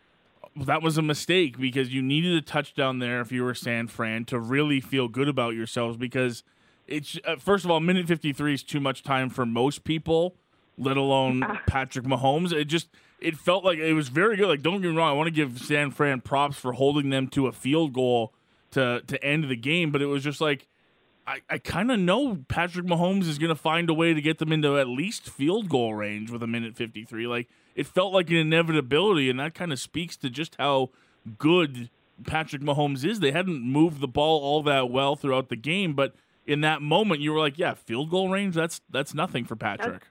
"That 0.55 0.81
was 0.81 0.97
a 0.97 1.01
mistake," 1.01 1.59
because 1.59 1.93
you 1.93 2.01
needed 2.01 2.35
a 2.35 2.41
touchdown 2.41 2.99
there 2.99 3.21
if 3.21 3.31
you 3.31 3.43
were 3.43 3.53
San 3.53 3.87
Fran 3.87 4.25
to 4.25 4.39
really 4.39 4.79
feel 4.79 5.07
good 5.07 5.27
about 5.27 5.55
yourselves 5.55 5.97
because 5.97 6.43
it's 6.87 7.19
uh, 7.25 7.37
first 7.37 7.65
of 7.65 7.71
all, 7.71 7.79
minute 7.79 8.07
53 8.07 8.53
is 8.53 8.63
too 8.63 8.79
much 8.79 9.03
time 9.03 9.29
for 9.29 9.45
most 9.45 9.83
people, 9.83 10.35
let 10.77 10.97
alone 10.97 11.43
Patrick 11.67 12.05
Mahomes. 12.05 12.51
It 12.51 12.65
just 12.65 12.89
it 13.19 13.37
felt 13.37 13.63
like 13.63 13.79
it 13.79 13.93
was 13.93 14.09
very 14.09 14.35
good. 14.35 14.47
Like 14.47 14.61
don't 14.61 14.81
get 14.81 14.91
me 14.91 14.97
wrong, 14.97 15.09
I 15.09 15.13
want 15.13 15.27
to 15.27 15.31
give 15.31 15.59
San 15.59 15.91
Fran 15.91 16.21
props 16.21 16.57
for 16.57 16.73
holding 16.73 17.09
them 17.09 17.27
to 17.29 17.47
a 17.47 17.51
field 17.51 17.93
goal 17.93 18.33
to 18.71 19.01
to 19.07 19.23
end 19.23 19.45
the 19.45 19.55
game, 19.55 19.91
but 19.91 20.01
it 20.01 20.07
was 20.07 20.23
just 20.23 20.41
like 20.41 20.67
I, 21.25 21.41
I 21.49 21.57
kind 21.57 21.91
of 21.91 21.99
know 21.99 22.43
Patrick 22.47 22.85
Mahomes 22.85 23.27
is 23.27 23.37
going 23.37 23.49
to 23.49 23.55
find 23.55 23.89
a 23.89 23.93
way 23.93 24.13
to 24.13 24.21
get 24.21 24.39
them 24.39 24.51
into 24.51 24.77
at 24.77 24.87
least 24.87 25.29
field 25.29 25.69
goal 25.69 25.93
range 25.93 26.29
with 26.29 26.43
a 26.43 26.47
minute 26.47 26.75
53. 26.75 27.27
Like 27.27 27.49
it 27.75 27.87
felt 27.87 28.13
like 28.13 28.29
an 28.29 28.35
inevitability, 28.37 29.29
and 29.29 29.39
that 29.39 29.53
kind 29.53 29.71
of 29.71 29.79
speaks 29.79 30.15
to 30.17 30.29
just 30.29 30.55
how 30.59 30.89
good 31.37 31.89
Patrick 32.25 32.61
Mahomes 32.61 33.05
is. 33.05 33.19
They 33.19 33.31
hadn't 33.31 33.61
moved 33.61 34.01
the 34.01 34.07
ball 34.07 34.41
all 34.41 34.63
that 34.63 34.89
well 34.89 35.15
throughout 35.15 35.49
the 35.49 35.55
game, 35.55 35.93
but 35.93 36.13
in 36.45 36.61
that 36.61 36.81
moment, 36.81 37.21
you 37.21 37.31
were 37.31 37.39
like, 37.39 37.57
"Yeah, 37.57 37.73
field 37.73 38.09
goal 38.09 38.29
range. 38.29 38.55
That's 38.55 38.81
that's 38.89 39.13
nothing 39.13 39.45
for 39.45 39.55
Patrick." 39.55 40.03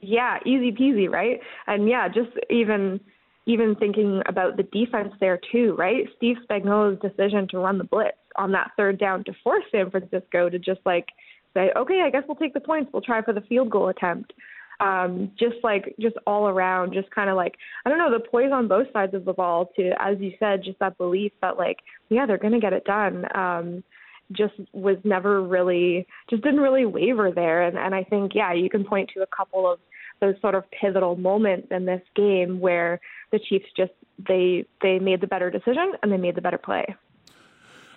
Yeah, 0.00 0.38
easy 0.46 0.72
peasy, 0.72 1.10
right? 1.10 1.40
And 1.66 1.88
yeah, 1.88 2.08
just 2.08 2.30
even 2.48 3.00
even 3.46 3.74
thinking 3.74 4.22
about 4.26 4.56
the 4.56 4.62
defense 4.64 5.12
there 5.20 5.40
too, 5.50 5.74
right? 5.76 6.08
Steve 6.16 6.36
Spagnuolo's 6.48 7.00
decision 7.00 7.48
to 7.48 7.58
run 7.58 7.78
the 7.78 7.84
blitz 7.84 8.16
on 8.36 8.52
that 8.52 8.70
third 8.76 8.98
down 8.98 9.24
to 9.24 9.32
force 9.42 9.64
San 9.72 9.90
Francisco 9.90 10.48
to 10.48 10.58
just 10.58 10.80
like 10.84 11.08
say, 11.54 11.70
okay, 11.76 12.02
I 12.04 12.10
guess 12.10 12.22
we'll 12.28 12.36
take 12.36 12.54
the 12.54 12.60
points. 12.60 12.90
We'll 12.92 13.02
try 13.02 13.22
for 13.22 13.32
the 13.32 13.40
field 13.42 13.70
goal 13.70 13.88
attempt. 13.88 14.32
Um, 14.80 15.30
just 15.38 15.56
like 15.62 15.94
just 16.00 16.16
all 16.26 16.48
around, 16.48 16.94
just 16.94 17.10
kind 17.10 17.28
of 17.28 17.36
like 17.36 17.56
I 17.84 17.88
don't 17.88 17.98
know 17.98 18.10
the 18.10 18.24
poise 18.24 18.50
on 18.52 18.68
both 18.68 18.86
sides 18.92 19.14
of 19.14 19.24
the 19.24 19.32
ball. 19.32 19.70
To 19.76 19.92
as 20.00 20.18
you 20.20 20.32
said, 20.38 20.64
just 20.64 20.78
that 20.78 20.98
belief 20.98 21.32
that 21.42 21.58
like 21.58 21.78
yeah, 22.08 22.26
they're 22.26 22.38
gonna 22.38 22.60
get 22.60 22.72
it 22.72 22.84
done. 22.84 23.24
Um, 23.34 23.84
just 24.32 24.54
was 24.72 24.96
never 25.04 25.42
really 25.42 26.06
just 26.28 26.42
didn't 26.42 26.60
really 26.60 26.86
waver 26.86 27.32
there 27.34 27.62
and 27.62 27.76
and 27.76 27.96
I 27.96 28.04
think 28.04 28.32
yeah 28.32 28.52
you 28.52 28.70
can 28.70 28.84
point 28.84 29.10
to 29.14 29.22
a 29.22 29.26
couple 29.26 29.68
of 29.68 29.80
those 30.20 30.34
sort 30.40 30.54
of 30.54 30.64
pivotal 30.70 31.16
moments 31.16 31.68
in 31.70 31.84
this 31.84 32.02
game 32.14 32.60
where 32.60 33.00
the 33.32 33.40
Chiefs 33.48 33.66
just 33.76 33.92
they 34.28 34.64
they 34.82 34.98
made 34.98 35.20
the 35.20 35.26
better 35.26 35.50
decision 35.50 35.92
and 36.02 36.12
they 36.12 36.16
made 36.16 36.34
the 36.34 36.42
better 36.42 36.58
play. 36.58 36.84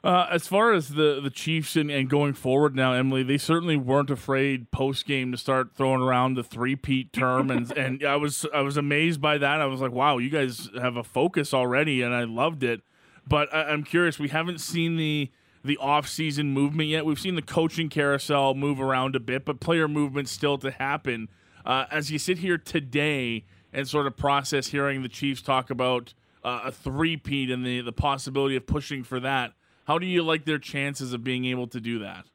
Uh, 0.04 0.28
as 0.30 0.48
far 0.48 0.74
as 0.74 0.90
the, 0.90 1.22
the 1.24 1.30
Chiefs 1.30 1.78
and, 1.78 1.90
and 1.90 2.10
going 2.10 2.34
forward 2.34 2.76
now, 2.76 2.92
Emily, 2.92 3.24
they 3.24 3.38
certainly 3.38 3.78
weren't 3.78 4.10
afraid 4.10 4.70
post 4.70 5.06
game 5.06 5.32
to 5.32 5.38
start 5.38 5.74
throwing 5.76 6.02
around 6.02 6.34
the 6.34 6.44
three 6.44 6.76
peat 6.76 7.14
term, 7.14 7.50
and 7.50 7.72
and 7.78 8.04
I 8.04 8.18
was 8.18 8.46
I 8.54 8.62
was 8.62 8.76
amazed 8.76 9.22
by 9.22 9.38
that. 9.38 9.62
I 9.62 9.66
was 9.66 9.80
like, 9.80 9.94
wow, 9.94 10.18
you 10.18 10.30
guys 10.30 10.70
have 10.80 10.98
a 10.98 11.04
focus 11.04 11.54
already, 11.54 12.02
and 12.02 12.14
I 12.14 12.26
loved 12.26 12.64
it. 12.64 12.82
But 13.26 13.54
I, 13.54 13.64
I'm 13.70 13.84
curious, 13.84 14.20
we 14.20 14.28
haven't 14.28 14.60
seen 14.60 14.98
the 14.98 15.32
the 15.64 15.78
off 15.78 16.10
season 16.10 16.50
movement 16.50 16.90
yet. 16.90 17.06
We've 17.06 17.20
seen 17.20 17.36
the 17.36 17.42
coaching 17.42 17.88
carousel 17.88 18.56
move 18.56 18.82
around 18.82 19.16
a 19.16 19.22
bit, 19.22 19.46
but 19.46 19.62
player 19.62 19.88
movement 19.88 20.28
still 20.28 20.58
to 20.58 20.72
happen. 20.72 21.30
Uh, 21.66 21.86
as 21.90 22.12
you 22.12 22.20
sit 22.20 22.40
here 22.40 22.58
today 22.58 23.46
and 23.72 23.88
sort 23.88 24.06
of 24.06 24.18
process 24.18 24.68
hearing 24.68 25.02
the 25.02 25.08
Chiefs 25.08 25.42
talk 25.42 25.70
about 25.70 26.14
uh, 26.44 26.64
a 26.66 26.72
three 26.74 27.16
peat 27.16 27.50
and 27.50 27.66
the 27.66 27.80
the 27.80 27.94
possibility 27.94 28.58
of 28.58 28.68
pushing 28.68 29.04
for 29.04 29.22
that. 29.22 29.54
How 29.86 30.00
do 30.00 30.06
you 30.06 30.24
like 30.24 30.46
their 30.46 30.60
chances 30.60 31.14
of 31.14 31.24
being 31.24 31.46
able 31.46 31.68
to 31.68 31.80
do 31.80 32.00
that? 32.00 32.26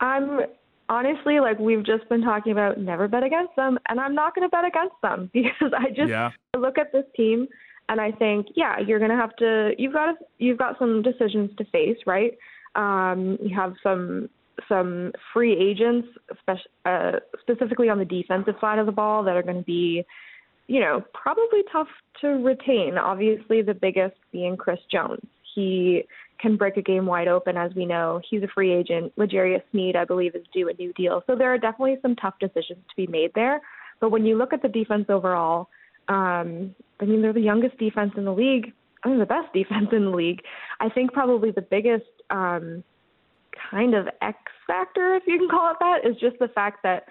I'm 0.00 0.40
honestly 0.88 1.40
like 1.40 1.58
we've 1.58 1.84
just 1.84 2.08
been 2.08 2.22
talking 2.22 2.52
about 2.52 2.78
never 2.78 3.08
bet 3.08 3.22
against 3.22 3.56
them 3.56 3.78
and 3.88 3.98
I'm 3.98 4.14
not 4.14 4.34
going 4.34 4.46
to 4.46 4.50
bet 4.50 4.66
against 4.66 4.96
them 5.02 5.30
because 5.32 5.72
I 5.76 5.88
just 5.88 6.10
Yeah. 6.10 6.30
look 6.56 6.76
at 6.78 6.92
this 6.92 7.06
team 7.16 7.48
and 7.88 8.00
I 8.00 8.10
think 8.12 8.48
yeah, 8.54 8.78
you're 8.80 8.98
going 8.98 9.10
to 9.10 9.16
have 9.16 9.34
to 9.36 9.72
you've 9.78 9.94
got 9.94 10.06
to, 10.06 10.14
you've 10.38 10.58
got 10.58 10.78
some 10.78 11.02
decisions 11.02 11.50
to 11.58 11.64
face, 11.66 11.96
right? 12.06 12.36
Um 12.74 13.38
you 13.40 13.54
have 13.56 13.74
some 13.82 14.28
some 14.68 15.12
free 15.32 15.52
agents 15.52 16.06
spec- 16.40 16.58
uh, 16.84 17.18
specifically 17.40 17.88
on 17.88 17.98
the 17.98 18.04
defensive 18.04 18.54
side 18.60 18.78
of 18.78 18.86
the 18.86 18.92
ball 18.92 19.24
that 19.24 19.36
are 19.36 19.42
going 19.42 19.56
to 19.58 19.64
be 19.64 20.04
you 20.66 20.80
know, 20.80 21.04
probably 21.12 21.60
tough 21.70 21.88
to 22.22 22.28
retain. 22.28 22.96
Obviously, 22.96 23.60
the 23.60 23.74
biggest 23.74 24.16
being 24.32 24.56
Chris 24.56 24.78
Jones. 24.90 25.20
He 25.54 26.04
can 26.40 26.56
break 26.56 26.76
a 26.76 26.82
game 26.82 27.06
wide 27.06 27.28
open, 27.28 27.56
as 27.56 27.72
we 27.74 27.86
know. 27.86 28.20
He's 28.28 28.42
a 28.42 28.48
free 28.48 28.72
agent. 28.72 29.12
L'Jarius 29.16 29.62
Sneed, 29.70 29.96
I 29.96 30.04
believe, 30.04 30.34
is 30.34 30.44
due 30.52 30.68
a 30.68 30.74
new 30.74 30.92
deal. 30.94 31.22
So 31.26 31.36
there 31.36 31.52
are 31.52 31.58
definitely 31.58 31.96
some 32.02 32.16
tough 32.16 32.34
decisions 32.40 32.80
to 32.88 32.96
be 32.96 33.06
made 33.06 33.32
there. 33.34 33.60
But 34.00 34.10
when 34.10 34.26
you 34.26 34.36
look 34.36 34.52
at 34.52 34.62
the 34.62 34.68
defense 34.68 35.06
overall, 35.08 35.68
um, 36.08 36.74
I 37.00 37.04
mean, 37.04 37.22
they're 37.22 37.32
the 37.32 37.40
youngest 37.40 37.78
defense 37.78 38.12
in 38.16 38.24
the 38.24 38.32
league. 38.32 38.72
I 39.04 39.08
mean, 39.08 39.18
the 39.18 39.26
best 39.26 39.50
defense 39.54 39.88
in 39.92 40.06
the 40.06 40.10
league. 40.10 40.42
I 40.80 40.88
think 40.88 41.12
probably 41.12 41.50
the 41.50 41.62
biggest 41.62 42.04
um, 42.30 42.82
kind 43.70 43.94
of 43.94 44.08
X 44.20 44.38
factor, 44.66 45.14
if 45.14 45.22
you 45.26 45.38
can 45.38 45.48
call 45.48 45.70
it 45.70 45.76
that, 45.80 46.08
is 46.08 46.16
just 46.20 46.38
the 46.38 46.48
fact 46.48 46.82
that 46.82 47.04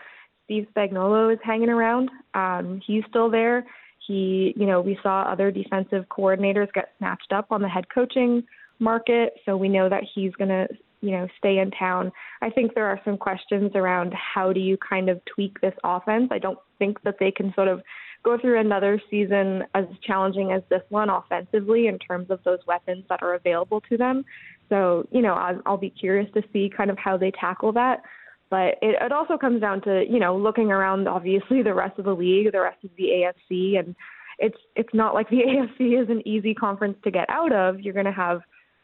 Steve 0.46 0.68
Spagnuolo 0.76 1.34
is 1.34 1.40
hanging 1.44 1.70
around. 1.70 2.10
Um, 2.34 2.82
he's 2.86 3.04
still 3.10 3.30
there. 3.30 3.66
He, 4.08 4.54
you 4.58 4.66
know, 4.66 4.82
we 4.82 4.98
saw 5.02 5.24
other 5.24 5.52
defensive 5.52 6.06
coordinators 6.10 6.72
get 6.74 6.90
snatched 6.98 7.32
up 7.32 7.48
on 7.52 7.62
the 7.62 7.70
head 7.70 7.86
coaching 7.94 8.44
market, 8.80 9.34
so 9.46 9.56
we 9.56 9.70
know 9.70 9.88
that 9.90 10.04
he's 10.14 10.34
going 10.34 10.50
to, 10.50 10.68
you 11.02 11.12
know, 11.12 11.28
stay 11.38 11.60
in 11.60 11.72
town. 11.72 12.12
I 12.42 12.50
think 12.50 12.74
there 12.74 12.88
are 12.88 13.00
some 13.06 13.18
questions 13.18 13.72
around 13.76 14.14
how 14.14 14.52
do 14.52 14.60
you 14.60 14.78
kind 14.78 15.10
of 15.10 15.22
tweak 15.26 15.60
this 15.62 15.74
offense. 15.84 16.30
I 16.32 16.40
don't 16.40 16.60
think 16.80 17.02
that 17.04 17.16
they 17.20 17.32
can 17.32 17.54
sort 17.54 17.68
of 17.68 17.82
go 18.24 18.38
through 18.38 18.60
another 18.60 19.02
season 19.10 19.64
as 19.74 19.86
challenging 20.06 20.52
as 20.54 20.62
this 20.70 20.82
one 20.90 21.10
offensively 21.10 21.88
in 21.88 22.00
terms 22.00 22.30
of 22.30 22.40
those 22.44 22.60
weapons 22.66 23.04
that 23.10 23.22
are 23.22 23.36
available 23.36 23.82
to 23.90 23.98
them. 23.98 24.24
So, 24.70 25.06
you 25.12 25.22
know, 25.22 25.34
I'll, 25.34 25.62
I'll 25.66 25.78
be 25.78 25.90
curious 25.90 26.32
to 26.34 26.42
see 26.54 26.72
kind 26.76 26.90
of 26.90 26.98
how 26.98 27.18
they 27.18 27.32
tackle 27.32 27.74
that. 27.74 28.02
But 28.50 28.78
it, 28.82 28.96
it 29.02 29.12
also 29.12 29.38
comes 29.38 29.62
down 29.62 29.82
to, 29.82 30.04
you 30.08 30.20
know, 30.20 30.38
looking 30.38 30.72
around 30.72 31.08
obviously 31.08 31.64
the 31.64 31.74
rest 31.74 31.98
of 31.98 32.06
the 32.06 32.14
league, 32.14 32.52
the 32.52 32.62
rest 32.62 32.84
of 32.84 32.92
the 32.98 33.04
AFC 33.50 33.80
and 33.80 33.96
it's 34.40 34.58
it's 34.76 34.94
not 34.94 35.14
like 35.14 35.30
the 35.30 35.38
AFC 35.80 36.02
is 36.02 36.10
an 36.10 36.28
easy 36.28 36.54
conference 36.54 36.98
to 37.04 37.12
get 37.12 37.30
out 37.30 37.54
of. 37.54 37.80
You're 37.80 37.94
going 37.94 38.06
to 38.06 38.12
have 38.12 38.42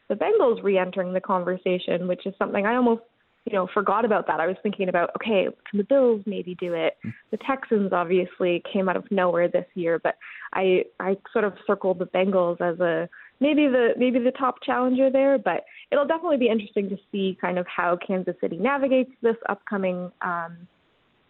the 0.08 0.14
Bengals 0.14 0.62
re-entering 0.62 1.12
the 1.12 1.20
conversation, 1.20 2.08
which 2.08 2.26
is 2.26 2.34
something 2.38 2.66
I 2.66 2.74
almost, 2.74 3.02
you 3.44 3.52
know, 3.52 3.68
forgot 3.72 4.04
about 4.04 4.26
that. 4.26 4.40
I 4.40 4.46
was 4.46 4.56
thinking 4.62 4.88
about, 4.88 5.10
okay, 5.16 5.46
can 5.68 5.78
the 5.78 5.84
Bills 5.84 6.22
maybe 6.26 6.56
do 6.56 6.74
it? 6.74 6.94
Hmm. 7.02 7.10
The 7.30 7.38
Texans 7.46 7.92
obviously 7.92 8.62
came 8.72 8.88
out 8.88 8.96
of 8.96 9.10
nowhere 9.10 9.48
this 9.48 9.66
year, 9.74 10.00
but 10.02 10.16
I 10.52 10.84
I 10.98 11.16
sort 11.32 11.44
of 11.44 11.54
circled 11.66 11.98
the 11.98 12.06
Bengals 12.06 12.60
as 12.60 12.80
a 12.80 13.08
maybe 13.40 13.66
the 13.66 13.94
maybe 13.96 14.18
the 14.18 14.30
top 14.32 14.62
challenger 14.62 15.10
there, 15.10 15.38
but 15.38 15.64
it'll 15.90 16.06
definitely 16.06 16.36
be 16.36 16.48
interesting 16.48 16.88
to 16.90 16.96
see 17.10 17.36
kind 17.40 17.58
of 17.58 17.66
how 17.66 17.98
Kansas 18.06 18.34
City 18.40 18.56
navigates 18.56 19.10
this 19.22 19.36
upcoming 19.48 20.12
um, 20.22 20.68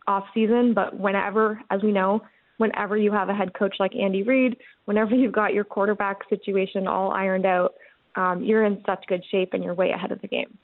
off 0.07 0.25
season. 0.35 0.75
But 0.75 0.99
whenever, 0.99 1.61
as 1.71 1.83
we 1.83 1.93
know, 1.93 2.23
whenever 2.59 2.97
you 2.97 3.13
have 3.13 3.29
a 3.29 3.35
head 3.35 3.55
coach 3.55 3.77
like 3.79 3.95
Andy 3.95 4.23
Reid, 4.23 4.57
whenever 4.85 5.15
you've 5.15 5.33
got 5.33 5.55
your 5.55 5.65
quarterback 5.65 6.29
situation 6.29 6.87
all 6.87 7.13
ironed 7.13 7.47
out, 7.47 7.75
um, 8.17 8.43
you're 8.43 8.65
in 8.65 8.83
such 8.85 9.05
good 9.07 9.25
shape 9.31 9.55
and 9.55 9.63
you're 9.63 9.75
way 9.75 9.91
ahead 9.93 10.13
of 10.13 10.21
the 10.21 10.29
game. 10.29 10.59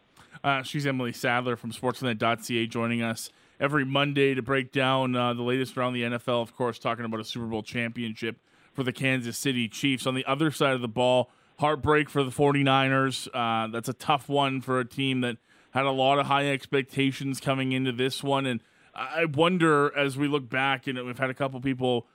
Uh, 0.45 0.63
she's 0.63 0.87
Emily 0.87 1.13
Sadler 1.13 1.57
from 1.57 1.73
Sportsnet.ca 1.73 2.67
joining 2.67 3.03
us 3.03 3.31
every 3.59 3.85
Monday 3.85 4.35
to 4.35 4.43
break 4.43 4.73
down 4.73 5.17
uh, 5.17 5.33
the 5.33 5.43
latest 5.43 5.77
around 5.77 5.95
the 5.95 6.03
NFL. 6.03 6.43
Of 6.43 6.55
course, 6.55 6.79
talking 6.79 7.05
about 7.05 7.21
a 7.21 7.25
Super 7.25 7.47
Bowl 7.47 7.63
championship 7.63 8.37
for 8.75 8.83
the 8.83 8.93
Kansas 8.93 9.39
City 9.39 9.69
Chiefs. 9.69 10.07
On 10.07 10.15
the 10.15 10.25
other 10.27 10.51
side 10.51 10.75
of 10.75 10.83
the 10.83 10.89
ball, 10.89 11.31
heartbreak 11.59 12.09
for 12.11 12.23
the 12.23 12.31
49ers. 12.31 13.29
Uh, 13.33 13.69
that's 13.69 13.89
a 13.89 13.95
tough 13.95 14.29
one 14.29 14.61
for 14.61 14.81
a 14.81 14.85
team 14.85 15.21
that 15.23 15.37
had 15.71 15.85
a 15.85 15.91
lot 15.91 16.19
of 16.19 16.27
high 16.27 16.49
expectations 16.49 17.41
coming 17.41 17.73
into 17.73 17.93
this 17.93 18.23
one. 18.23 18.47
And 18.47 18.61
I 18.95 19.27
wonder 19.27 19.97
as 19.97 20.17
we 20.17 20.29
look 20.29 20.49
back, 20.49 20.87
and 20.87 21.03
we've 21.05 21.19
had 21.19 21.31
a 21.31 21.35
couple 21.35 21.61
people 21.61 22.07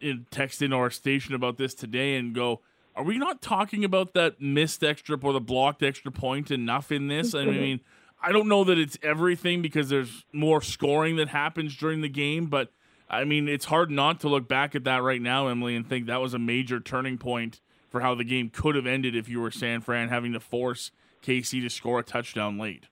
in, 0.00 0.26
text 0.30 0.62
into 0.62 0.76
our 0.76 0.90
station 0.90 1.34
about 1.34 1.58
this 1.58 1.74
today 1.74 2.16
and 2.16 2.34
go, 2.34 2.60
are 2.96 3.04
we 3.04 3.18
not 3.18 3.40
talking 3.40 3.84
about 3.84 4.14
that 4.14 4.40
missed 4.40 4.82
extra 4.82 5.18
or 5.22 5.32
the 5.32 5.40
blocked 5.40 5.82
extra 5.82 6.10
point 6.10 6.50
enough 6.50 6.90
in 6.90 7.08
this? 7.08 7.34
I 7.34 7.44
mean, 7.44 7.80
I 8.22 8.32
don't 8.32 8.48
know 8.48 8.64
that 8.64 8.78
it's 8.78 8.98
everything 9.02 9.62
because 9.62 9.88
there's 9.88 10.24
more 10.32 10.60
scoring 10.60 11.16
that 11.16 11.28
happens 11.28 11.76
during 11.76 12.00
the 12.00 12.08
game, 12.08 12.46
but 12.46 12.72
I 13.08 13.24
mean, 13.24 13.48
it's 13.48 13.64
hard 13.64 13.90
not 13.90 14.20
to 14.20 14.28
look 14.28 14.48
back 14.48 14.74
at 14.74 14.84
that 14.84 15.02
right 15.02 15.20
now, 15.20 15.48
Emily, 15.48 15.76
and 15.76 15.88
think 15.88 16.06
that 16.06 16.20
was 16.20 16.34
a 16.34 16.38
major 16.38 16.80
turning 16.80 17.16
point 17.16 17.60
for 17.90 18.00
how 18.00 18.14
the 18.14 18.24
game 18.24 18.48
could 18.50 18.74
have 18.76 18.86
ended 18.86 19.14
if 19.14 19.28
you 19.28 19.40
were 19.40 19.50
San 19.50 19.80
Fran 19.80 20.08
having 20.08 20.32
to 20.32 20.40
force 20.40 20.90
KC 21.22 21.60
to 21.62 21.68
score 21.70 21.98
a 21.98 22.02
touchdown 22.02 22.56
late. 22.58 22.84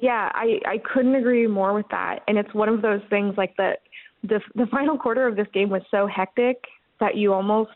Yeah, 0.00 0.30
I, 0.34 0.60
I 0.66 0.78
couldn't 0.78 1.14
agree 1.14 1.46
more 1.46 1.72
with 1.72 1.86
that. 1.90 2.20
And 2.28 2.38
it's 2.38 2.52
one 2.54 2.68
of 2.68 2.82
those 2.82 3.00
things 3.10 3.34
like 3.36 3.56
that 3.56 3.80
the 4.22 4.40
the 4.54 4.66
final 4.66 4.98
quarter 4.98 5.26
of 5.26 5.36
this 5.36 5.46
game 5.54 5.70
was 5.70 5.82
so 5.90 6.06
hectic 6.06 6.64
that 7.00 7.16
you 7.16 7.32
almost 7.32 7.70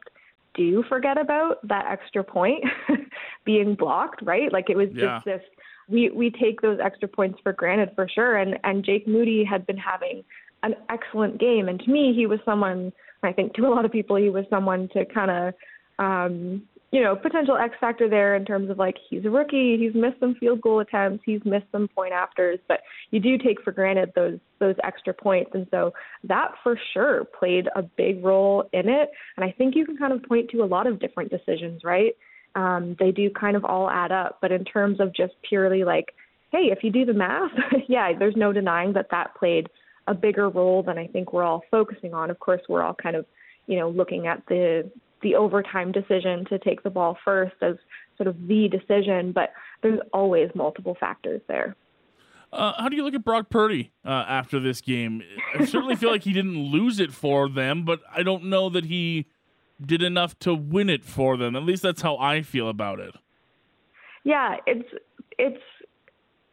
do 0.55 0.85
forget 0.89 1.17
about 1.19 1.67
that 1.67 1.87
extra 1.91 2.23
point 2.23 2.63
being 3.45 3.75
blocked, 3.75 4.21
right? 4.23 4.53
Like 4.53 4.69
it 4.71 4.77
was 4.77 4.89
Yeah. 4.93 5.17
just 5.17 5.25
this 5.25 5.43
we 5.89 6.11
we 6.11 6.31
take 6.31 6.61
those 6.61 6.79
extra 6.83 7.09
points 7.09 7.39
for 7.43 7.53
granted 7.53 7.91
for 7.95 8.09
sure 8.09 8.37
and 8.37 8.59
and 8.65 8.85
Jake 8.85 9.07
Moody 9.09 9.45
had 9.45 9.67
been 9.67 9.77
having 9.77 10.23
an 10.63 10.75
excellent 10.89 11.39
game 11.39 11.69
and 11.69 11.79
to 11.81 11.91
me 11.91 12.13
he 12.15 12.27
was 12.27 12.39
someone 12.45 12.93
I 13.23 13.33
think 13.33 13.55
to 13.55 13.67
a 13.67 13.69
lot 13.69 13.85
of 13.85 13.93
people 13.93 14.17
he 14.17 14.31
was 14.31 14.45
someone 14.49 14.89
to 14.95 15.05
kind 15.07 15.31
of 15.31 15.55
um 15.99 16.63
you 16.91 17.03
know 17.03 17.17
potential 17.17 17.57
X 17.57 17.75
factor 17.81 18.09
there 18.09 18.37
in 18.37 18.45
terms 18.45 18.71
of 18.71 18.79
like 18.79 18.97
he's 19.09 19.25
a 19.25 19.31
rookie 19.31 19.77
he's 19.79 19.95
missed 19.95 20.21
some 20.21 20.35
field 20.37 20.61
goal 20.61 20.81
attempts 20.81 21.23
he's 21.27 21.41
missed 21.45 21.67
some 21.73 21.89
point 21.89 22.13
afters 22.13 22.59
but 22.69 22.81
you 23.11 23.21
do 23.21 23.37
take 23.39 23.61
for 23.63 23.73
granted 23.73 24.13
those 24.15 24.39
those 24.61 24.77
extra 24.85 25.13
points 25.13 25.51
and 25.55 25.67
so 25.71 25.93
that 26.23 26.53
for 26.63 26.79
sure 26.93 27.25
played 27.25 27.69
a 27.77 27.83
big 27.83 28.25
role 28.25 28.69
in 28.73 28.89
it 28.89 29.11
and 29.37 29.45
I 29.45 29.53
think 29.57 29.75
you 29.75 29.85
can 29.85 29.97
kind 29.97 30.13
of 30.13 30.23
point 30.23 30.51
to 30.51 30.63
a 30.63 30.67
lot 30.67 30.87
of 30.87 31.01
different 31.01 31.31
decisions 31.31 31.83
right 31.85 32.15
um, 32.55 32.97
they 32.99 33.11
do 33.11 33.31
kind 33.31 33.57
of 33.57 33.65
all 33.65 33.91
add 33.91 34.13
up. 34.13 34.39
But 34.41 34.53
in 34.53 34.65
terms 34.65 35.01
of 35.01 35.15
just 35.15 35.35
purely 35.49 35.85
like, 35.85 36.15
hey, 36.53 36.71
if 36.71 36.83
you 36.83 36.91
do 36.91 37.05
the 37.05 37.13
math, 37.13 37.51
yeah, 37.89 38.13
there's 38.19 38.37
no 38.37 38.53
denying 38.53 38.93
that 38.95 39.09
that 39.11 39.35
played 39.37 39.69
a 40.07 40.15
bigger 40.15 40.49
role 40.49 40.83
than 40.83 40.99
I 40.99 41.07
think 41.07 41.33
we're 41.33 41.43
all 41.43 41.63
focusing 41.71 42.15
on. 42.15 42.31
Of 42.31 42.39
course, 42.39 42.61
we're 42.69 42.83
all 42.83 42.95
kind 42.95 43.17
of, 43.17 43.25
you 43.67 43.79
know, 43.79 43.89
looking 43.89 44.27
at 44.27 44.43
the 44.49 44.91
the 45.25 45.35
overtime 45.35 45.91
decision 45.91 46.45
to 46.51 46.59
take 46.61 46.85
the 46.85 46.91
ball 46.91 47.19
first 47.25 47.57
as 47.61 47.75
sort 48.17 48.29
of 48.29 48.47
the 48.47 48.69
decision, 48.69 49.33
but 49.33 49.51
there's 49.83 49.99
always 50.13 50.51
multiple 50.55 50.97
factors 51.01 51.41
there. 51.49 51.75
Uh, 52.53 52.73
how 52.81 52.89
do 52.89 52.95
you 52.95 53.03
look 53.03 53.15
at 53.15 53.25
Brock 53.25 53.51
Purdy 53.51 53.91
uh, 54.05 54.11
after 54.29 54.61
this 54.61 54.81
game? 54.81 55.23
I 55.59 55.65
certainly 55.65 55.97
feel 55.97 56.13
like 56.13 56.23
he 56.23 56.33
didn't 56.33 56.57
lose 56.57 57.01
it 57.01 57.13
for 57.13 57.49
them, 57.49 57.85
but 57.85 58.01
I 58.15 58.23
don't 58.23 58.45
know 58.45 58.69
that 58.71 58.85
he 58.85 59.27
did 59.85 60.03
enough 60.05 60.39
to 60.41 60.55
win 60.55 60.89
it 60.89 61.05
for 61.05 61.37
them. 61.37 61.57
At 61.57 61.65
least 61.65 61.83
that's 61.83 62.03
how 62.03 62.17
I 62.19 62.43
feel 62.43 62.69
about 62.69 63.01
it. 63.01 63.17
Yeah, 64.23 64.57
it's 64.69 64.89
it's 65.37 65.61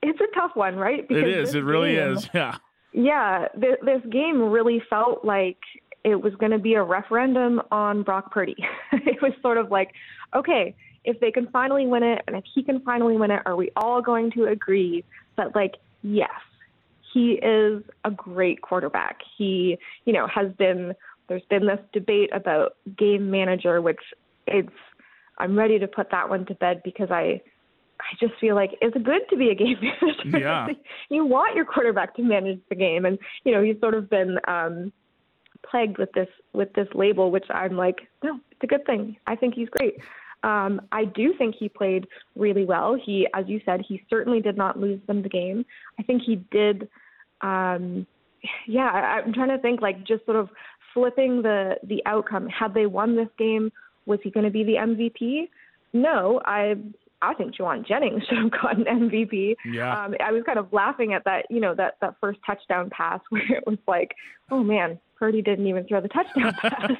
it's 0.02 0.20
a 0.20 0.34
tough 0.34 0.56
one, 0.56 0.76
right? 0.76 1.06
it 1.08 1.28
is. 1.28 1.54
It 1.54 1.64
really 1.64 1.96
game- 1.96 2.14
is. 2.14 2.30
Yeah. 2.34 2.58
Yeah, 2.94 3.48
th- 3.58 3.80
this 3.86 4.02
game 4.12 4.42
really 4.42 4.82
felt 4.90 5.24
like 5.24 5.60
it 6.04 6.22
was 6.22 6.34
going 6.36 6.52
to 6.52 6.60
be 6.60 6.74
a 6.74 6.84
referendum 6.84 7.62
on 7.72 8.04
Brock 8.04 8.32
Purdy. 8.32 8.56
it 8.92 9.22
was 9.22 9.34
sort 9.42 9.58
of 9.58 9.70
like, 9.72 9.92
okay, 10.36 10.76
if 11.04 11.20
they 11.20 11.32
can 11.32 11.48
finally 11.48 11.88
win 11.88 12.04
it 12.04 12.22
and 12.28 12.36
if 12.36 12.44
he 12.54 12.64
can 12.64 12.82
finally 12.82 13.18
win 13.18 13.32
it, 13.32 13.42
are 13.46 13.56
we 13.56 13.72
all 13.76 14.02
going 14.02 14.32
to 14.32 14.46
agree 14.46 15.04
that, 15.38 15.56
like, 15.56 15.76
yes, 16.02 16.30
he 17.14 17.34
is 17.34 17.84
a 18.04 18.12
great 18.12 18.62
quarterback? 18.62 19.20
He, 19.38 19.78
you 20.06 20.14
know, 20.14 20.28
has 20.28 20.52
been, 20.58 20.94
there's 21.28 21.44
been 21.50 21.66
this 21.66 21.80
debate 21.94 22.30
about 22.34 22.78
game 22.98 23.30
manager, 23.30 23.82
which 23.82 24.00
it's, 24.48 24.70
I'm 25.38 25.58
ready 25.58 25.80
to 25.80 25.88
put 25.88 26.12
that 26.12 26.30
one 26.30 26.46
to 26.48 26.56
bed 26.56 26.82
because 26.84 27.10
I, 27.10 27.42
I 28.00 28.16
just 28.20 28.34
feel 28.40 28.56
like 28.56 28.72
it's 28.82 28.96
good 28.96 29.22
to 29.30 29.38
be 29.38 29.50
a 29.50 29.56
game 29.56 29.78
manager. 30.26 30.40
Yeah. 30.40 30.68
you 31.10 31.26
want 31.26 31.56
your 31.56 31.66
quarterback 31.66 32.16
to 32.16 32.24
manage 32.24 32.60
the 32.70 32.76
game, 32.76 33.06
and 33.06 33.18
you 33.44 33.52
know 33.52 33.64
he's 33.64 33.80
sort 33.80 33.94
of 33.94 34.10
been 34.10 34.38
um, 34.48 34.92
plagued 35.70 35.98
with 35.98 36.12
this 36.14 36.28
with 36.54 36.74
this 36.74 36.88
label, 36.94 37.32
which 37.32 37.46
I'm 37.50 37.78
like, 37.78 38.08
no, 38.24 38.40
it's 38.52 38.64
a 38.64 38.68
good 38.68 38.86
thing. 38.86 39.18
I 39.28 39.36
think 39.36 39.56
he's 39.56 39.70
great. 39.70 39.96
Um, 40.44 40.82
I 40.92 41.06
do 41.06 41.34
think 41.38 41.56
he 41.58 41.70
played 41.70 42.08
really 42.36 42.66
well. 42.66 42.96
He, 42.96 43.28
as 43.34 43.46
you 43.48 43.62
said, 43.64 43.82
he 43.88 44.04
certainly 44.10 44.42
did 44.42 44.58
not 44.58 44.80
lose 44.80 45.00
them 45.08 45.22
the 45.22 45.30
game. 45.30 45.66
I 46.00 46.04
think 46.04 46.24
he 46.26 46.38
did. 46.52 46.90
Um, 47.42 48.08
yeah, 48.68 48.90
I, 48.92 49.20
I'm 49.20 49.34
trying 49.34 49.50
to 49.50 49.60
think 49.60 49.82
like 49.82 50.06
just 50.06 50.26
sort 50.26 50.38
of 50.38 50.50
flipping 50.94 51.42
the 51.42 51.76
the 51.84 52.02
outcome. 52.06 52.48
Had 52.48 52.74
they 52.74 52.86
won 52.86 53.16
this 53.16 53.30
game, 53.38 53.72
was 54.06 54.20
he 54.24 54.32
going 54.32 54.46
to 54.46 54.52
be 54.52 54.64
the 54.64 54.76
MVP? 54.76 55.50
No, 55.94 56.42
I 56.46 56.76
I 57.22 57.34
think 57.36 57.56
Jauan 57.56 57.88
Jennings 57.88 58.24
should 58.30 58.38
have 58.38 58.52
gotten 58.52 58.86
MVP. 58.86 59.56
Yeah. 59.66 60.06
Um, 60.06 60.16
I 60.20 60.32
was 60.32 60.44
kind 60.46 60.60
of 60.60 60.72
laughing 60.74 61.14
at 61.14 61.24
that, 61.26 61.46
you 61.50 61.60
know, 61.60 61.76
that 61.76 61.98
that 62.02 62.16
first 62.20 62.40
touchdown 62.46 62.90
pass 62.90 63.20
where 63.30 63.44
it 63.44 63.64
was 63.66 63.78
like, 63.88 64.16
oh 64.50 64.64
man, 64.64 65.00
Purdy 65.22 65.44
didn't 65.44 65.68
even 65.68 65.86
throw 65.86 66.02
the 66.02 66.08
touchdown 66.08 66.52
pass. 66.62 66.92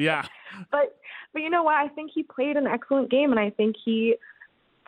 yeah. 0.00 0.26
but 0.72 0.98
but 1.32 1.42
you 1.42 1.48
know 1.48 1.62
what? 1.62 1.76
I 1.76 1.86
think 1.86 2.10
he 2.12 2.24
played 2.24 2.56
an 2.56 2.66
excellent 2.66 3.08
game, 3.08 3.30
and 3.30 3.38
I 3.38 3.50
think 3.50 3.76
he, 3.84 4.16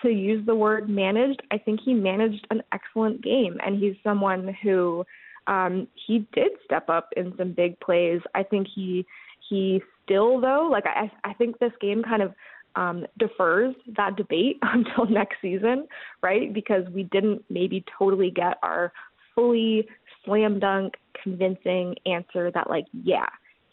to 0.02 0.08
use 0.08 0.44
the 0.44 0.54
word 0.56 0.88
managed, 0.88 1.40
I 1.52 1.58
think 1.58 1.78
he 1.84 1.94
managed 1.94 2.44
an 2.50 2.62
excellent 2.72 3.22
game, 3.22 3.58
and 3.64 3.78
he's 3.78 3.94
someone 4.02 4.56
who 4.60 5.06
um, 5.46 5.86
he 6.06 6.26
did 6.32 6.50
step 6.64 6.88
up 6.88 7.10
in 7.16 7.32
some 7.38 7.52
big 7.52 7.78
plays. 7.78 8.20
I 8.34 8.42
think 8.42 8.66
he 8.74 9.06
he 9.48 9.80
still 10.04 10.40
though, 10.40 10.68
like 10.68 10.84
I 10.84 11.12
I 11.22 11.34
think 11.34 11.60
this 11.60 11.72
game 11.80 12.02
kind 12.02 12.22
of 12.22 12.34
um, 12.74 13.06
defers 13.20 13.76
that 13.96 14.16
debate 14.16 14.58
until 14.62 15.06
next 15.06 15.36
season, 15.40 15.86
right? 16.24 16.52
Because 16.52 16.88
we 16.92 17.04
didn't 17.04 17.44
maybe 17.48 17.84
totally 17.96 18.32
get 18.32 18.58
our 18.64 18.92
fully 19.36 19.86
slam 20.24 20.58
dunk 20.58 20.94
convincing 21.22 21.94
answer 22.06 22.50
that 22.50 22.68
like 22.68 22.86
yeah 23.04 23.26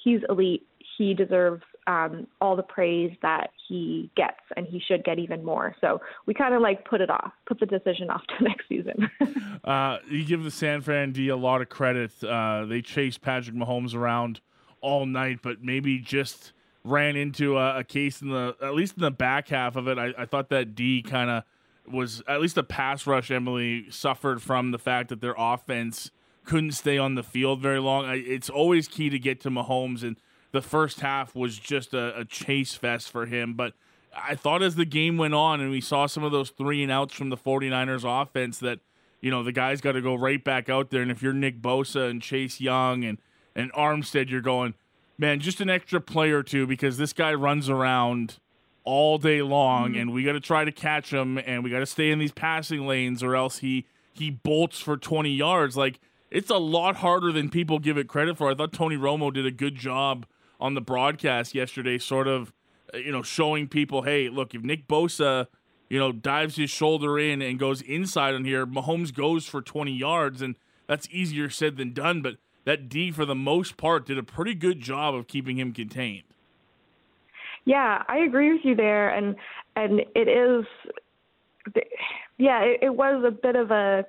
he's 0.03 0.21
elite 0.29 0.65
he 0.97 1.13
deserves 1.13 1.63
um, 1.87 2.27
all 2.39 2.55
the 2.55 2.61
praise 2.61 3.11
that 3.23 3.49
he 3.67 4.11
gets 4.15 4.41
and 4.55 4.67
he 4.67 4.79
should 4.79 5.03
get 5.03 5.17
even 5.17 5.43
more 5.43 5.75
so 5.81 5.99
we 6.27 6.33
kind 6.33 6.53
of 6.53 6.61
like 6.61 6.85
put 6.85 7.01
it 7.01 7.09
off 7.09 7.31
put 7.47 7.59
the 7.59 7.65
decision 7.65 8.09
off 8.09 8.21
to 8.37 8.43
next 8.43 8.67
season 8.67 9.09
Uh, 9.63 9.99
you 10.09 10.25
give 10.25 10.43
the 10.43 10.51
San 10.51 10.81
Fran 10.81 11.11
D 11.11 11.27
a 11.29 11.35
lot 11.35 11.61
of 11.61 11.69
credit. 11.69 12.11
Uh, 12.23 12.65
they 12.65 12.81
chased 12.81 13.21
Patrick 13.21 13.55
Mahomes 13.55 13.93
around 13.93 14.41
all 14.81 15.05
night, 15.05 15.39
but 15.41 15.63
maybe 15.63 15.99
just 15.99 16.53
ran 16.83 17.15
into 17.15 17.57
a, 17.57 17.79
a 17.79 17.83
case 17.83 18.21
in 18.21 18.29
the 18.29 18.55
at 18.61 18.73
least 18.73 18.95
in 18.95 19.01
the 19.03 19.11
back 19.11 19.49
half 19.49 19.75
of 19.75 19.87
it. 19.87 19.97
I, 19.97 20.13
I 20.17 20.25
thought 20.25 20.49
that 20.49 20.75
D 20.75 21.01
kind 21.01 21.29
of 21.29 21.43
was 21.91 22.23
at 22.27 22.41
least 22.41 22.55
the 22.55 22.63
pass 22.63 23.05
rush. 23.05 23.29
Emily 23.29 23.85
suffered 23.89 24.41
from 24.41 24.71
the 24.71 24.79
fact 24.79 25.09
that 25.09 25.21
their 25.21 25.35
offense 25.37 26.09
couldn't 26.49 26.71
stay 26.71 26.97
on 26.97 27.13
the 27.13 27.21
field 27.21 27.61
very 27.61 27.79
long. 27.79 28.05
I, 28.05 28.15
it's 28.15 28.49
always 28.49 28.87
key 28.87 29.09
to 29.09 29.19
get 29.19 29.39
to 29.41 29.51
Mahomes, 29.51 30.01
and 30.01 30.17
the 30.51 30.61
first 30.61 31.01
half 31.01 31.35
was 31.35 31.59
just 31.59 31.93
a, 31.93 32.17
a 32.19 32.25
chase 32.25 32.73
fest 32.73 33.11
for 33.11 33.27
him. 33.27 33.53
But 33.53 33.73
I 34.15 34.33
thought 34.33 34.63
as 34.63 34.75
the 34.75 34.85
game 34.85 35.17
went 35.17 35.35
on 35.35 35.61
and 35.61 35.69
we 35.69 35.79
saw 35.79 36.07
some 36.07 36.23
of 36.23 36.31
those 36.31 36.49
three 36.49 36.81
and 36.81 36.91
outs 36.91 37.13
from 37.13 37.29
the 37.29 37.37
49ers 37.37 38.03
offense 38.03 38.57
that, 38.59 38.79
you 39.21 39.29
know, 39.29 39.43
the 39.43 39.51
guys 39.51 39.79
got 39.79 39.91
to 39.91 40.01
go 40.01 40.15
right 40.15 40.43
back 40.43 40.69
out 40.69 40.89
there. 40.89 41.03
And 41.03 41.11
if 41.11 41.21
you're 41.21 41.33
Nick 41.33 41.61
Bosa 41.61 42.09
and 42.09 42.19
Chase 42.19 42.59
Young 42.59 43.03
and, 43.03 43.19
and 43.55 43.71
Armstead, 43.73 44.31
you're 44.31 44.41
going, 44.41 44.73
man, 45.19 45.39
just 45.39 45.61
an 45.61 45.69
extra 45.69 46.01
play 46.01 46.31
or 46.31 46.41
two 46.41 46.65
because 46.65 46.97
this 46.97 47.13
guy 47.13 47.31
runs 47.31 47.69
around 47.69 48.39
all 48.85 49.19
day 49.19 49.43
long 49.43 49.91
mm-hmm. 49.91 50.01
and 50.01 50.13
we 50.13 50.23
got 50.23 50.31
to 50.31 50.39
try 50.39 50.65
to 50.65 50.71
catch 50.71 51.13
him 51.13 51.37
and 51.37 51.63
we 51.63 51.69
got 51.69 51.79
to 51.79 51.85
stay 51.85 52.09
in 52.09 52.17
these 52.17 52.31
passing 52.31 52.87
lanes 52.87 53.21
or 53.21 53.35
else 53.35 53.59
he 53.59 53.85
he 54.13 54.31
bolts 54.31 54.79
for 54.79 54.97
20 54.97 55.29
yards 55.29 55.77
like 55.77 55.99
it's 56.31 56.49
a 56.49 56.57
lot 56.57 56.97
harder 56.97 57.31
than 57.31 57.49
people 57.49 57.79
give 57.79 57.97
it 57.97 58.07
credit 58.07 58.37
for. 58.37 58.51
I 58.51 58.55
thought 58.55 58.73
Tony 58.73 58.97
Romo 58.97 59.33
did 59.33 59.45
a 59.45 59.51
good 59.51 59.75
job 59.75 60.25
on 60.59 60.73
the 60.73 60.81
broadcast 60.81 61.55
yesterday 61.55 61.97
sort 61.97 62.27
of 62.27 62.53
uh, 62.93 62.97
you 62.97 63.11
know 63.11 63.23
showing 63.23 63.67
people, 63.67 64.03
hey, 64.03 64.29
look, 64.29 64.53
if 64.53 64.61
Nick 64.61 64.87
Bosa, 64.87 65.47
you 65.89 65.99
know, 65.99 66.11
dives 66.11 66.55
his 66.55 66.69
shoulder 66.69 67.17
in 67.17 67.41
and 67.41 67.57
goes 67.57 67.81
inside 67.81 68.35
on 68.35 68.45
here, 68.45 68.65
Mahomes 68.65 69.13
goes 69.13 69.45
for 69.45 69.61
20 69.61 69.91
yards 69.91 70.41
and 70.41 70.55
that's 70.87 71.07
easier 71.11 71.49
said 71.49 71.77
than 71.77 71.93
done, 71.93 72.21
but 72.21 72.37
that 72.65 72.89
D 72.89 73.11
for 73.11 73.25
the 73.25 73.35
most 73.35 73.77
part 73.77 74.07
did 74.07 74.17
a 74.17 74.23
pretty 74.23 74.55
good 74.55 74.79
job 74.79 75.13
of 75.15 75.27
keeping 75.27 75.59
him 75.59 75.71
contained. 75.71 76.23
Yeah, 77.65 78.03
I 78.07 78.19
agree 78.19 78.51
with 78.53 78.61
you 78.63 78.75
there, 78.75 79.09
and 79.09 79.35
and 79.75 80.01
it 80.15 80.27
is. 80.27 80.65
yeah, 82.37 82.61
it, 82.63 82.79
it 82.81 82.95
was 82.95 83.23
a 83.25 83.31
bit 83.31 83.55
of 83.55 83.69
a 83.69 84.05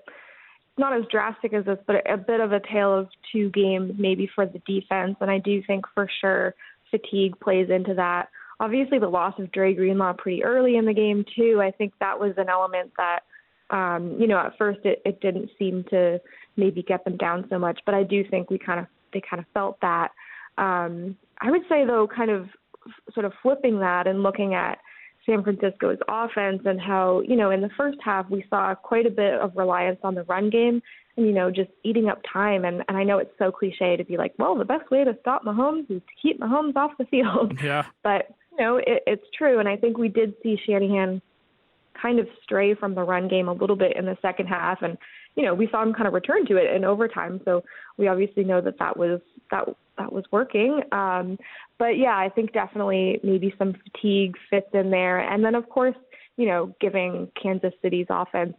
not 0.81 0.97
as 0.97 1.05
drastic 1.11 1.53
as 1.53 1.65
this, 1.65 1.79
but 1.87 1.97
a 2.11 2.17
bit 2.17 2.41
of 2.41 2.53
a 2.53 2.61
tale 2.61 2.93
of 2.93 3.09
two 3.33 3.51
games 3.51 3.93
maybe 3.99 4.29
for 4.35 4.47
the 4.47 4.61
defense. 4.67 5.17
And 5.21 5.31
I 5.31 5.39
do 5.39 5.63
think 5.67 5.85
for 5.95 6.09
sure 6.21 6.55
fatigue 6.91 7.39
plays 7.39 7.69
into 7.71 7.95
that. 7.95 8.29
Obviously, 8.59 8.99
the 8.99 9.09
loss 9.09 9.35
of 9.39 9.53
Dre 9.53 9.75
Greenlaw 9.75 10.15
pretty 10.15 10.43
early 10.43 10.77
in 10.77 10.85
the 10.85 10.93
game 10.93 11.25
too. 11.37 11.61
I 11.63 11.71
think 11.71 11.93
that 12.01 12.19
was 12.19 12.35
an 12.37 12.49
element 12.49 12.91
that, 12.97 13.21
um, 13.71 14.17
you 14.19 14.27
know, 14.27 14.39
at 14.39 14.59
first 14.59 14.81
it, 14.85 15.01
it 15.05 15.21
didn't 15.21 15.51
seem 15.59 15.85
to 15.91 16.21
maybe 16.57 16.83
get 16.83 17.05
them 17.05 17.17
down 17.17 17.47
so 17.49 17.59
much, 17.59 17.79
but 17.87 17.95
I 17.95 18.03
do 18.03 18.25
think 18.29 18.51
we 18.51 18.59
kind 18.59 18.81
of 18.81 18.87
they 19.13 19.23
kind 19.29 19.41
of 19.41 19.47
felt 19.55 19.81
that. 19.81 20.11
Um, 20.59 21.17
I 21.41 21.51
would 21.51 21.63
say 21.69 21.85
though, 21.87 22.07
kind 22.07 22.31
of 22.31 22.49
sort 23.15 23.27
of 23.27 23.33
flipping 23.43 23.81
that 23.81 24.07
and 24.07 24.23
looking 24.23 24.55
at 24.55 24.79
San 25.27 25.43
Francisco's 25.43 25.99
offense 26.09 26.63
and 26.65 26.81
how, 26.81 27.23
you 27.27 27.37
know, 27.37 27.51
in 27.51 27.61
the 27.61 27.71
first 27.77 27.99
half 28.03 28.29
we 28.31 28.45
saw 28.51 28.75
quite 28.75 29.07
a 29.07 29.11
bit 29.11 29.35
of 29.35 29.57
reliance 29.57 29.99
on 30.03 30.15
the 30.15 30.25
run 30.25 30.51
game 30.51 30.83
and, 31.17 31.27
you 31.27 31.33
know, 31.33 31.51
just 31.51 31.71
eating 31.85 32.09
up 32.09 32.21
time. 32.31 32.65
And, 32.65 32.83
and 32.89 32.97
I 32.97 33.05
know 33.05 33.19
it's 33.19 33.33
so 33.39 33.53
cliche 33.53 33.97
to 33.97 34.05
be 34.05 34.17
like, 34.17 34.35
well, 34.39 34.57
the 34.57 34.65
best 34.65 34.91
way 34.91 35.05
to 35.05 35.17
stop 35.21 35.45
Mahomes 35.45 35.91
is 35.91 36.01
to 36.01 36.13
keep 36.23 36.41
Mahomes 36.41 36.77
off 36.77 36.93
the 36.99 37.05
field. 37.07 37.59
Yeah. 37.63 37.85
But, 38.03 38.29
you 38.53 38.65
know, 38.65 38.77
it, 38.77 39.03
it's 39.07 39.27
true. 39.37 39.59
And 39.59 39.69
I 39.69 39.77
think 39.77 39.99
we 39.99 40.09
did 40.09 40.35
see 40.43 40.59
Shanahan 40.67 41.21
kind 42.01 42.19
of 42.19 42.27
stray 42.43 42.75
from 42.75 42.95
the 42.95 43.03
run 43.03 43.29
game 43.29 43.49
a 43.49 43.53
little 43.53 43.77
bit 43.77 43.97
in 43.97 44.07
the 44.07 44.17
second 44.23 44.47
half. 44.47 44.83
And, 44.83 44.97
you 45.37 45.45
know, 45.45 45.55
we 45.55 45.69
saw 45.71 45.83
him 45.83 45.95
kind 45.95 46.07
of 46.07 46.15
return 46.15 46.47
to 46.47 46.57
it 46.57 46.75
in 46.75 46.85
overtime. 46.85 47.41
So 47.45 47.63
we 47.97 48.09
obviously 48.09 48.45
know 48.45 48.61
that 48.61 48.79
that 48.79 48.97
was, 48.97 49.21
that 49.51 49.65
that 49.99 50.13
was 50.13 50.25
working. 50.31 50.81
Um, 50.93 51.39
but 51.79 51.99
yeah, 51.99 52.17
I 52.17 52.29
think 52.35 52.53
definitely 52.53 53.21
maybe 53.23 53.55
some 53.59 53.75
fatigue 53.75 54.35
fits 54.49 54.69
in 54.73 54.91
there. 54.91 55.19
And 55.19 55.45
then, 55.45 55.55
of 55.55 55.69
course, 55.69 55.97
you 56.37 56.47
know, 56.47 56.75
giving 56.81 57.31
Kansas 57.41 57.75
City's 57.83 58.07
offense 58.09 58.55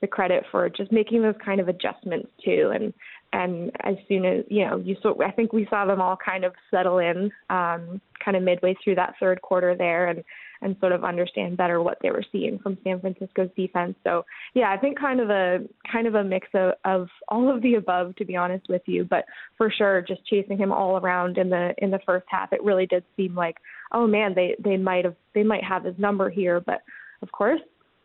the 0.00 0.06
credit 0.06 0.44
for 0.50 0.68
just 0.68 0.90
making 0.90 1.22
those 1.22 1.34
kind 1.44 1.60
of 1.60 1.68
adjustments 1.68 2.28
too. 2.44 2.72
And 2.74 2.92
and 3.32 3.70
as 3.84 3.94
soon 4.08 4.24
as 4.24 4.44
you 4.48 4.66
know, 4.66 4.78
you 4.78 4.96
saw, 5.02 5.14
I 5.22 5.30
think 5.30 5.52
we 5.52 5.66
saw 5.70 5.84
them 5.84 6.00
all 6.00 6.16
kind 6.16 6.44
of 6.44 6.52
settle 6.70 6.98
in, 6.98 7.30
um, 7.48 8.00
kind 8.24 8.36
of 8.36 8.42
midway 8.42 8.74
through 8.82 8.96
that 8.96 9.14
third 9.20 9.40
quarter 9.42 9.76
there, 9.76 10.08
and 10.08 10.24
and 10.62 10.76
sort 10.80 10.92
of 10.92 11.04
understand 11.04 11.56
better 11.56 11.82
what 11.82 11.98
they 12.02 12.10
were 12.10 12.24
seeing 12.30 12.58
from 12.58 12.76
San 12.84 13.00
Francisco's 13.00 13.50
defense. 13.56 13.96
So 14.04 14.24
yeah, 14.54 14.70
I 14.70 14.76
think 14.76 14.98
kind 14.98 15.20
of 15.20 15.30
a 15.30 15.60
kind 15.90 16.06
of 16.06 16.14
a 16.14 16.24
mix 16.24 16.48
of, 16.54 16.74
of 16.84 17.08
all 17.28 17.54
of 17.54 17.62
the 17.62 17.74
above, 17.74 18.16
to 18.16 18.24
be 18.24 18.36
honest 18.36 18.68
with 18.68 18.82
you. 18.86 19.04
But 19.04 19.24
for 19.56 19.70
sure, 19.70 20.02
just 20.02 20.24
chasing 20.26 20.58
him 20.58 20.72
all 20.72 20.98
around 20.98 21.38
in 21.38 21.50
the 21.50 21.74
in 21.78 21.90
the 21.90 22.00
first 22.04 22.26
half, 22.28 22.52
it 22.52 22.62
really 22.62 22.86
did 22.86 23.04
seem 23.16 23.34
like, 23.34 23.56
oh 23.92 24.06
man, 24.06 24.34
they 24.34 24.56
they 24.58 24.76
might 24.76 25.04
have 25.04 25.16
they 25.34 25.42
might 25.42 25.64
have 25.64 25.84
his 25.84 25.98
number 25.98 26.28
here. 26.28 26.60
But 26.60 26.82
of 27.22 27.32
course, 27.32 27.60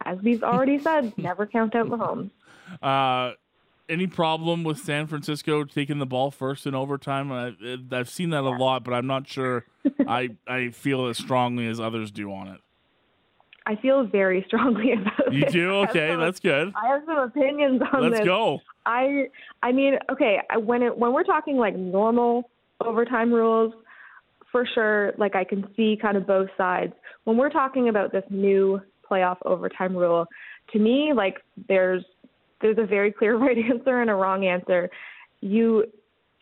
as 0.05 0.17
we've 0.23 0.43
already 0.43 0.79
said, 0.79 1.13
never 1.17 1.45
count 1.45 1.75
out 1.75 1.87
Mahomes. 1.87 2.31
Uh, 2.81 3.35
any 3.89 4.07
problem 4.07 4.63
with 4.63 4.79
San 4.79 5.07
Francisco 5.07 5.63
taking 5.63 5.99
the 5.99 6.05
ball 6.05 6.31
first 6.31 6.65
in 6.65 6.75
overtime? 6.75 7.31
I, 7.31 7.53
I've 7.91 8.09
seen 8.09 8.31
that 8.31 8.43
a 8.43 8.49
lot, 8.49 8.83
but 8.83 8.93
I'm 8.93 9.07
not 9.07 9.27
sure 9.27 9.65
I 10.07 10.31
I 10.47 10.69
feel 10.69 11.07
as 11.07 11.17
strongly 11.17 11.67
as 11.67 11.79
others 11.79 12.11
do 12.11 12.31
on 12.31 12.47
it. 12.47 12.61
I 13.67 13.75
feel 13.75 14.05
very 14.05 14.43
strongly 14.47 14.91
about 15.01 15.33
you 15.33 15.43
it. 15.43 15.45
You 15.47 15.61
do? 15.61 15.71
Okay, 15.89 16.09
some, 16.11 16.19
that's 16.19 16.39
good. 16.39 16.73
I 16.75 16.87
have 16.87 17.03
some 17.05 17.17
opinions 17.17 17.81
on 17.93 18.01
Let's 18.01 18.11
this. 18.13 18.19
Let's 18.19 18.25
go. 18.25 18.61
I 18.85 19.27
I 19.63 19.71
mean, 19.71 19.97
okay, 20.11 20.39
when 20.57 20.83
it 20.83 20.97
when 20.97 21.13
we're 21.13 21.23
talking 21.23 21.57
like 21.57 21.75
normal 21.75 22.49
overtime 22.81 23.31
rules, 23.31 23.73
for 24.51 24.67
sure, 24.73 25.13
like 25.17 25.35
I 25.35 25.43
can 25.43 25.67
see 25.75 25.97
kind 26.01 26.17
of 26.17 26.27
both 26.27 26.49
sides. 26.57 26.93
When 27.23 27.37
we're 27.37 27.49
talking 27.49 27.89
about 27.89 28.11
this 28.11 28.23
new 28.29 28.81
playoff 29.09 29.37
overtime 29.45 29.95
rule, 29.95 30.27
to 30.73 30.79
me, 30.79 31.13
like 31.13 31.41
there's 31.67 32.03
there's 32.61 32.77
a 32.77 32.85
very 32.85 33.11
clear 33.11 33.37
right 33.39 33.57
answer 33.57 34.01
and 34.01 34.09
a 34.09 34.15
wrong 34.15 34.45
answer. 34.45 34.89
You 35.41 35.85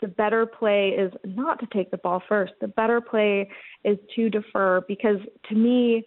the 0.01 0.07
better 0.07 0.45
play 0.45 0.89
is 0.89 1.14
not 1.24 1.59
to 1.59 1.68
take 1.68 1.89
the 1.89 1.97
ball 1.97 2.22
first. 2.28 2.51
The 2.59 2.68
better 2.68 2.99
play 2.99 3.49
is 3.86 3.97
to 4.16 4.30
defer 4.30 4.82
because 4.88 5.18
to 5.47 5.55
me 5.55 6.03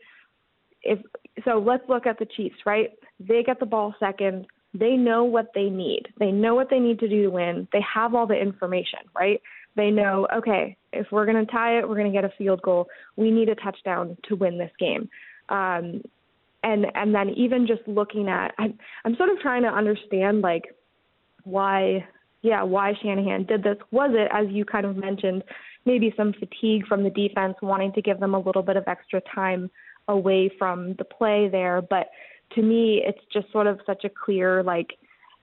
if 0.82 0.98
so 1.44 1.58
let's 1.58 1.88
look 1.88 2.06
at 2.06 2.18
the 2.18 2.26
Chiefs, 2.36 2.56
right? 2.64 2.90
They 3.20 3.42
get 3.42 3.60
the 3.60 3.66
ball 3.66 3.94
second. 3.98 4.46
They 4.74 4.96
know 4.96 5.24
what 5.24 5.50
they 5.54 5.70
need. 5.70 6.08
They 6.18 6.30
know 6.30 6.54
what 6.54 6.68
they 6.70 6.78
need 6.78 6.98
to 7.00 7.08
do 7.08 7.22
to 7.24 7.28
win. 7.28 7.68
They 7.72 7.80
have 7.94 8.14
all 8.14 8.26
the 8.26 8.34
information, 8.34 9.00
right? 9.18 9.40
They 9.74 9.90
know, 9.90 10.26
okay, 10.34 10.76
if 10.92 11.06
we're 11.10 11.26
going 11.26 11.44
to 11.44 11.50
tie 11.50 11.78
it, 11.78 11.88
we're 11.88 11.96
going 11.96 12.10
to 12.10 12.16
get 12.16 12.24
a 12.24 12.32
field 12.36 12.62
goal. 12.62 12.88
We 13.16 13.30
need 13.30 13.48
a 13.48 13.54
touchdown 13.54 14.16
to 14.28 14.36
win 14.36 14.58
this 14.58 14.70
game. 14.78 15.08
Um, 15.48 16.02
and 16.66 16.86
and 16.94 17.14
then 17.14 17.30
even 17.30 17.66
just 17.66 17.86
looking 17.86 18.28
at, 18.28 18.52
I'm 18.58 18.76
I'm 19.04 19.16
sort 19.16 19.30
of 19.30 19.38
trying 19.38 19.62
to 19.62 19.68
understand 19.68 20.42
like 20.42 20.64
why, 21.44 22.04
yeah, 22.42 22.62
why 22.64 22.92
Shanahan 23.00 23.44
did 23.44 23.62
this. 23.62 23.76
Was 23.92 24.10
it, 24.14 24.28
as 24.34 24.52
you 24.52 24.64
kind 24.64 24.84
of 24.84 24.96
mentioned, 24.96 25.44
maybe 25.84 26.12
some 26.16 26.32
fatigue 26.32 26.86
from 26.86 27.04
the 27.04 27.10
defense, 27.10 27.54
wanting 27.62 27.92
to 27.92 28.02
give 28.02 28.18
them 28.18 28.34
a 28.34 28.40
little 28.40 28.62
bit 28.62 28.76
of 28.76 28.84
extra 28.88 29.22
time 29.32 29.70
away 30.08 30.50
from 30.58 30.94
the 30.98 31.04
play 31.04 31.48
there. 31.48 31.80
But 31.80 32.08
to 32.56 32.62
me, 32.62 33.02
it's 33.06 33.24
just 33.32 33.50
sort 33.52 33.68
of 33.68 33.80
such 33.86 34.04
a 34.04 34.10
clear, 34.10 34.62
like, 34.62 34.90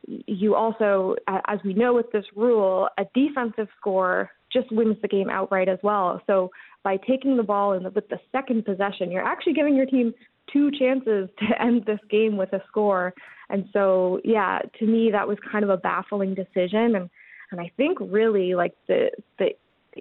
you 0.06 0.56
also, 0.56 1.16
as 1.48 1.60
we 1.64 1.74
know 1.74 1.94
with 1.94 2.12
this 2.12 2.26
rule, 2.36 2.90
a 2.98 3.06
defensive 3.14 3.70
score 3.80 4.30
just 4.54 4.72
wins 4.72 4.98
the 5.02 5.08
game 5.08 5.30
outright 5.30 5.68
as 5.68 5.80
well. 5.84 6.22
So 6.28 6.52
by 6.84 6.98
taking 6.98 7.38
the 7.38 7.44
ball 7.44 7.74
in 7.74 7.84
the, 7.84 7.90
with 7.90 8.08
the 8.10 8.20
second 8.32 8.66
possession, 8.66 9.12
you're 9.12 9.26
actually 9.26 9.54
giving 9.54 9.76
your 9.76 9.86
team 9.86 10.14
two 10.52 10.72
chances 10.72 11.30
to 11.40 11.62
end 11.62 11.86
this 11.86 12.00
game 12.10 12.38
with 12.38 12.54
a 12.54 12.62
score. 12.68 13.14
And 13.50 13.68
so, 13.74 14.20
yeah, 14.24 14.60
to 14.80 14.86
me, 14.86 15.12
that 15.12 15.28
was 15.28 15.38
kind 15.52 15.64
of 15.64 15.70
a 15.70 15.78
baffling 15.78 16.34
decision. 16.36 16.96
And 16.96 17.10
and 17.52 17.62
I 17.62 17.72
think 17.78 18.00
really 18.02 18.56
like 18.56 18.74
the 18.88 19.12
the 19.38 19.52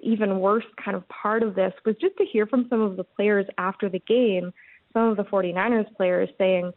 even 0.01 0.39
worse 0.39 0.65
kind 0.83 0.97
of 0.97 1.07
part 1.07 1.43
of 1.43 1.53
this 1.53 1.73
was 1.85 1.95
just 2.01 2.17
to 2.17 2.25
hear 2.25 2.47
from 2.47 2.65
some 2.69 2.81
of 2.81 2.97
the 2.97 3.03
players 3.03 3.45
after 3.59 3.89
the 3.89 3.99
game, 3.99 4.51
some 4.91 5.09
of 5.09 5.17
the 5.17 5.23
49ers 5.23 5.95
players 5.95 6.29
saying, 6.39 6.71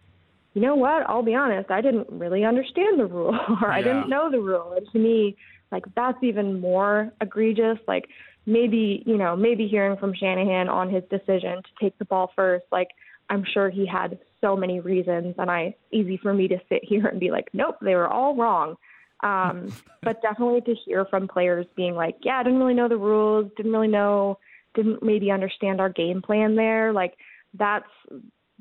you 0.52 0.62
know 0.62 0.74
what, 0.74 1.08
I'll 1.08 1.22
be 1.22 1.34
honest, 1.34 1.70
I 1.70 1.80
didn't 1.80 2.08
really 2.10 2.44
understand 2.44 2.98
the 2.98 3.06
rule 3.06 3.38
or 3.62 3.70
I 3.70 3.82
didn't 3.82 4.08
know 4.08 4.30
the 4.30 4.40
rule. 4.40 4.74
And 4.76 4.86
to 4.92 4.98
me, 4.98 5.36
like 5.72 5.84
that's 5.94 6.22
even 6.22 6.60
more 6.60 7.12
egregious. 7.20 7.78
Like 7.86 8.08
maybe, 8.46 9.02
you 9.06 9.16
know, 9.16 9.36
maybe 9.36 9.66
hearing 9.66 9.96
from 9.96 10.14
Shanahan 10.14 10.68
on 10.68 10.90
his 10.90 11.02
decision 11.10 11.56
to 11.62 11.70
take 11.80 11.98
the 11.98 12.04
ball 12.04 12.30
first, 12.36 12.64
like 12.70 12.88
I'm 13.28 13.44
sure 13.52 13.70
he 13.70 13.86
had 13.86 14.18
so 14.40 14.56
many 14.56 14.80
reasons 14.80 15.34
and 15.38 15.50
I 15.50 15.74
easy 15.92 16.16
for 16.16 16.32
me 16.32 16.48
to 16.48 16.58
sit 16.68 16.82
here 16.88 17.06
and 17.06 17.20
be 17.20 17.30
like, 17.30 17.48
nope, 17.52 17.76
they 17.80 17.94
were 17.94 18.08
all 18.08 18.36
wrong. 18.36 18.76
Um, 19.22 19.74
but 20.02 20.22
definitely 20.22 20.60
to 20.62 20.74
hear 20.84 21.04
from 21.06 21.28
players 21.28 21.66
being 21.76 21.94
like, 21.94 22.16
yeah, 22.22 22.38
I 22.38 22.42
didn't 22.42 22.58
really 22.58 22.74
know 22.74 22.88
the 22.88 22.96
rules, 22.96 23.50
didn't 23.56 23.72
really 23.72 23.88
know, 23.88 24.38
didn't 24.74 25.02
maybe 25.02 25.30
understand 25.30 25.80
our 25.80 25.88
game 25.88 26.22
plan 26.22 26.54
there. 26.54 26.92
Like 26.92 27.14
that's 27.54 27.88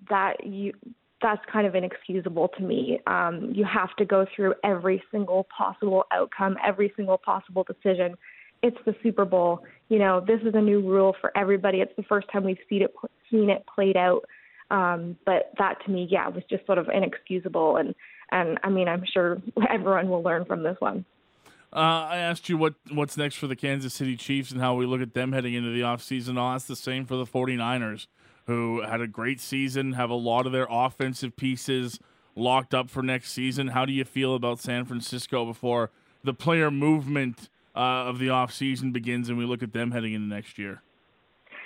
that 0.09 0.45
you 0.45 0.73
that's 1.25 1.41
kind 1.51 1.65
of 1.65 1.73
inexcusable 1.73 2.49
to 2.49 2.61
me. 2.61 2.99
Um, 3.07 3.51
you 3.51 3.65
have 3.65 3.95
to 3.95 4.05
go 4.05 4.27
through 4.35 4.53
every 4.63 5.01
single 5.11 5.47
possible 5.57 6.05
outcome, 6.11 6.55
every 6.63 6.93
single 6.95 7.17
possible 7.17 7.63
decision. 7.63 8.15
It's 8.61 8.77
the 8.85 8.95
Super 9.01 9.25
Bowl. 9.25 9.63
You 9.89 9.97
know, 9.97 10.23
this 10.25 10.39
is 10.41 10.53
a 10.53 10.61
new 10.61 10.81
rule 10.81 11.15
for 11.19 11.35
everybody. 11.35 11.79
It's 11.81 11.95
the 11.97 12.03
first 12.03 12.27
time 12.31 12.43
we've 12.43 12.59
seen 12.69 12.83
it 12.83 12.93
seen 13.31 13.49
it 13.49 13.65
played 13.73 13.97
out. 13.97 14.21
Um, 14.69 15.17
but 15.25 15.51
that 15.57 15.83
to 15.85 15.91
me, 15.91 16.07
yeah, 16.11 16.27
was 16.27 16.43
just 16.47 16.63
sort 16.67 16.77
of 16.77 16.89
inexcusable 16.89 17.77
and 17.77 17.95
and 18.31 18.59
I 18.63 18.69
mean, 18.69 18.87
I'm 18.87 19.03
sure 19.11 19.41
everyone 19.69 20.09
will 20.09 20.21
learn 20.21 20.45
from 20.45 20.61
this 20.61 20.77
one. 20.77 21.05
Uh, 21.73 22.05
I 22.07 22.17
asked 22.17 22.49
you 22.49 22.57
what 22.57 22.75
what's 22.91 23.17
next 23.17 23.37
for 23.37 23.47
the 23.47 23.55
Kansas 23.55 23.95
City 23.95 24.15
Chiefs 24.15 24.51
and 24.51 24.61
how 24.61 24.75
we 24.75 24.85
look 24.85 25.01
at 25.01 25.15
them 25.15 25.31
heading 25.31 25.55
into 25.55 25.71
the 25.71 25.81
offseason. 25.81 26.37
I'll 26.37 26.53
ask 26.53 26.67
the 26.67 26.75
same 26.75 27.07
for 27.07 27.15
the 27.15 27.25
49ers, 27.25 28.05
who 28.47 28.81
had 28.81 29.01
a 29.01 29.07
great 29.07 29.39
season, 29.39 29.93
have 29.93 30.09
a 30.09 30.15
lot 30.15 30.45
of 30.45 30.51
their 30.51 30.67
offensive 30.69 31.35
pieces 31.35 31.99
locked 32.35 32.73
up 32.73 32.89
for 32.89 33.01
next 33.01 33.31
season. 33.31 33.69
How 33.69 33.85
do 33.85 33.93
you 33.93 34.03
feel 34.03 34.35
about 34.35 34.59
San 34.59 34.85
Francisco 34.85 35.45
before 35.45 35.91
the 36.23 36.33
player 36.33 36.69
movement 36.69 37.49
uh, 37.75 37.79
of 37.79 38.19
the 38.19 38.27
offseason 38.27 38.93
begins 38.93 39.29
and 39.29 39.37
we 39.37 39.45
look 39.45 39.63
at 39.63 39.73
them 39.73 39.91
heading 39.91 40.13
into 40.13 40.27
next 40.27 40.57
year? 40.57 40.81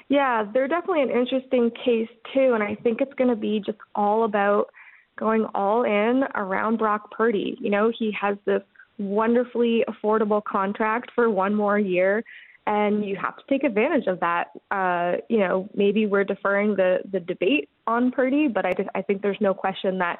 Yeah, 0.07 0.43
they're 0.53 0.67
definitely 0.67 1.03
an 1.03 1.11
interesting 1.11 1.71
case, 1.71 2.09
too. 2.33 2.53
And 2.53 2.63
I 2.63 2.75
think 2.75 2.99
it's 2.99 3.13
going 3.13 3.29
to 3.29 3.35
be 3.35 3.61
just 3.63 3.77
all 3.93 4.23
about 4.23 4.69
going 5.17 5.45
all 5.53 5.83
in 5.83 6.23
around 6.33 6.77
Brock 6.77 7.11
Purdy. 7.11 7.57
You 7.59 7.69
know, 7.69 7.91
he 7.97 8.11
has 8.19 8.37
this 8.45 8.63
wonderfully 8.97 9.83
affordable 9.87 10.43
contract 10.43 11.11
for 11.13 11.29
one 11.29 11.53
more 11.53 11.77
year 11.77 12.23
and 12.69 13.03
you 13.03 13.17
have 13.17 13.35
to 13.35 13.43
take 13.49 13.63
advantage 13.63 14.05
of 14.05 14.19
that. 14.19 14.51
Uh, 14.69 15.17
you 15.27 15.39
know, 15.39 15.67
maybe 15.73 16.05
we're 16.05 16.23
deferring 16.23 16.75
the 16.75 16.99
the 17.11 17.19
debate 17.19 17.67
on 17.87 18.11
Purdy, 18.11 18.47
but 18.47 18.65
I 18.65 18.73
just 18.73 18.87
I 18.93 19.01
think 19.01 19.21
there's 19.21 19.41
no 19.41 19.53
question 19.53 19.97
that 19.97 20.19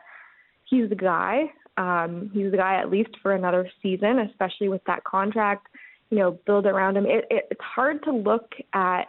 he's 0.66 0.90
the 0.90 0.96
guy. 0.96 1.44
Um, 1.78 2.32
he's 2.34 2.52
the 2.52 2.58
guy 2.58 2.82
at 2.82 2.90
least 2.90 3.12
for 3.22 3.34
another 3.34 3.70
season, 3.82 4.20
especially 4.20 4.68
with 4.68 4.84
that 4.88 5.04
contract. 5.04 5.68
You 6.10 6.18
know, 6.18 6.40
build 6.48 6.66
around 6.66 6.98
him. 6.98 7.06
It, 7.06 7.26
it, 7.30 7.46
it's 7.52 7.62
hard 7.62 8.04
to 8.06 8.12
look 8.12 8.52
at 8.74 9.06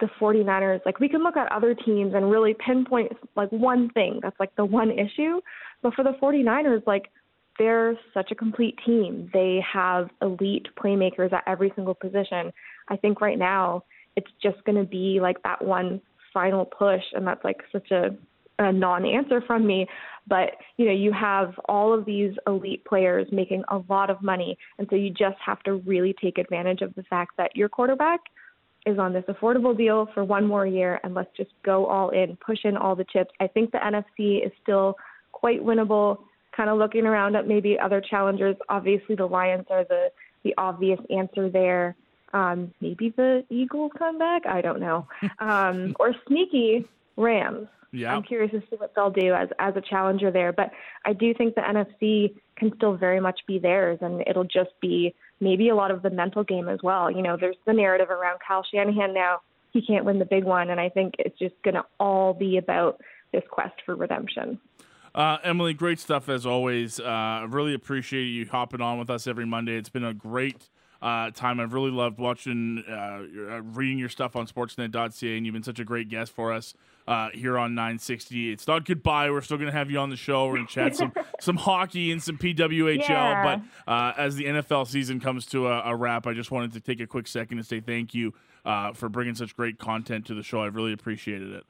the 0.00 0.08
49ers, 0.20 0.80
like 0.86 0.98
we 0.98 1.08
can 1.08 1.22
look 1.22 1.36
at 1.36 1.50
other 1.52 1.74
teams 1.74 2.14
and 2.14 2.30
really 2.30 2.54
pinpoint 2.54 3.12
like 3.36 3.50
one 3.52 3.90
thing 3.90 4.18
that's 4.22 4.38
like 4.40 4.54
the 4.56 4.64
one 4.64 4.90
issue. 4.90 5.40
But 5.82 5.94
for 5.94 6.02
the 6.02 6.12
49ers, 6.22 6.86
like 6.86 7.10
they're 7.60 7.94
such 8.14 8.30
a 8.30 8.34
complete 8.34 8.78
team. 8.86 9.28
They 9.34 9.62
have 9.70 10.08
elite 10.22 10.68
playmakers 10.82 11.30
at 11.30 11.44
every 11.46 11.70
single 11.76 11.92
position. 11.92 12.54
I 12.88 12.96
think 12.96 13.20
right 13.20 13.38
now 13.38 13.84
it's 14.16 14.30
just 14.42 14.64
going 14.64 14.78
to 14.78 14.88
be 14.90 15.18
like 15.20 15.42
that 15.42 15.62
one 15.62 16.00
final 16.32 16.64
push, 16.64 17.02
and 17.12 17.26
that's 17.26 17.44
like 17.44 17.58
such 17.70 17.90
a, 17.90 18.16
a 18.58 18.72
non-answer 18.72 19.42
from 19.46 19.66
me. 19.66 19.86
But 20.26 20.52
you 20.78 20.86
know, 20.86 20.92
you 20.92 21.12
have 21.12 21.52
all 21.66 21.92
of 21.92 22.06
these 22.06 22.32
elite 22.46 22.82
players 22.86 23.26
making 23.30 23.62
a 23.68 23.82
lot 23.90 24.08
of 24.08 24.22
money, 24.22 24.56
and 24.78 24.86
so 24.88 24.96
you 24.96 25.10
just 25.10 25.36
have 25.44 25.62
to 25.64 25.74
really 25.74 26.14
take 26.18 26.38
advantage 26.38 26.80
of 26.80 26.94
the 26.94 27.02
fact 27.02 27.36
that 27.36 27.54
your 27.54 27.68
quarterback 27.68 28.20
is 28.86 28.98
on 28.98 29.12
this 29.12 29.24
affordable 29.28 29.76
deal 29.76 30.08
for 30.14 30.24
one 30.24 30.46
more 30.46 30.66
year, 30.66 30.98
and 31.04 31.12
let's 31.12 31.36
just 31.36 31.50
go 31.62 31.84
all 31.84 32.08
in, 32.08 32.38
push 32.44 32.60
in 32.64 32.78
all 32.78 32.96
the 32.96 33.04
chips. 33.12 33.32
I 33.38 33.48
think 33.48 33.70
the 33.70 33.78
NFC 33.78 34.46
is 34.46 34.52
still 34.62 34.94
quite 35.32 35.62
winnable 35.62 36.20
kind 36.56 36.70
of 36.70 36.78
looking 36.78 37.06
around 37.06 37.36
at 37.36 37.46
maybe 37.46 37.78
other 37.78 38.00
challengers. 38.00 38.56
Obviously, 38.68 39.14
the 39.14 39.26
Lions 39.26 39.66
are 39.70 39.84
the 39.84 40.10
the 40.42 40.54
obvious 40.56 41.00
answer 41.10 41.48
there. 41.50 41.96
Um, 42.32 42.72
maybe 42.80 43.10
the 43.10 43.44
Eagles 43.50 43.92
come 43.98 44.18
back. 44.18 44.46
I 44.46 44.60
don't 44.60 44.80
know. 44.80 45.06
Um, 45.38 45.96
or 45.98 46.14
sneaky 46.26 46.86
Rams. 47.16 47.68
Yeah. 47.92 48.14
I'm 48.14 48.22
curious 48.22 48.52
to 48.52 48.60
see 48.70 48.76
what 48.76 48.94
they'll 48.94 49.10
do 49.10 49.34
as 49.34 49.48
as 49.58 49.74
a 49.76 49.80
challenger 49.80 50.30
there. 50.30 50.52
But 50.52 50.70
I 51.04 51.12
do 51.12 51.34
think 51.34 51.54
the 51.54 51.62
NFC 51.62 52.34
can 52.56 52.72
still 52.76 52.94
very 52.96 53.20
much 53.20 53.40
be 53.46 53.58
theirs, 53.58 53.98
and 54.00 54.22
it'll 54.26 54.44
just 54.44 54.70
be 54.80 55.14
maybe 55.40 55.70
a 55.70 55.74
lot 55.74 55.90
of 55.90 56.02
the 56.02 56.10
mental 56.10 56.44
game 56.44 56.68
as 56.68 56.78
well. 56.82 57.10
You 57.10 57.22
know, 57.22 57.36
there's 57.40 57.56
the 57.66 57.72
narrative 57.72 58.10
around 58.10 58.38
Kyle 58.46 58.64
Shanahan 58.70 59.14
now. 59.14 59.40
He 59.72 59.82
can't 59.82 60.04
win 60.04 60.18
the 60.18 60.24
big 60.24 60.44
one, 60.44 60.70
and 60.70 60.80
I 60.80 60.88
think 60.88 61.14
it's 61.18 61.38
just 61.38 61.54
going 61.62 61.74
to 61.74 61.84
all 61.98 62.34
be 62.34 62.58
about 62.58 63.00
this 63.32 63.42
quest 63.50 63.74
for 63.86 63.94
redemption. 63.94 64.60
Uh, 65.14 65.38
Emily, 65.42 65.74
great 65.74 65.98
stuff 65.98 66.28
as 66.28 66.46
always. 66.46 67.00
Uh, 67.00 67.04
I 67.04 67.46
really 67.48 67.74
appreciate 67.74 68.26
you 68.26 68.46
hopping 68.46 68.80
on 68.80 68.98
with 68.98 69.10
us 69.10 69.26
every 69.26 69.46
Monday. 69.46 69.76
It's 69.76 69.88
been 69.88 70.04
a 70.04 70.14
great 70.14 70.68
uh, 71.02 71.30
time. 71.30 71.58
I've 71.60 71.72
really 71.72 71.90
loved 71.90 72.18
watching, 72.18 72.84
uh, 72.88 72.92
uh, 72.92 73.62
reading 73.62 73.98
your 73.98 74.08
stuff 74.08 74.36
on 74.36 74.46
Sportsnet.ca, 74.46 75.36
and 75.36 75.46
you've 75.46 75.52
been 75.52 75.62
such 75.62 75.80
a 75.80 75.84
great 75.84 76.08
guest 76.08 76.32
for 76.32 76.52
us 76.52 76.74
uh, 77.08 77.30
here 77.32 77.58
on 77.58 77.74
960. 77.74 78.52
It's 78.52 78.66
not 78.66 78.84
goodbye. 78.84 79.30
We're 79.30 79.40
still 79.40 79.56
going 79.56 79.70
to 79.70 79.76
have 79.76 79.90
you 79.90 79.98
on 79.98 80.10
the 80.10 80.16
show. 80.16 80.46
We're 80.46 80.56
going 80.56 80.66
to 80.66 80.72
chat 80.72 80.96
some 80.96 81.12
some 81.40 81.56
hockey 81.56 82.12
and 82.12 82.22
some 82.22 82.36
PWHL. 82.38 83.08
Yeah. 83.08 83.60
But 83.86 84.16
as 84.18 84.36
the 84.36 84.44
NFL 84.44 84.86
season 84.86 85.20
comes 85.20 85.46
to 85.46 85.68
a, 85.68 85.82
a, 85.86 85.96
wrap, 85.96 86.26
I 86.26 86.34
just 86.34 86.50
wanted 86.50 86.72
to 86.74 86.80
take 86.80 87.00
a 87.00 87.06
quick 87.06 87.26
second 87.26 87.56
to 87.56 87.64
say 87.64 87.80
thank 87.80 88.14
you 88.14 88.34
for 88.94 89.08
bringing 89.08 89.34
such 89.34 89.56
great 89.56 89.78
content 89.78 90.26
to 90.26 90.34
the 90.34 90.42
show. 90.42 90.62
I've 90.62 90.76
really 90.76 90.92
appreciated 90.92 91.50
it. 91.52 91.64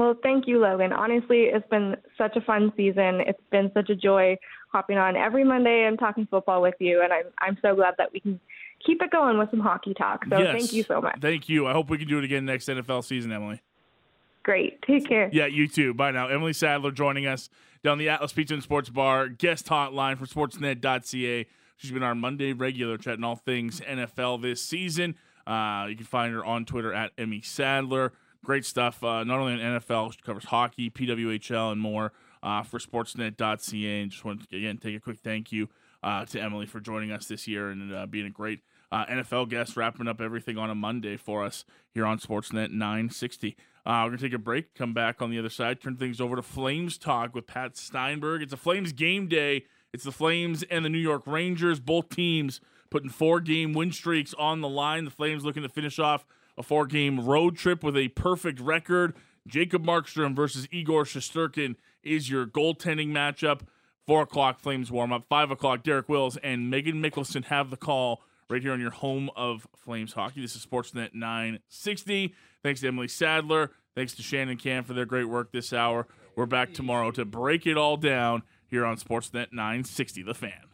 Well, 0.00 0.14
thank 0.22 0.48
you, 0.48 0.60
Logan. 0.60 0.94
Honestly, 0.94 1.50
it's 1.52 1.68
been 1.68 1.94
such 2.16 2.34
a 2.34 2.40
fun 2.40 2.72
season. 2.74 3.20
It's 3.20 3.38
been 3.50 3.70
such 3.74 3.90
a 3.90 3.94
joy 3.94 4.38
hopping 4.72 4.96
on 4.96 5.14
every 5.14 5.44
Monday 5.44 5.84
and 5.86 5.98
talking 5.98 6.26
football 6.30 6.62
with 6.62 6.76
you, 6.78 7.02
and 7.02 7.12
I'm 7.12 7.26
I'm 7.38 7.58
so 7.60 7.74
glad 7.74 7.96
that 7.98 8.10
we 8.10 8.18
can 8.18 8.40
keep 8.82 9.02
it 9.02 9.10
going 9.10 9.36
with 9.36 9.50
some 9.50 9.60
hockey 9.60 9.92
talk. 9.92 10.24
So 10.30 10.38
yes. 10.38 10.56
thank 10.56 10.72
you 10.72 10.84
so 10.84 11.02
much. 11.02 11.20
Thank 11.20 11.50
you. 11.50 11.66
I 11.66 11.72
hope 11.72 11.90
we 11.90 11.98
can 11.98 12.08
do 12.08 12.16
it 12.16 12.24
again 12.24 12.46
next 12.46 12.66
NFL 12.66 13.04
season, 13.04 13.30
Emily. 13.30 13.60
Great. 14.42 14.80
Take 14.80 15.06
care. 15.06 15.28
Yeah, 15.34 15.44
you 15.44 15.68
too. 15.68 15.92
Bye 15.92 16.12
now. 16.12 16.28
Emily 16.28 16.54
Sadler 16.54 16.92
joining 16.92 17.26
us 17.26 17.50
down 17.84 17.98
the 17.98 18.08
Atlas 18.08 18.32
Pizza 18.32 18.54
and 18.54 18.62
Sports 18.62 18.88
Bar 18.88 19.28
guest 19.28 19.66
hotline 19.66 20.16
for 20.16 20.24
Sportsnet.ca. 20.24 21.46
She's 21.76 21.90
been 21.90 22.02
our 22.02 22.14
Monday 22.14 22.54
regular 22.54 22.96
chatting 22.96 23.22
all 23.22 23.36
things 23.36 23.82
NFL 23.82 24.40
this 24.40 24.62
season. 24.62 25.16
Uh, 25.46 25.88
you 25.90 25.96
can 25.96 26.06
find 26.06 26.32
her 26.32 26.42
on 26.42 26.64
Twitter 26.64 26.94
at 26.94 27.10
Emmy 27.18 27.42
Sadler 27.42 28.14
great 28.44 28.64
stuff. 28.64 29.02
Uh, 29.02 29.24
not 29.24 29.38
only 29.38 29.54
in 29.54 29.58
NFL, 29.58 30.12
she 30.12 30.20
covers 30.22 30.44
hockey, 30.44 30.90
PWHL, 30.90 31.72
and 31.72 31.80
more 31.80 32.12
uh, 32.42 32.62
for 32.62 32.78
Sportsnet.ca. 32.78 34.02
And 34.02 34.10
just 34.10 34.24
want 34.24 34.48
to 34.48 34.56
again 34.56 34.78
take 34.78 34.96
a 34.96 35.00
quick 35.00 35.18
thank 35.22 35.52
you 35.52 35.68
uh, 36.02 36.24
to 36.26 36.40
Emily 36.40 36.66
for 36.66 36.80
joining 36.80 37.10
us 37.10 37.26
this 37.26 37.46
year 37.46 37.70
and 37.70 37.92
uh, 37.94 38.06
being 38.06 38.26
a 38.26 38.30
great 38.30 38.60
uh, 38.92 39.06
NFL 39.06 39.48
guest, 39.48 39.76
wrapping 39.76 40.08
up 40.08 40.20
everything 40.20 40.58
on 40.58 40.70
a 40.70 40.74
Monday 40.74 41.16
for 41.16 41.44
us 41.44 41.64
here 41.92 42.04
on 42.04 42.18
Sportsnet 42.18 42.70
960. 42.70 43.56
Uh, 43.86 44.02
we're 44.04 44.10
gonna 44.10 44.18
take 44.18 44.32
a 44.34 44.38
break, 44.38 44.74
come 44.74 44.92
back 44.92 45.22
on 45.22 45.30
the 45.30 45.38
other 45.38 45.48
side, 45.48 45.80
turn 45.80 45.96
things 45.96 46.20
over 46.20 46.36
to 46.36 46.42
Flames 46.42 46.98
talk 46.98 47.34
with 47.34 47.46
Pat 47.46 47.76
Steinberg. 47.76 48.42
It's 48.42 48.52
a 48.52 48.58
Flames 48.58 48.92
game 48.92 49.26
day. 49.26 49.64
It's 49.92 50.04
the 50.04 50.12
Flames 50.12 50.62
and 50.64 50.84
the 50.84 50.88
New 50.88 50.98
York 50.98 51.26
Rangers, 51.26 51.80
both 51.80 52.10
teams 52.10 52.60
putting 52.90 53.08
four 53.08 53.40
game 53.40 53.72
win 53.72 53.92
streaks 53.92 54.34
on 54.34 54.60
the 54.60 54.68
line. 54.68 55.04
The 55.04 55.10
Flames 55.10 55.44
looking 55.44 55.62
to 55.62 55.68
finish 55.68 55.98
off 55.98 56.26
a 56.60 56.62
four 56.62 56.86
game 56.86 57.18
road 57.18 57.56
trip 57.56 57.82
with 57.82 57.96
a 57.96 58.08
perfect 58.08 58.60
record. 58.60 59.14
Jacob 59.48 59.82
Markstrom 59.82 60.36
versus 60.36 60.68
Igor 60.70 61.04
Shesterkin 61.04 61.74
is 62.02 62.30
your 62.30 62.46
goaltending 62.46 63.08
matchup. 63.08 63.62
Four 64.06 64.22
o'clock 64.22 64.60
Flames 64.60 64.90
warm 64.92 65.12
up. 65.12 65.24
Five 65.28 65.50
o'clock 65.50 65.82
Derek 65.82 66.08
Wills 66.08 66.36
and 66.36 66.70
Megan 66.70 67.02
Mickelson 67.02 67.46
have 67.46 67.70
the 67.70 67.78
call 67.78 68.22
right 68.50 68.60
here 68.60 68.72
on 68.72 68.80
your 68.80 68.90
home 68.90 69.30
of 69.34 69.66
Flames 69.74 70.12
hockey. 70.12 70.42
This 70.42 70.54
is 70.54 70.66
Sportsnet 70.66 71.14
960. 71.14 72.34
Thanks 72.62 72.80
to 72.82 72.88
Emily 72.88 73.08
Sadler. 73.08 73.70
Thanks 73.94 74.14
to 74.16 74.22
Shan 74.22 74.50
and 74.50 74.58
Cam 74.58 74.84
for 74.84 74.92
their 74.92 75.06
great 75.06 75.24
work 75.24 75.52
this 75.52 75.72
hour. 75.72 76.06
We're 76.36 76.46
back 76.46 76.74
tomorrow 76.74 77.10
to 77.12 77.24
break 77.24 77.66
it 77.66 77.78
all 77.78 77.96
down 77.96 78.42
here 78.66 78.84
on 78.84 78.98
Sportsnet 78.98 79.52
960, 79.52 80.22
The 80.22 80.34
Fan. 80.34 80.69